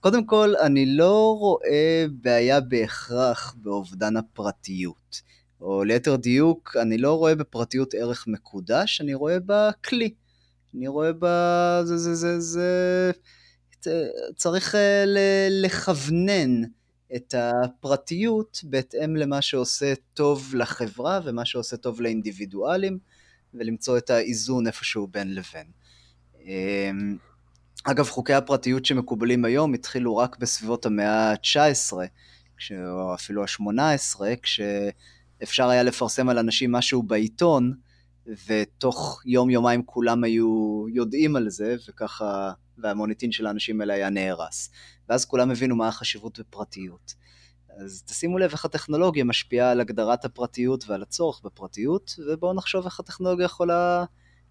[0.00, 5.20] קודם כל, אני לא רואה בעיה בהכרח באובדן הפרטיות.
[5.60, 10.14] או ליתר דיוק, אני לא רואה בפרטיות ערך מקודש, אני רואה בה כלי.
[10.74, 11.80] אני רואה בה...
[11.84, 13.10] זה, זה, זה, זה...
[14.36, 15.04] צריך אה,
[15.50, 16.62] לכוונן
[17.16, 22.98] את הפרטיות בהתאם למה שעושה טוב לחברה ומה שעושה טוב לאינדיבידואלים,
[23.54, 25.66] ולמצוא את האיזון איפשהו בין לבין.
[26.40, 27.16] אמ,
[27.84, 31.92] אגב, חוקי הפרטיות שמקובלים היום התחילו רק בסביבות המאה ה-19,
[32.72, 37.74] או אפילו ה-18, כשאפשר היה לפרסם על אנשים משהו בעיתון,
[38.46, 44.70] ותוך יום-יומיים כולם היו יודעים על זה, וככה, והמוניטין של האנשים האלה היה נהרס.
[45.08, 47.14] ואז כולם הבינו מה החשיבות בפרטיות.
[47.78, 53.00] אז תשימו לב איך הטכנולוגיה משפיעה על הגדרת הפרטיות ועל הצורך בפרטיות, ובואו נחשוב איך
[53.00, 54.04] הטכנולוגיה יכולה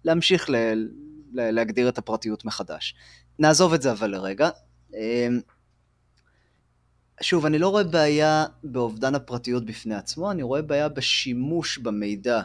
[0.04, 0.74] להמשיך ל-
[1.32, 2.94] ל- להגדיר את הפרטיות מחדש.
[3.38, 4.50] נעזוב את זה אבל לרגע.
[4.94, 5.40] אמ,
[7.22, 12.42] שוב, אני לא רואה בעיה באובדן הפרטיות בפני עצמו, אני רואה בעיה בשימוש במידע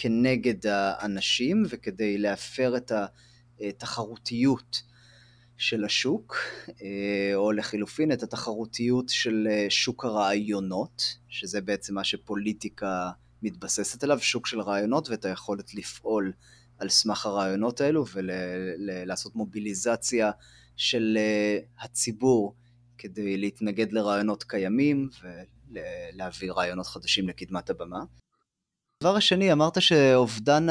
[0.00, 2.92] כנגד האנשים וכדי להפר את
[3.60, 4.82] התחרותיות
[5.56, 6.36] של השוק,
[6.82, 13.10] אה, או לחילופין את התחרותיות של אה, שוק הרעיונות, שזה בעצם מה שפוליטיקה
[13.42, 16.32] מתבססת עליו, שוק של רעיונות ואת היכולת לפעול
[16.78, 20.30] על סמך הרעיונות האלו ולעשות מוביליזציה
[20.76, 22.54] של אה, הציבור
[22.98, 28.00] כדי להתנגד לרעיונות קיימים ולהביא רעיונות חדשים לקדמת הבמה.
[29.02, 30.66] הדבר השני, אמרת שאובדן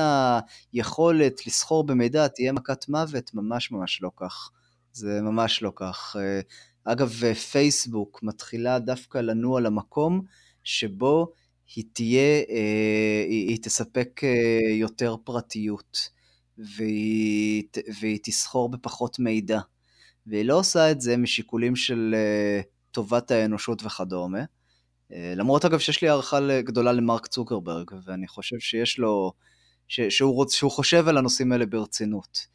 [0.74, 4.52] היכולת לסחור במידע תהיה מכת מוות, ממש ממש לא כך.
[4.94, 6.16] זה ממש לא כך.
[6.20, 6.42] אה,
[6.84, 7.10] אגב,
[7.52, 10.22] פייסבוק מתחילה דווקא לנוע למקום
[10.64, 11.32] שבו
[11.76, 16.10] היא תהיה, אה, היא תספק אה, יותר פרטיות,
[16.58, 17.64] והיא,
[18.00, 19.60] והיא תסחור בפחות מידע.
[20.28, 22.16] והיא לא עושה את זה משיקולים של
[22.92, 24.44] טובת האנושות וכדומה.
[25.12, 29.34] למרות אגב שיש לי הערכה גדולה למרק צוקרברג, ואני חושב שיש לו,
[29.88, 32.48] שהוא, רוצ, שהוא חושב על הנושאים האלה ברצינות.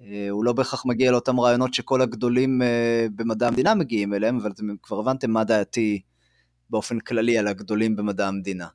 [0.00, 4.50] אה, הוא לא בהכרח מגיע לאותם רעיונות שכל הגדולים אה, במדע המדינה מגיעים אליהם, אבל
[4.50, 6.02] אתם כבר הבנתם מה דעתי
[6.70, 8.68] באופן כללי על הגדולים במדע המדינה.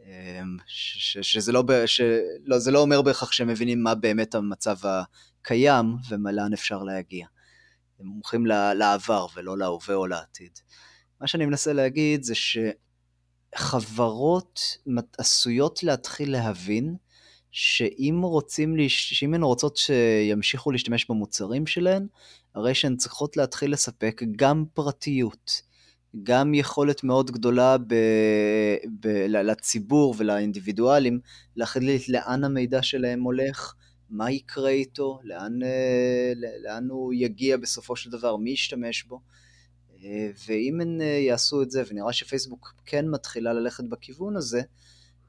[0.00, 2.00] אה, שזה לא, ש,
[2.44, 7.26] לא, זה לא אומר בהכרח שהם מבינים מה באמת המצב הקיים ולאן אפשר להגיע.
[8.00, 10.58] הם מומחים לעבר ולא להווה או לעתיד.
[11.20, 12.34] מה שאני מנסה להגיד זה
[13.54, 14.60] שחברות
[15.18, 16.96] עשויות להתחיל להבין
[17.50, 22.06] שאם רוצים, שאם הן רוצות שימשיכו להשתמש במוצרים שלהן,
[22.54, 25.62] הרי שהן צריכות להתחיל לספק גם פרטיות,
[26.22, 27.94] גם יכולת מאוד גדולה ב,
[29.00, 31.20] ב, לציבור ולאינדיבידואלים
[31.56, 33.74] להחליט לאן המידע שלהם הולך,
[34.10, 36.32] מה יקרה איתו, לאן, אה,
[36.64, 39.20] לאן הוא יגיע בסופו של דבר, מי ישתמש בו.
[40.06, 44.60] אה, ואם הן אה, יעשו את זה, ונראה שפייסבוק כן מתחילה ללכת בכיוון הזה,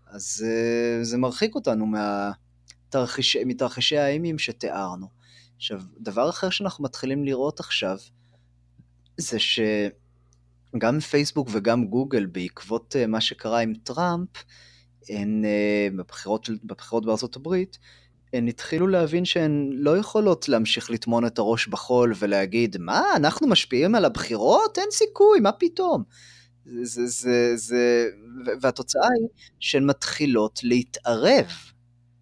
[0.06, 5.08] אז uh, זה מרחיק אותנו מהתרחיש, מתרחישי האימים שתיארנו.
[5.56, 7.98] עכשיו, דבר אחר שאנחנו מתחילים לראות עכשיו,
[9.18, 14.30] זה שגם פייסבוק וגם גוגל, בעקבות מה שקרה עם טראמפ,
[15.10, 15.44] הן
[15.96, 17.78] בבחירות, בבחירות בארצות הברית,
[18.34, 23.96] הן התחילו להבין שהן לא יכולות להמשיך לטמון את הראש בחול ולהגיד, מה, אנחנו משפיעים
[23.96, 24.78] על הבחירות?
[24.78, 26.04] אין סיכוי, מה פתאום?
[26.82, 28.06] זה, זה, זה,
[28.62, 29.28] והתוצאה היא
[29.60, 31.48] שהן מתחילות להתערב.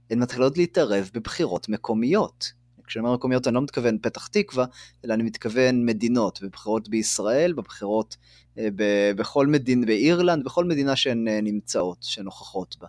[0.09, 2.51] הן מתחילות להתערב בבחירות מקומיות.
[2.87, 4.65] כשאני אומר מקומיות אני לא מתכוון פתח תקווה,
[5.05, 8.17] אלא אני מתכוון מדינות, בבחירות בישראל, בבחירות
[8.57, 12.87] אה, ב- בכל מדינה, באירלנד, בכל מדינה שהן אה, נמצאות, שנוכחות בה.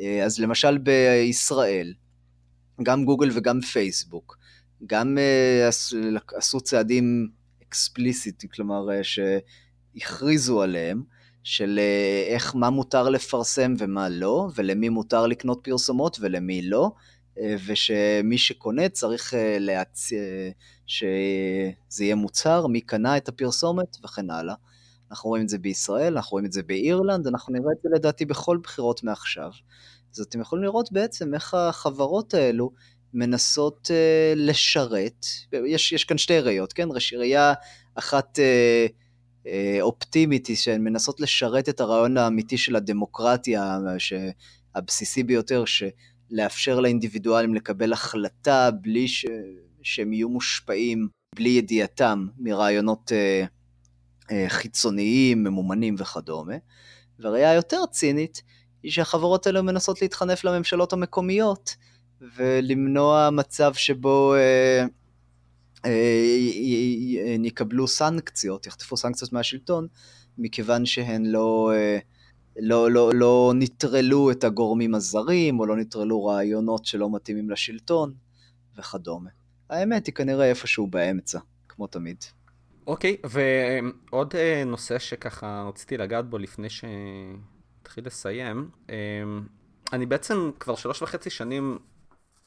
[0.00, 1.94] אה, אז למשל בישראל,
[2.82, 4.38] גם גוגל וגם פייסבוק,
[4.86, 5.18] גם
[6.34, 7.28] עשו צעדים
[7.62, 8.86] אקספליסיטי, כלומר
[9.96, 11.02] הכריזו עליהם,
[11.46, 16.90] של אה, איך, מה מותר לפרסם ומה לא, ולמי מותר לקנות פרסומות ולמי לא,
[17.38, 20.20] אה, ושמי שקונה צריך אה, להציע,
[20.86, 24.54] שזה יהיה מוצר, מי קנה את הפרסומת וכן הלאה.
[25.10, 28.24] אנחנו רואים את זה בישראל, אנחנו רואים את זה באירלנד, אנחנו נראה את זה לדעתי
[28.24, 29.50] בכל בחירות מעכשיו.
[30.18, 32.70] אז אתם יכולים לראות בעצם איך החברות האלו
[33.14, 35.26] מנסות uh, לשרת,
[35.66, 36.88] יש, יש כאן שתי ראיות, כן?
[37.16, 37.52] ראייה
[37.94, 38.86] אחת אה,
[39.46, 43.78] אה, אופטימית, שהן מנסות לשרת את הרעיון האמיתי של הדמוקרטיה,
[44.74, 49.26] הבסיסי ביותר, שלאפשר לאינדיבידואלים לקבל החלטה בלי ש...
[49.86, 53.44] שהם יהיו מושפעים, בלי ידיעתם, מרעיונות אה,
[54.30, 56.54] אה, חיצוניים, ממומנים וכדומה.
[57.18, 58.42] והראייה היותר צינית
[58.86, 61.76] היא שהחברות האלה מנסות להתחנף לממשלות המקומיות
[62.36, 64.84] ולמנוע מצב שבו אה,
[65.84, 66.36] אה,
[67.44, 69.86] יקבלו סנקציות, יחטפו סנקציות מהשלטון,
[70.38, 71.98] מכיוון שהן לא, אה,
[72.56, 78.14] לא, לא, לא נטרלו את הגורמים הזרים, או לא נטרלו רעיונות שלא מתאימים לשלטון,
[78.78, 79.30] וכדומה.
[79.70, 81.38] האמת היא כנראה איפשהו באמצע,
[81.68, 82.16] כמו תמיד.
[82.86, 83.28] אוקיי, okay,
[84.10, 84.34] ועוד
[84.66, 86.68] נושא שככה רציתי לגעת בו לפני
[87.86, 88.70] שנתחיל לסיים.
[89.92, 91.78] אני בעצם כבר שלוש וחצי שנים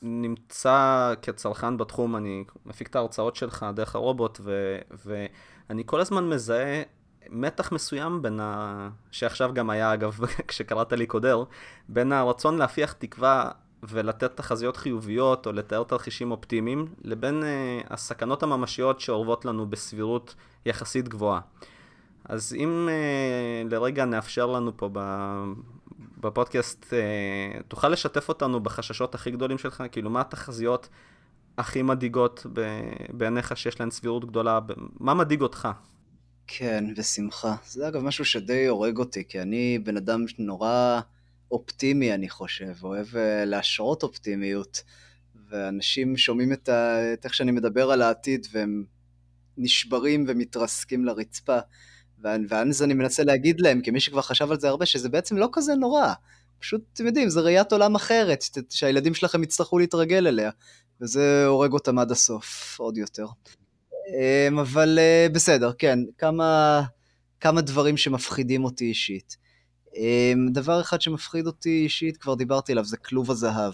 [0.01, 6.81] נמצא כצרכן בתחום, אני מפיק את ההרצאות שלך דרך הרובוט, ו, ואני כל הזמן מזהה
[7.29, 8.89] מתח מסוים בין ה...
[9.11, 11.43] שעכשיו גם היה אגב כשקראת לי קודר,
[11.89, 13.51] בין הרצון להפיח תקווה
[13.83, 20.35] ולתת תחזיות חיוביות או לתאר תרחישים אופטימיים, לבין uh, הסכנות הממשיות שאורבות לנו בסבירות
[20.65, 21.39] יחסית גבוהה.
[22.25, 24.89] אז אם uh, לרגע נאפשר לנו פה.
[26.21, 29.83] בפודקאסט, אה, תוכל לשתף אותנו בחששות הכי גדולים שלך?
[29.91, 30.89] כאילו, מה התחזיות
[31.57, 32.45] הכי מדאיגות
[33.09, 34.59] בעיניך שיש להן סבירות גדולה?
[34.99, 35.67] מה מדאיג אותך?
[36.47, 37.55] כן, בשמחה.
[37.65, 40.99] זה אגב משהו שדי הורג אותי, כי אני בן אדם נורא
[41.51, 44.83] אופטימי, אני חושב, אוהב אה, להשרות אופטימיות,
[45.49, 47.13] ואנשים שומעים את, ה...
[47.13, 48.83] את איך שאני מדבר על העתיד, והם
[49.57, 51.59] נשברים ומתרסקים לרצפה.
[52.23, 55.75] ואז אני מנסה להגיד להם, כמי שכבר חשב על זה הרבה, שזה בעצם לא כזה
[55.75, 56.13] נורא.
[56.59, 60.51] פשוט, אתם יודעים, זו ראיית עולם אחרת, שהילדים שלכם יצטרכו להתרגל אליה,
[61.01, 63.25] וזה הורג אותם עד הסוף, עוד יותר.
[64.07, 66.81] אמ, אבל אה, בסדר, כן, כמה,
[67.39, 69.37] כמה דברים שמפחידים אותי אישית.
[69.95, 73.73] אמ, דבר אחד שמפחיד אותי אישית, כבר דיברתי עליו, זה כלוב הזהב.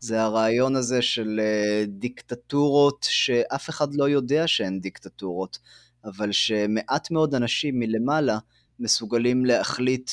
[0.00, 5.58] זה הרעיון הזה של אה, דיקטטורות שאף אחד לא יודע שהן דיקטטורות.
[6.04, 8.38] אבל שמעט מאוד אנשים מלמעלה
[8.78, 10.10] מסוגלים להחליט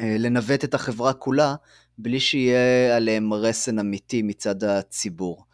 [0.00, 1.54] אה, לנווט את החברה כולה
[1.98, 5.44] בלי שיהיה עליהם רסן אמיתי מצד הציבור.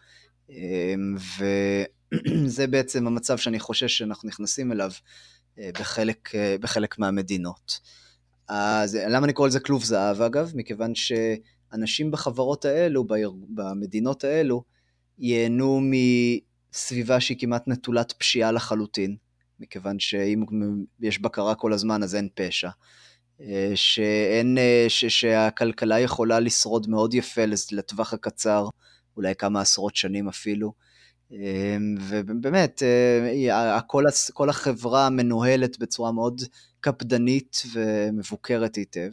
[0.50, 4.90] אמ, וזה בעצם המצב שאני חושש שאנחנו נכנסים אליו
[5.58, 7.80] אה, בחלק, אה, בחלק מהמדינות.
[8.48, 10.52] אז למה אני קורא לזה כלוב זהב אגב?
[10.54, 13.04] מכיוון שאנשים בחברות האלו,
[13.48, 14.62] במדינות האלו,
[15.18, 15.80] ייהנו
[16.72, 19.16] מסביבה שהיא כמעט נטולת פשיעה לחלוטין.
[19.60, 20.44] מכיוון שאם
[21.00, 22.68] יש בקרה כל הזמן אז אין פשע.
[23.40, 27.42] אה, שאין, אה, ש, שהכלכלה יכולה לשרוד מאוד יפה
[27.72, 28.68] לטווח הקצר,
[29.16, 30.72] אולי כמה עשרות שנים אפילו.
[31.32, 31.76] אה,
[32.08, 32.82] ובאמת,
[33.86, 36.42] כל, כל החברה מנוהלת בצורה מאוד
[36.80, 39.10] קפדנית ומבוקרת היטב,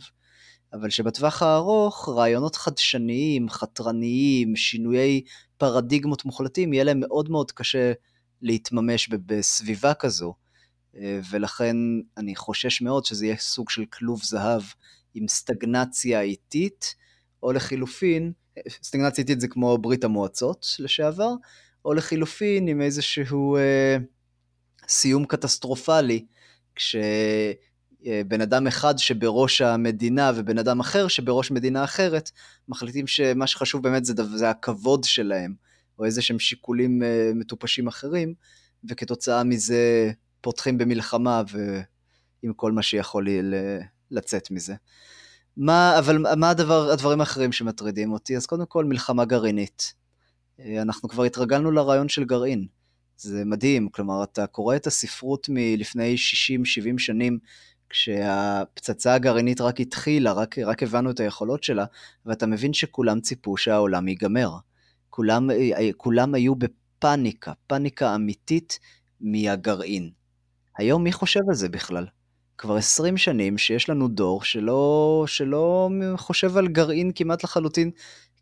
[0.73, 5.21] אבל שבטווח הארוך רעיונות חדשניים, חתרניים, שינויי
[5.57, 7.91] פרדיגמות מוחלטים, יהיה להם מאוד מאוד קשה
[8.43, 10.33] להתממש בסביבה כזו,
[10.97, 11.75] אה, ולכן
[12.17, 14.61] אני חושש מאוד שזה יהיה סוג של כלוב זהב
[15.13, 16.95] עם סטגנציה איטית,
[17.43, 18.31] או לחילופין,
[18.83, 21.33] סטגנציה איטית זה כמו ברית המועצות לשעבר,
[21.85, 23.97] או לחילופין עם איזשהו אה,
[24.87, 26.25] סיום קטסטרופלי,
[26.75, 32.31] כשבן אדם אחד שבראש המדינה ובן אדם אחר שבראש מדינה אחרת,
[32.67, 35.53] מחליטים שמה שחשוב באמת זה, זה הכבוד שלהם.
[35.99, 37.05] או איזה שהם שיקולים uh,
[37.35, 38.33] מטופשים אחרים,
[38.89, 40.11] וכתוצאה מזה
[40.41, 43.27] פותחים במלחמה ועם כל מה שיכול
[44.11, 44.75] לצאת מזה.
[45.57, 48.37] מה, אבל מה הדבר, הדברים האחרים שמטרידים אותי?
[48.37, 49.93] אז קודם כל מלחמה גרעינית.
[50.59, 52.67] אה, אנחנו כבר התרגלנו לרעיון של גרעין.
[53.17, 57.39] זה מדהים, כלומר, אתה קורא את הספרות מלפני 60-70 שנים,
[57.89, 61.85] כשהפצצה הגרעינית רק התחילה, רק, רק הבנו את היכולות שלה,
[62.25, 64.49] ואתה מבין שכולם ציפו שהעולם ייגמר.
[65.15, 68.79] כולם, אה, אה, כולם היו בפאניקה, פאניקה אמיתית
[69.21, 70.09] מהגרעין.
[70.77, 72.05] היום מי חושב על זה בכלל?
[72.57, 77.91] כבר 20 שנים שיש לנו דור שלא, שלא חושב על גרעין כמעט לחלוטין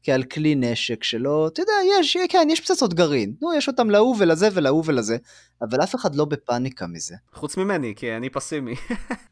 [0.03, 3.36] כעל כלי נשק שלא, אתה יודע, יש, כן, יש פצצות גרעין.
[3.41, 5.18] נו, יש אותם להוא ולזה ולהוא ולזה,
[5.61, 7.15] אבל אף אחד לא בפאניקה מזה.
[7.34, 8.76] חוץ ממני, כי אני פסימי.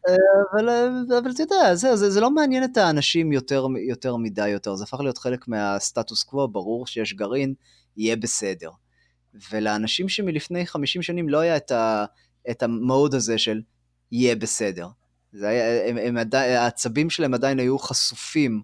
[0.07, 0.15] אה,
[0.53, 0.69] אבל,
[1.19, 4.83] אבל אתה יודע, זה, זה, זה לא מעניין את האנשים יותר, יותר מדי יותר, זה
[4.83, 7.53] הפך להיות חלק מהסטטוס קוו, ברור שיש גרעין,
[7.97, 8.69] יהיה בסדר.
[9.51, 12.05] ולאנשים שמלפני 50 שנים לא היה את, ה,
[12.51, 13.61] את המוד הזה של
[14.11, 14.87] יהיה בסדר.
[15.33, 18.61] זה היה, הם, הם עדיין, העצבים שלהם עדיין היו חשופים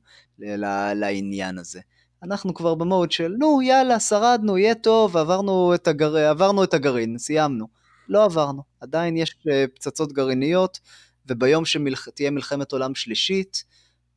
[0.95, 1.79] לעניין הזה.
[2.23, 6.17] אנחנו כבר במוד של נו יאללה שרדנו יהיה טוב עברנו את, הגר...
[6.17, 7.67] עברנו את הגרעין סיימנו.
[8.09, 8.63] לא עברנו.
[8.81, 10.79] עדיין יש אה, פצצות גרעיניות,
[11.27, 13.63] וביום שתהיה מלחמת עולם שלישית,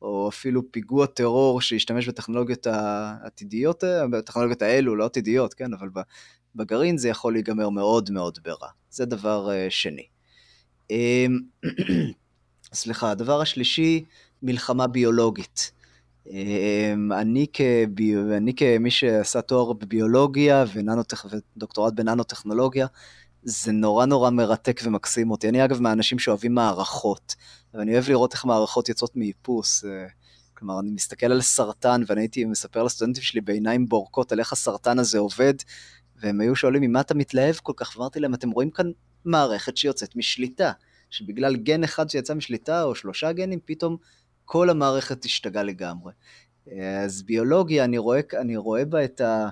[0.01, 5.89] או אפילו פיגוע טרור שישתמש בטכנולוגיות העתידיות, בטכנולוגיות האלו, לא עתידיות, כן, אבל
[6.55, 8.69] בגרעין זה יכול להיגמר מאוד מאוד ברע.
[8.89, 10.07] זה דבר שני.
[10.89, 11.39] אמ,
[12.73, 14.05] סליחה, הדבר השלישי,
[14.43, 15.71] מלחמה ביולוגית.
[16.27, 21.25] אמ, אני, כביו, אני כמי שעשה תואר בביולוגיה וננוטכ...
[21.55, 22.87] ודוקטורט בננו-טכנולוגיה,
[23.43, 25.49] זה נורא נורא מרתק ומקסים אותי.
[25.49, 27.35] אני אגב מהאנשים שאוהבים מערכות,
[27.73, 29.85] ואני אוהב לראות איך מערכות יוצאות מאיפוס.
[29.85, 30.07] אה,
[30.53, 34.99] כלומר, אני מסתכל על סרטן, ואני הייתי מספר לסטודנטים שלי בעיניים בורקות על איך הסרטן
[34.99, 35.53] הזה עובד,
[36.21, 38.91] והם היו שואלים ממה אתה מתלהב כל כך, ואמרתי להם, אתם רואים כאן
[39.25, 40.71] מערכת שיוצאת משליטה,
[41.09, 43.97] שבגלל גן אחד שיצא משליטה, או שלושה גנים, פתאום
[44.51, 46.13] כל המערכת השתגעה לגמרי.
[47.03, 49.49] אז ביולוגיה, אני רואה, אני רואה בה את ה...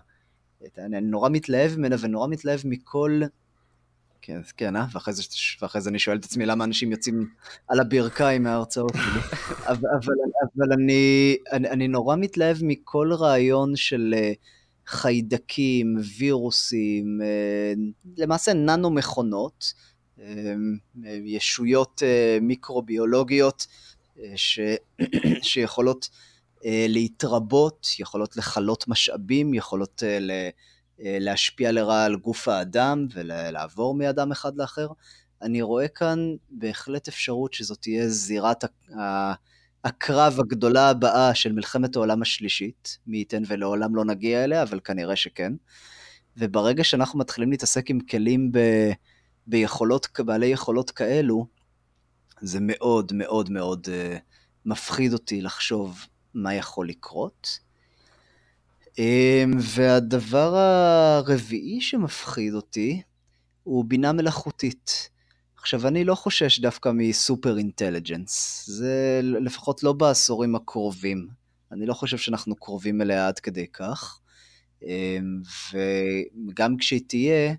[0.66, 3.22] את, אני נורא מתלהב ממנה ונורא מתלהב מכל...
[4.22, 4.86] כן, כן, אה?
[4.94, 5.24] ואחרי זה,
[5.62, 7.30] ואחרי זה אני שואל את עצמי למה אנשים יוצאים
[7.68, 9.22] על הברכיים מההרצאות שלי.
[9.72, 10.14] אבל, אבל,
[10.58, 14.32] אבל אני, אני, אני נורא מתלהב מכל רעיון של אה,
[14.88, 17.74] חיידקים, וירוסים, אה,
[18.18, 19.74] למעשה ננו מכונות,
[20.20, 20.54] אה,
[21.06, 22.02] ישויות
[22.42, 23.68] מיקרוביולוגיות
[24.36, 24.60] ש...
[25.42, 26.10] שיכולות
[26.66, 30.18] אה, להתרבות, יכולות לכלות משאבים, יכולות אה,
[31.02, 34.88] אה, להשפיע לרעה על גוף האדם ולעבור מאדם אחד לאחר.
[35.42, 38.64] אני רואה כאן בהחלט אפשרות שזאת תהיה זירת
[39.84, 45.16] הקרב הגדולה הבאה של מלחמת העולם השלישית, מי ייתן ולעולם לא נגיע אליה, אבל כנראה
[45.16, 45.54] שכן.
[46.38, 48.60] וברגע שאנחנו מתחילים להתעסק עם כלים ב...
[49.48, 51.48] ביכולות, בעלי יכולות כאלו,
[52.42, 54.20] זה מאוד מאוד מאוד uh,
[54.66, 57.60] מפחיד אותי לחשוב מה יכול לקרות.
[58.86, 59.00] Um,
[59.60, 63.02] והדבר הרביעי שמפחיד אותי
[63.64, 65.10] הוא בינה מלאכותית.
[65.58, 71.28] עכשיו, אני לא חושש דווקא מסופר אינטליג'נס, זה לפחות לא בעשורים הקרובים.
[71.72, 74.20] אני לא חושב שאנחנו קרובים אליה עד כדי כך.
[74.82, 74.86] Um,
[75.74, 77.56] וגם כשהיא תהיה,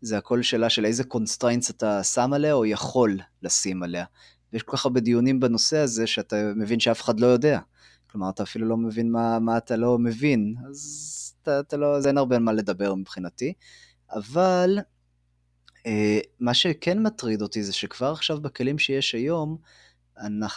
[0.00, 4.04] זה הכל שאלה של איזה constraints אתה שם עליה או יכול לשים עליה.
[4.52, 7.60] ויש כל כך הרבה דיונים בנושא הזה שאתה מבין שאף אחד לא יודע.
[8.10, 12.06] כלומר, אתה אפילו לא מבין מה, מה אתה לא מבין, אז אתה, אתה לא, אז
[12.06, 13.52] אין הרבה מה לדבר מבחינתי.
[14.10, 14.78] אבל
[15.86, 19.56] אה, מה שכן מטריד אותי זה שכבר עכשיו בכלים שיש היום,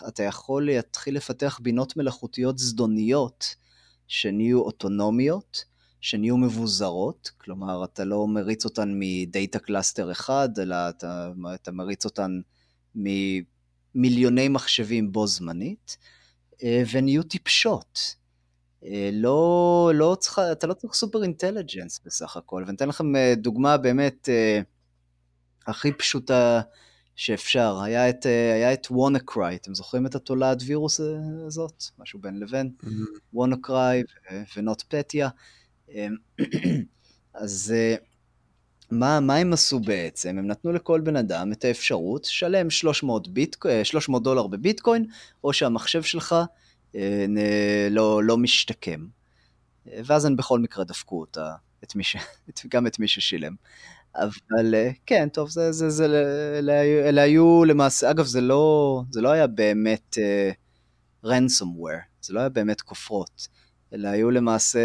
[0.07, 3.55] אתה יכול להתחיל לפתח בינות מלאכותיות זדוניות
[4.07, 5.65] שנהיו אוטונומיות,
[6.01, 12.05] שנהיו מבוזרות, כלומר אתה לא מריץ אותן מ data cluster אחד, אלא אתה, אתה מריץ
[12.05, 12.41] אותן
[12.95, 15.97] ממיליוני מחשבים בו זמנית,
[16.63, 18.15] אה, והן יהיו טיפשות.
[18.83, 23.33] אה, לא, לא צריך, אתה לא צריך super intelligence בסך הכל, ואני אתן לכם אה,
[23.37, 24.29] דוגמה באמת
[25.67, 26.61] הכי פשוטה
[27.15, 27.79] שאפשר.
[27.81, 30.99] היה את, היה את WannaCry, אתם זוכרים את התולעת וירוס
[31.47, 31.83] הזאת?
[31.99, 32.71] משהו בין לבין?
[32.83, 32.87] Mm-hmm.
[33.33, 34.03] וונקריי
[34.55, 35.29] ונוטפטיה.
[35.95, 36.15] אמ,
[37.33, 37.95] אז אה,
[38.91, 40.29] מה, מה הם עשו בעצם?
[40.29, 45.05] הם נתנו לכל בן אדם את האפשרות, שלם 300, ביטק, 300 דולר בביטקוין,
[45.43, 46.35] או שהמחשב שלך
[46.95, 47.25] אה,
[47.89, 49.05] לא, לא משתקם.
[49.85, 51.53] ואז הם בכל מקרה דפקו אותה,
[51.83, 52.15] את מי ש...
[52.73, 53.55] גם את מי ששילם.
[54.15, 56.05] אבל אה, כן, טוב, זה, זה, זה,
[56.57, 62.39] אלה, אלה היו למעשה, אגב, זה לא, זה לא היה באמת uh, ransomware, זה לא
[62.39, 63.47] היה באמת כופרות.
[63.93, 64.79] אלא היו למעשה,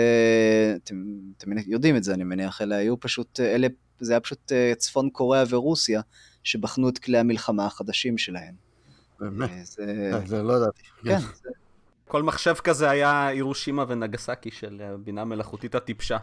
[0.84, 1.04] אתם,
[1.38, 3.68] אתם יודעים את זה אני מניח, אלא היו פשוט, אלה,
[4.00, 6.00] זה היה פשוט אה, צפון קוריאה ורוסיה,
[6.42, 8.54] שבחנו את כלי המלחמה החדשים שלהם.
[9.20, 9.50] באמת?
[9.50, 10.82] אה, זה, אה, זה לא ידעתי.
[11.04, 11.18] כן.
[12.08, 16.16] כל מחשב כזה היה הירושימה ונגסקי של בינה מלאכותית הטיפשה.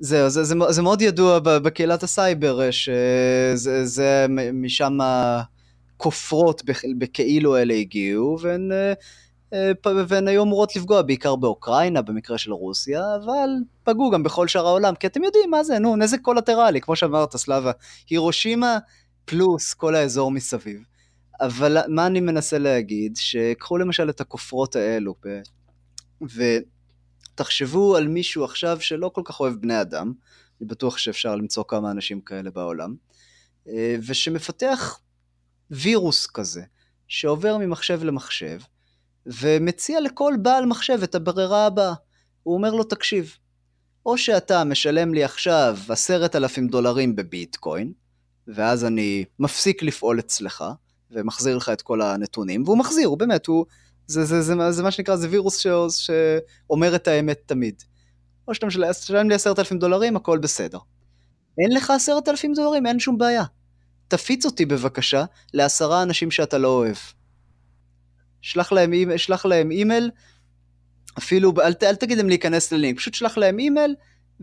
[0.00, 6.62] זהו, זה, זה, זה מאוד ידוע בקהילת הסייבר, שזה זה, משם הכופרות
[6.98, 8.70] בכאילו אלה הגיעו, והן
[10.08, 13.48] והן היו אמורות לפגוע בעיקר באוקראינה במקרה של רוסיה, אבל
[13.84, 17.36] פגעו גם בכל שאר העולם, כי אתם יודעים מה זה, נו, נזק קולטרלי, כמו שאמרת
[17.36, 17.72] סלאבה,
[18.10, 18.78] הירושימה
[19.24, 20.82] פלוס כל האזור מסביב.
[21.40, 23.16] אבל מה אני מנסה להגיד?
[23.16, 25.14] שקחו למשל את הכופרות האלו,
[27.34, 30.12] ותחשבו על מישהו עכשיו שלא כל כך אוהב בני אדם,
[30.60, 32.94] אני בטוח שאפשר למצוא כמה אנשים כאלה בעולם,
[33.68, 35.00] אה, ושמפתח
[35.70, 36.62] וירוס כזה,
[37.08, 38.58] שעובר ממחשב למחשב,
[39.40, 41.94] ומציע לכל בעל מחשב את הברירה הבאה.
[42.42, 43.36] הוא אומר לו, תקשיב,
[44.06, 47.92] או שאתה משלם לי עכשיו עשרת אלפים דולרים בביטקוין,
[48.48, 50.64] ואז אני מפסיק לפעול אצלך,
[51.10, 53.66] ומחזיר לך את כל הנתונים, והוא מחזיר, הוא באמת, הוא,
[54.06, 57.82] זה, זה, זה, זה, זה מה שנקרא, זה וירוס ש, שאומר את האמת תמיד.
[58.48, 60.78] או שאתה משלם לי עשרת אלפים דולרים, הכל בסדר.
[61.58, 63.44] אין לך עשרת אלפים דולרים, אין שום בעיה.
[64.08, 65.24] תפיץ אותי בבקשה
[65.54, 66.96] לעשרה אנשים שאתה לא אוהב.
[68.42, 70.10] שלח להם, שלח להם אימייל,
[71.18, 73.94] אפילו, אל, אל תגיד להם להיכנס ללינק, פשוט שלח להם אימייל,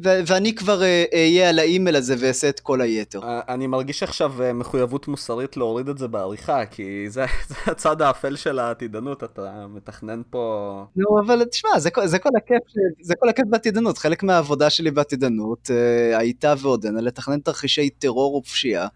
[0.04, 3.24] ו- ואני כבר אה, אהיה על האימייל הזה ואעשה את כל היתר.
[3.24, 8.02] אה, אני מרגיש עכשיו אה, מחויבות מוסרית להוריד את זה בעריכה, כי זה, זה הצד
[8.02, 10.86] האפל של העתידנות, אתה מתכנן פה...
[10.96, 12.64] נו, אבל תשמע, זה, זה, כל הכיף,
[13.02, 13.98] זה כל הכיף בעתידנות.
[13.98, 18.88] חלק מהעבודה שלי בעתידנות אה, הייתה ועודנה לתכנן תרחישי טרור ופשיעה,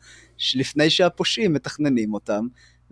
[0.56, 2.48] לפני שהפושעים מתכננים אותם,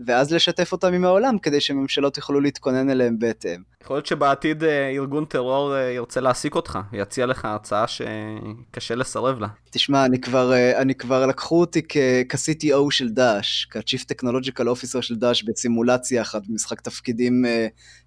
[0.06, 3.62] ואז לשתף אותם עם העולם כדי שממשלות יוכלו להתכונן אליהם בהתאם.
[3.84, 9.40] יכול להיות שבעתיד אה, ארגון טרור אה, ירצה להעסיק אותך, יציע לך הצעה שקשה לסרב
[9.40, 9.48] לה.
[9.70, 11.82] תשמע, אני כבר, אה, אני כבר לקחו אותי
[12.30, 17.46] כ-CTO של דאעש, כ-Chief Technological Officer של דאעש בסימולציה אחת במשחק תפקידים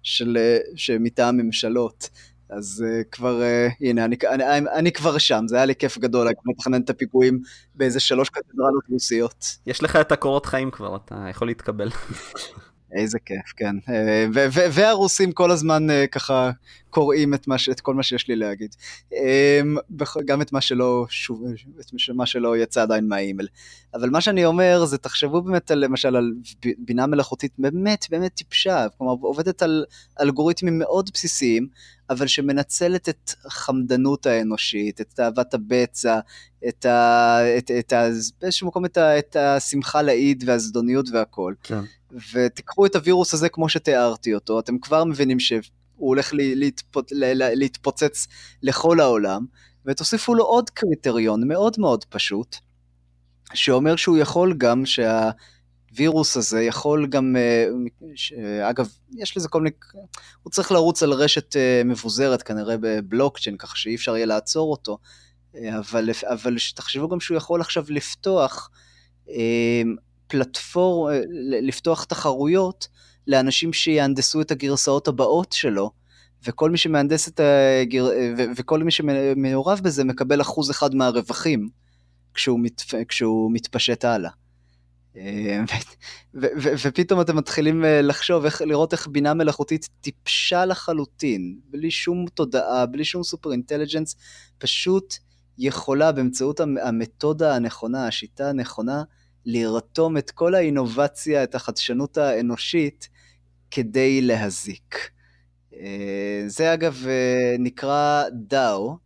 [0.03, 0.37] של,
[0.75, 2.09] שמטעם ממשלות.
[2.51, 5.97] אז uh, כבר, uh, הנה, אני, אני, אני, אני כבר שם, זה היה לי כיף
[5.97, 7.41] גדול לתכנן את הפיגועים
[7.75, 9.45] באיזה שלוש קתדרלות רוסיות.
[9.67, 11.89] יש לך את הקורות חיים כבר, אתה יכול להתקבל.
[12.97, 13.75] איזה כיף, כן.
[13.89, 14.25] אה,
[14.71, 16.51] והרוסים כל הזמן ככה
[16.91, 18.75] קוראים את, מה, את כל מה שיש לי להגיד.
[19.13, 19.61] אה,
[20.25, 21.43] גם את מה שלא, שוב,
[21.79, 23.47] את מה שלא יצא עדיין מהאימייל.
[23.93, 26.33] אבל מה שאני אומר זה תחשבו באמת על, למשל על
[26.77, 29.85] בינה מלאכותית באמת באמת טיפשה, כלומר עובדת על
[30.21, 31.67] אלגוריתמים מאוד בסיסיים,
[32.09, 36.19] אבל שמנצלת את החמדנות האנושית, את תאוות הבצע,
[36.67, 37.37] את ה...
[37.57, 38.07] את, את ה
[38.41, 41.53] באיזשהו מקום את, ה, את השמחה לאיד והזדוניות והכל.
[41.63, 41.81] כן.
[42.33, 45.39] ותיקחו את הווירוס הזה כמו שתיארתי אותו, אתם כבר מבינים
[46.01, 47.11] שהוא הולך להתפוצ...
[47.55, 48.27] להתפוצץ
[48.63, 49.45] לכל העולם,
[49.85, 52.55] ותוסיפו לו עוד קריטריון מאוד מאוד פשוט,
[53.53, 55.29] שאומר שהוא יכול גם שה...
[55.91, 57.35] הווירוס הזה יכול גם,
[58.37, 59.75] אה, אגב, יש לזה כל מיני,
[60.43, 64.97] הוא צריך לרוץ על רשת אה, מבוזרת כנראה בבלוקצ'יין, ככה שאי אפשר יהיה לעצור אותו,
[65.55, 68.69] אה, אבל, אבל תחשבו גם שהוא יכול עכשיו לפתוח
[70.27, 71.09] פלטפור,
[71.61, 72.87] לפתוח תחרויות
[73.27, 75.91] לאנשים שיהנדסו את הגרסאות הבאות שלו,
[76.47, 77.39] וכל מי שמהנדס את
[77.83, 78.05] הגר...
[78.55, 81.69] וכל מי שמעורב בזה מקבל אחוז אחד מהרווחים
[82.33, 82.81] כשהוא, מת...
[83.07, 84.31] כשהוא מתפשט הלאה.
[86.55, 92.85] ופתאום אתם מתחילים אה, לחשוב, איך, לראות איך בינה מלאכותית טיפשה לחלוטין, בלי שום תודעה,
[92.85, 94.15] בלי שום סופר אינטליג'נס,
[94.57, 95.15] פשוט
[95.57, 99.03] יכולה באמצעות המתודה הנכונה, השיטה הנכונה,
[99.45, 103.09] לרתום את כל האינובציה, את החדשנות האנושית,
[103.71, 105.11] כדי להזיק.
[105.73, 108.97] אה, זה אגב אה, נקרא DAO,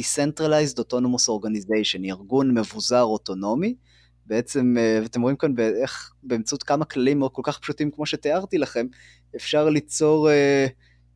[0.00, 3.74] Decentralized Autonomous Organization, ארגון מבוזר אוטונומי,
[4.26, 8.86] בעצם, אה, ואתם רואים כאן איך באמצעות כמה כללים כל כך פשוטים כמו שתיארתי לכם,
[9.36, 10.28] אפשר ליצור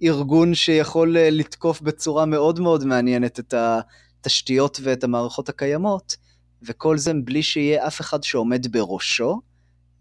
[0.02, 6.16] ארגון שיכול לתקוף בצורה מאוד מאוד מעניינת את התשתיות ואת המערכות הקיימות,
[6.62, 9.40] וכל זה בלי שיהיה אף אחד שעומד בראשו,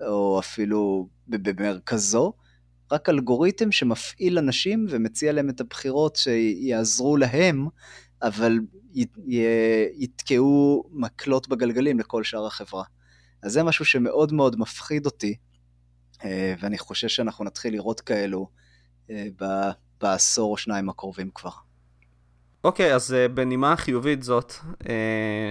[0.02, 2.34] או אפילו במרכזו,
[2.92, 7.68] רק אלגוריתם שמפעיל אנשים ומציע להם את הבחירות שיעזרו להם,
[8.22, 8.60] אבל
[9.98, 12.84] יתקעו מקלות בגלגלים לכל שאר החברה.
[13.44, 15.36] אז זה משהו שמאוד מאוד מפחיד אותי,
[16.24, 18.48] אה, ואני חושב שאנחנו נתחיל לראות כאלו
[19.10, 19.28] אה,
[20.02, 21.52] בעשור או שניים הקרובים כבר.
[22.64, 24.88] אוקיי, okay, אז uh, בנימה חיובית זאת uh,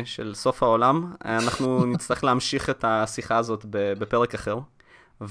[0.05, 4.59] של סוף העולם, אנחנו נצטרך להמשיך את השיחה הזאת בפרק אחר.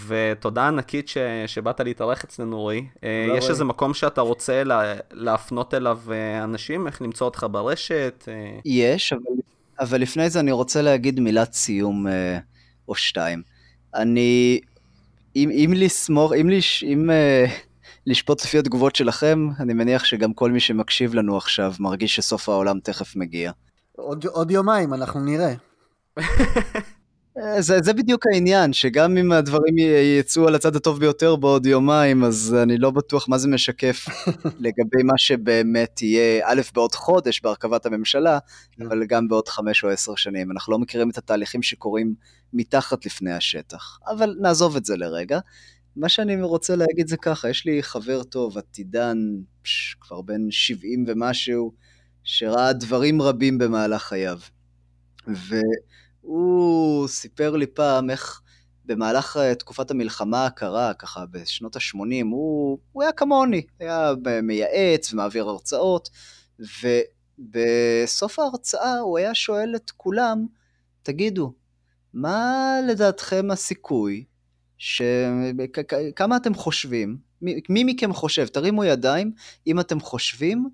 [0.07, 1.17] ותודה ענקית ש...
[1.47, 2.87] שבאת להתארח אצלנו, רועי.
[2.95, 3.49] Uh, יש רואי.
[3.49, 4.93] איזה מקום שאתה רוצה לה...
[5.11, 6.87] להפנות אליו uh, אנשים?
[6.87, 8.23] איך למצוא אותך ברשת?
[8.25, 8.61] Uh...
[8.65, 9.21] יש, אבל,
[9.79, 12.07] אבל לפני זה אני רוצה להגיד מילת סיום.
[12.89, 13.41] או שתיים.
[13.95, 14.59] אני,
[15.35, 17.51] אם, אם לסמוך, אם, לש, אם uh,
[18.05, 22.79] לשפוט לפי התגובות שלכם, אני מניח שגם כל מי שמקשיב לנו עכשיו מרגיש שסוף העולם
[22.79, 23.51] תכף מגיע.
[23.95, 25.53] עוד, עוד יומיים, אנחנו נראה.
[27.43, 29.75] אה, זה, זה בדיוק העניין, שגם אם הדברים
[30.19, 34.05] יצאו על הצד הטוב ביותר בעוד יומיים, אז אני לא בטוח מה זה משקף
[34.65, 38.39] לגבי מה שבאמת יהיה, א', בעוד חודש בהרכבת הממשלה,
[38.71, 38.85] כן.
[38.85, 40.51] אבל גם בעוד חמש או עשר שנים.
[40.51, 42.13] אנחנו לא מכירים את התהליכים שקורים
[42.53, 45.39] מתחת לפני השטח, אבל נעזוב את זה לרגע.
[45.95, 49.17] מה שאני רוצה להגיד זה ככה, יש לי חבר טוב, עתידן,
[49.61, 51.73] פש, כבר בן 70 ומשהו,
[52.23, 54.39] שראה דברים רבים במהלך חייו.
[55.27, 55.55] ו...
[56.21, 58.41] הוא סיפר לי פעם איך
[58.85, 64.13] במהלך אה, תקופת המלחמה הקרה, ככה בשנות ה-80, הוא, הוא היה כמוני, היה
[64.43, 66.09] מייעץ ומעביר הרצאות,
[67.39, 70.45] ובסוף ההרצאה הוא היה שואל את כולם,
[71.03, 71.53] תגידו,
[72.13, 74.25] מה לדעתכם הסיכוי,
[74.77, 75.01] ש...
[76.15, 79.31] כמה אתם חושבים, מי מכם חושב, תרימו ידיים,
[79.67, 80.69] אם אתם חושבים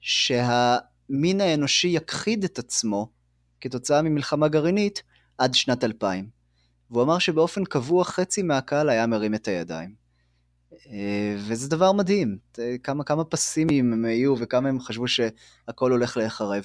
[0.00, 3.15] שהמין האנושי יכחיד את עצמו
[3.60, 5.02] כתוצאה ממלחמה גרעינית
[5.38, 6.28] עד שנת 2000.
[6.90, 9.94] והוא אמר שבאופן קבוע חצי מהקהל היה מרים את הידיים.
[10.90, 12.38] אה, וזה דבר מדהים,
[12.82, 16.64] כמה, כמה פסימיים הם היו וכמה הם חשבו שהכל הולך להיחרב.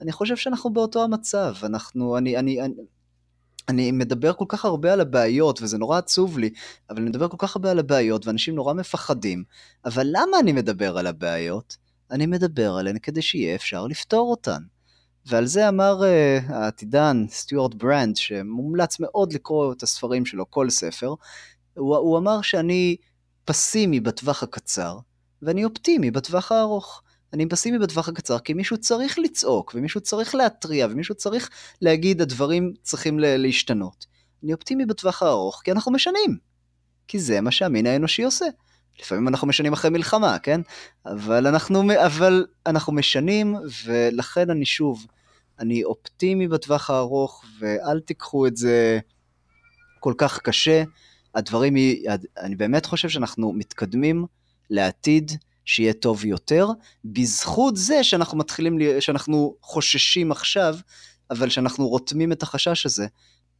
[0.00, 2.74] אני חושב שאנחנו באותו המצב, אנחנו, אני, אני, אני,
[3.68, 6.50] אני מדבר כל כך הרבה על הבעיות, וזה נורא עצוב לי,
[6.90, 9.44] אבל אני מדבר כל כך הרבה על הבעיות, ואנשים נורא מפחדים.
[9.84, 11.76] אבל למה אני מדבר על הבעיות?
[12.10, 14.62] אני מדבר עליהן כדי שיהיה אפשר לפתור אותן.
[15.26, 21.14] ועל זה אמר uh, העתידן סטיוארט ברנד, שמומלץ מאוד לקרוא את הספרים שלו, כל ספר,
[21.74, 22.96] הוא, הוא אמר שאני
[23.44, 24.98] פסימי בטווח הקצר,
[25.42, 27.02] ואני אופטימי בטווח הארוך.
[27.32, 31.50] אני פסימי בטווח הקצר כי מישהו צריך לצעוק, ומישהו צריך להתריע, ומישהו צריך
[31.82, 34.06] להגיד הדברים צריכים להשתנות.
[34.42, 36.38] אני אופטימי בטווח הארוך כי אנחנו משנים.
[37.08, 38.46] כי זה מה שהמין האנושי עושה.
[39.00, 40.60] לפעמים אנחנו משנים אחרי מלחמה, כן?
[41.06, 45.06] אבל אנחנו, אבל אנחנו משנים, ולכן אני שוב,
[45.58, 48.98] אני אופטימי בטווח הארוך, ואל תיקחו את זה
[50.00, 50.82] כל כך קשה.
[51.34, 51.74] הדברים,
[52.38, 54.26] אני באמת חושב שאנחנו מתקדמים
[54.70, 55.32] לעתיד
[55.64, 56.68] שיהיה טוב יותר,
[57.04, 60.76] בזכות זה שאנחנו מתחילים, שאנחנו חוששים עכשיו,
[61.30, 63.06] אבל שאנחנו רותמים את החשש הזה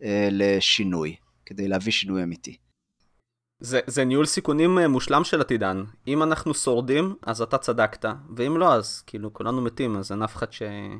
[0.02, 2.56] אה, לשינוי, כדי להביא שינוי אמיתי.
[3.60, 5.84] זה, זה ניהול סיכונים אה, מושלם של עתידן.
[6.08, 8.04] אם אנחנו שורדים, אז אתה צדקת,
[8.36, 10.62] ואם לא, אז כאילו כולנו מתים, אז אין אף אחד ש...
[10.62, 10.98] אין.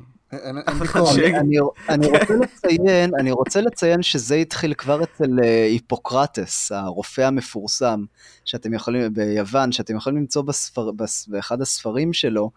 [1.89, 8.03] אני רוצה לציין, אני רוצה לציין שזה התחיל כבר אצל אה, היפוקרטס, הרופא המפורסם,
[8.45, 12.51] שאתם יכולים, ביוון, שאתם יכולים למצוא בספר, בס, באחד הספרים שלו,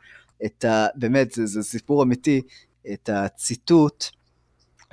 [0.44, 0.86] את ה...
[0.94, 2.42] באמת, זה, זה סיפור אמיתי,
[2.92, 4.04] את הציטוט.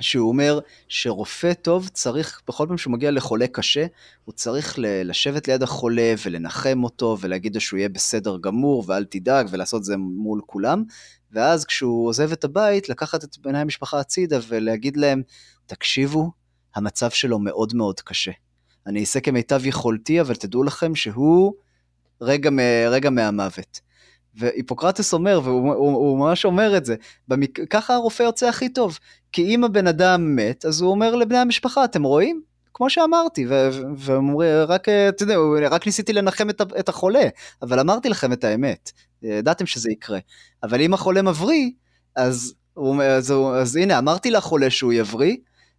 [0.00, 0.58] שהוא אומר
[0.88, 3.86] שרופא טוב צריך, בכל פעם שהוא מגיע לחולה קשה,
[4.24, 9.48] הוא צריך לשבת ליד החולה ולנחם אותו ולהגיד לו שהוא יהיה בסדר גמור ואל תדאג
[9.50, 10.84] ולעשות את זה מול כולם.
[11.32, 15.22] ואז כשהוא עוזב את הבית, לקחת את בני המשפחה הצידה ולהגיד להם,
[15.66, 16.30] תקשיבו,
[16.74, 18.32] המצב שלו מאוד מאוד קשה.
[18.86, 21.52] אני אעשה כמיטב יכולתי, אבל תדעו לכם שהוא
[22.20, 22.50] רגע,
[22.90, 23.80] רגע מהמוות.
[24.34, 26.94] והיפוקרטס אומר, והוא הוא, הוא ממש אומר את זה,
[27.28, 27.60] במק...
[27.70, 28.98] ככה הרופא יוצא הכי טוב,
[29.32, 32.42] כי אם הבן אדם מת, אז הוא אומר לבני המשפחה, אתם רואים?
[32.74, 33.46] כמו שאמרתי,
[33.96, 35.36] והם אומרים, רק, אתה יודע,
[35.70, 37.24] רק ניסיתי לנחם את, את החולה,
[37.62, 38.90] אבל אמרתי לכם את האמת,
[39.22, 40.18] ידעתם שזה יקרה.
[40.62, 41.70] אבל אם החולה מבריא,
[42.16, 45.36] אז, הוא, אז, הוא, אז הנה, אמרתי לחולה שהוא יבריא,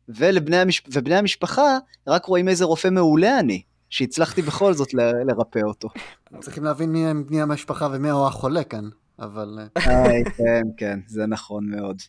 [0.09, 1.77] ולבני המש, ובני המשפחה
[2.07, 3.61] רק רואים איזה רופא מעולה אני.
[3.93, 5.89] שהצלחתי בכל זאת ל- לרפא אותו.
[6.39, 8.89] צריכים להבין מי הם בני המשפחה ומי הוא החולה כאן,
[9.19, 9.59] אבל...
[9.87, 12.01] איי, כן, כן, זה נכון מאוד.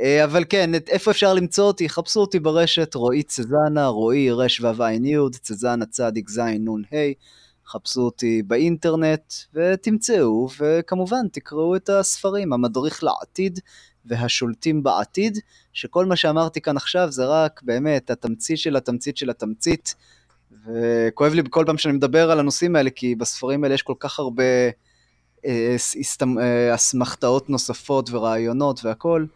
[0.00, 1.88] אה, אבל כן, איפה אפשר למצוא אותי?
[1.88, 7.12] חפשו אותי ברשת, רועי צזנה, רועי רש ועין יוד, צזנה צדיק זין נון ה',
[7.66, 13.60] חפשו אותי באינטרנט ותמצאו, וכמובן תקראו את הספרים, המדריך לעתיד
[14.04, 15.38] והשולטים בעתיד,
[15.72, 19.94] שכל מה שאמרתי כאן עכשיו זה רק באמת התמצית של התמצית של התמצית.
[20.66, 24.18] וכואב לי בכל פעם שאני מדבר על הנושאים האלה, כי בספרים האלה יש כל כך
[24.18, 24.44] הרבה
[25.46, 25.76] אה,
[26.38, 29.26] אה, אסמכתאות נוספות ורעיונות והכל,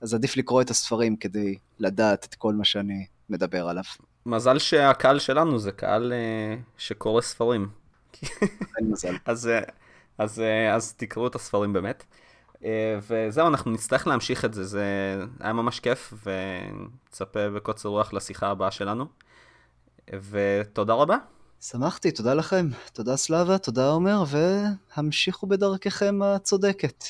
[0.00, 3.84] אז עדיף לקרוא את הספרים כדי לדעת את כל מה שאני מדבר עליו.
[4.26, 7.68] מזל שהקהל שלנו זה קהל אה, שקורא ספרים.
[8.78, 9.14] אין מזל.
[9.26, 9.50] אז,
[10.18, 10.42] אז,
[10.72, 12.04] אז תקראו את הספרים באמת.
[13.08, 18.70] וזהו, אנחנו נצטרך להמשיך את זה, זה היה ממש כיף, ונצפה בקוצר רוח לשיחה הבאה
[18.70, 19.06] שלנו.
[20.30, 21.16] ותודה רבה.
[21.60, 22.68] שמחתי, תודה לכם.
[22.92, 24.24] תודה סלאבה, תודה עומר,
[24.96, 27.04] והמשיכו בדרככם הצודקת.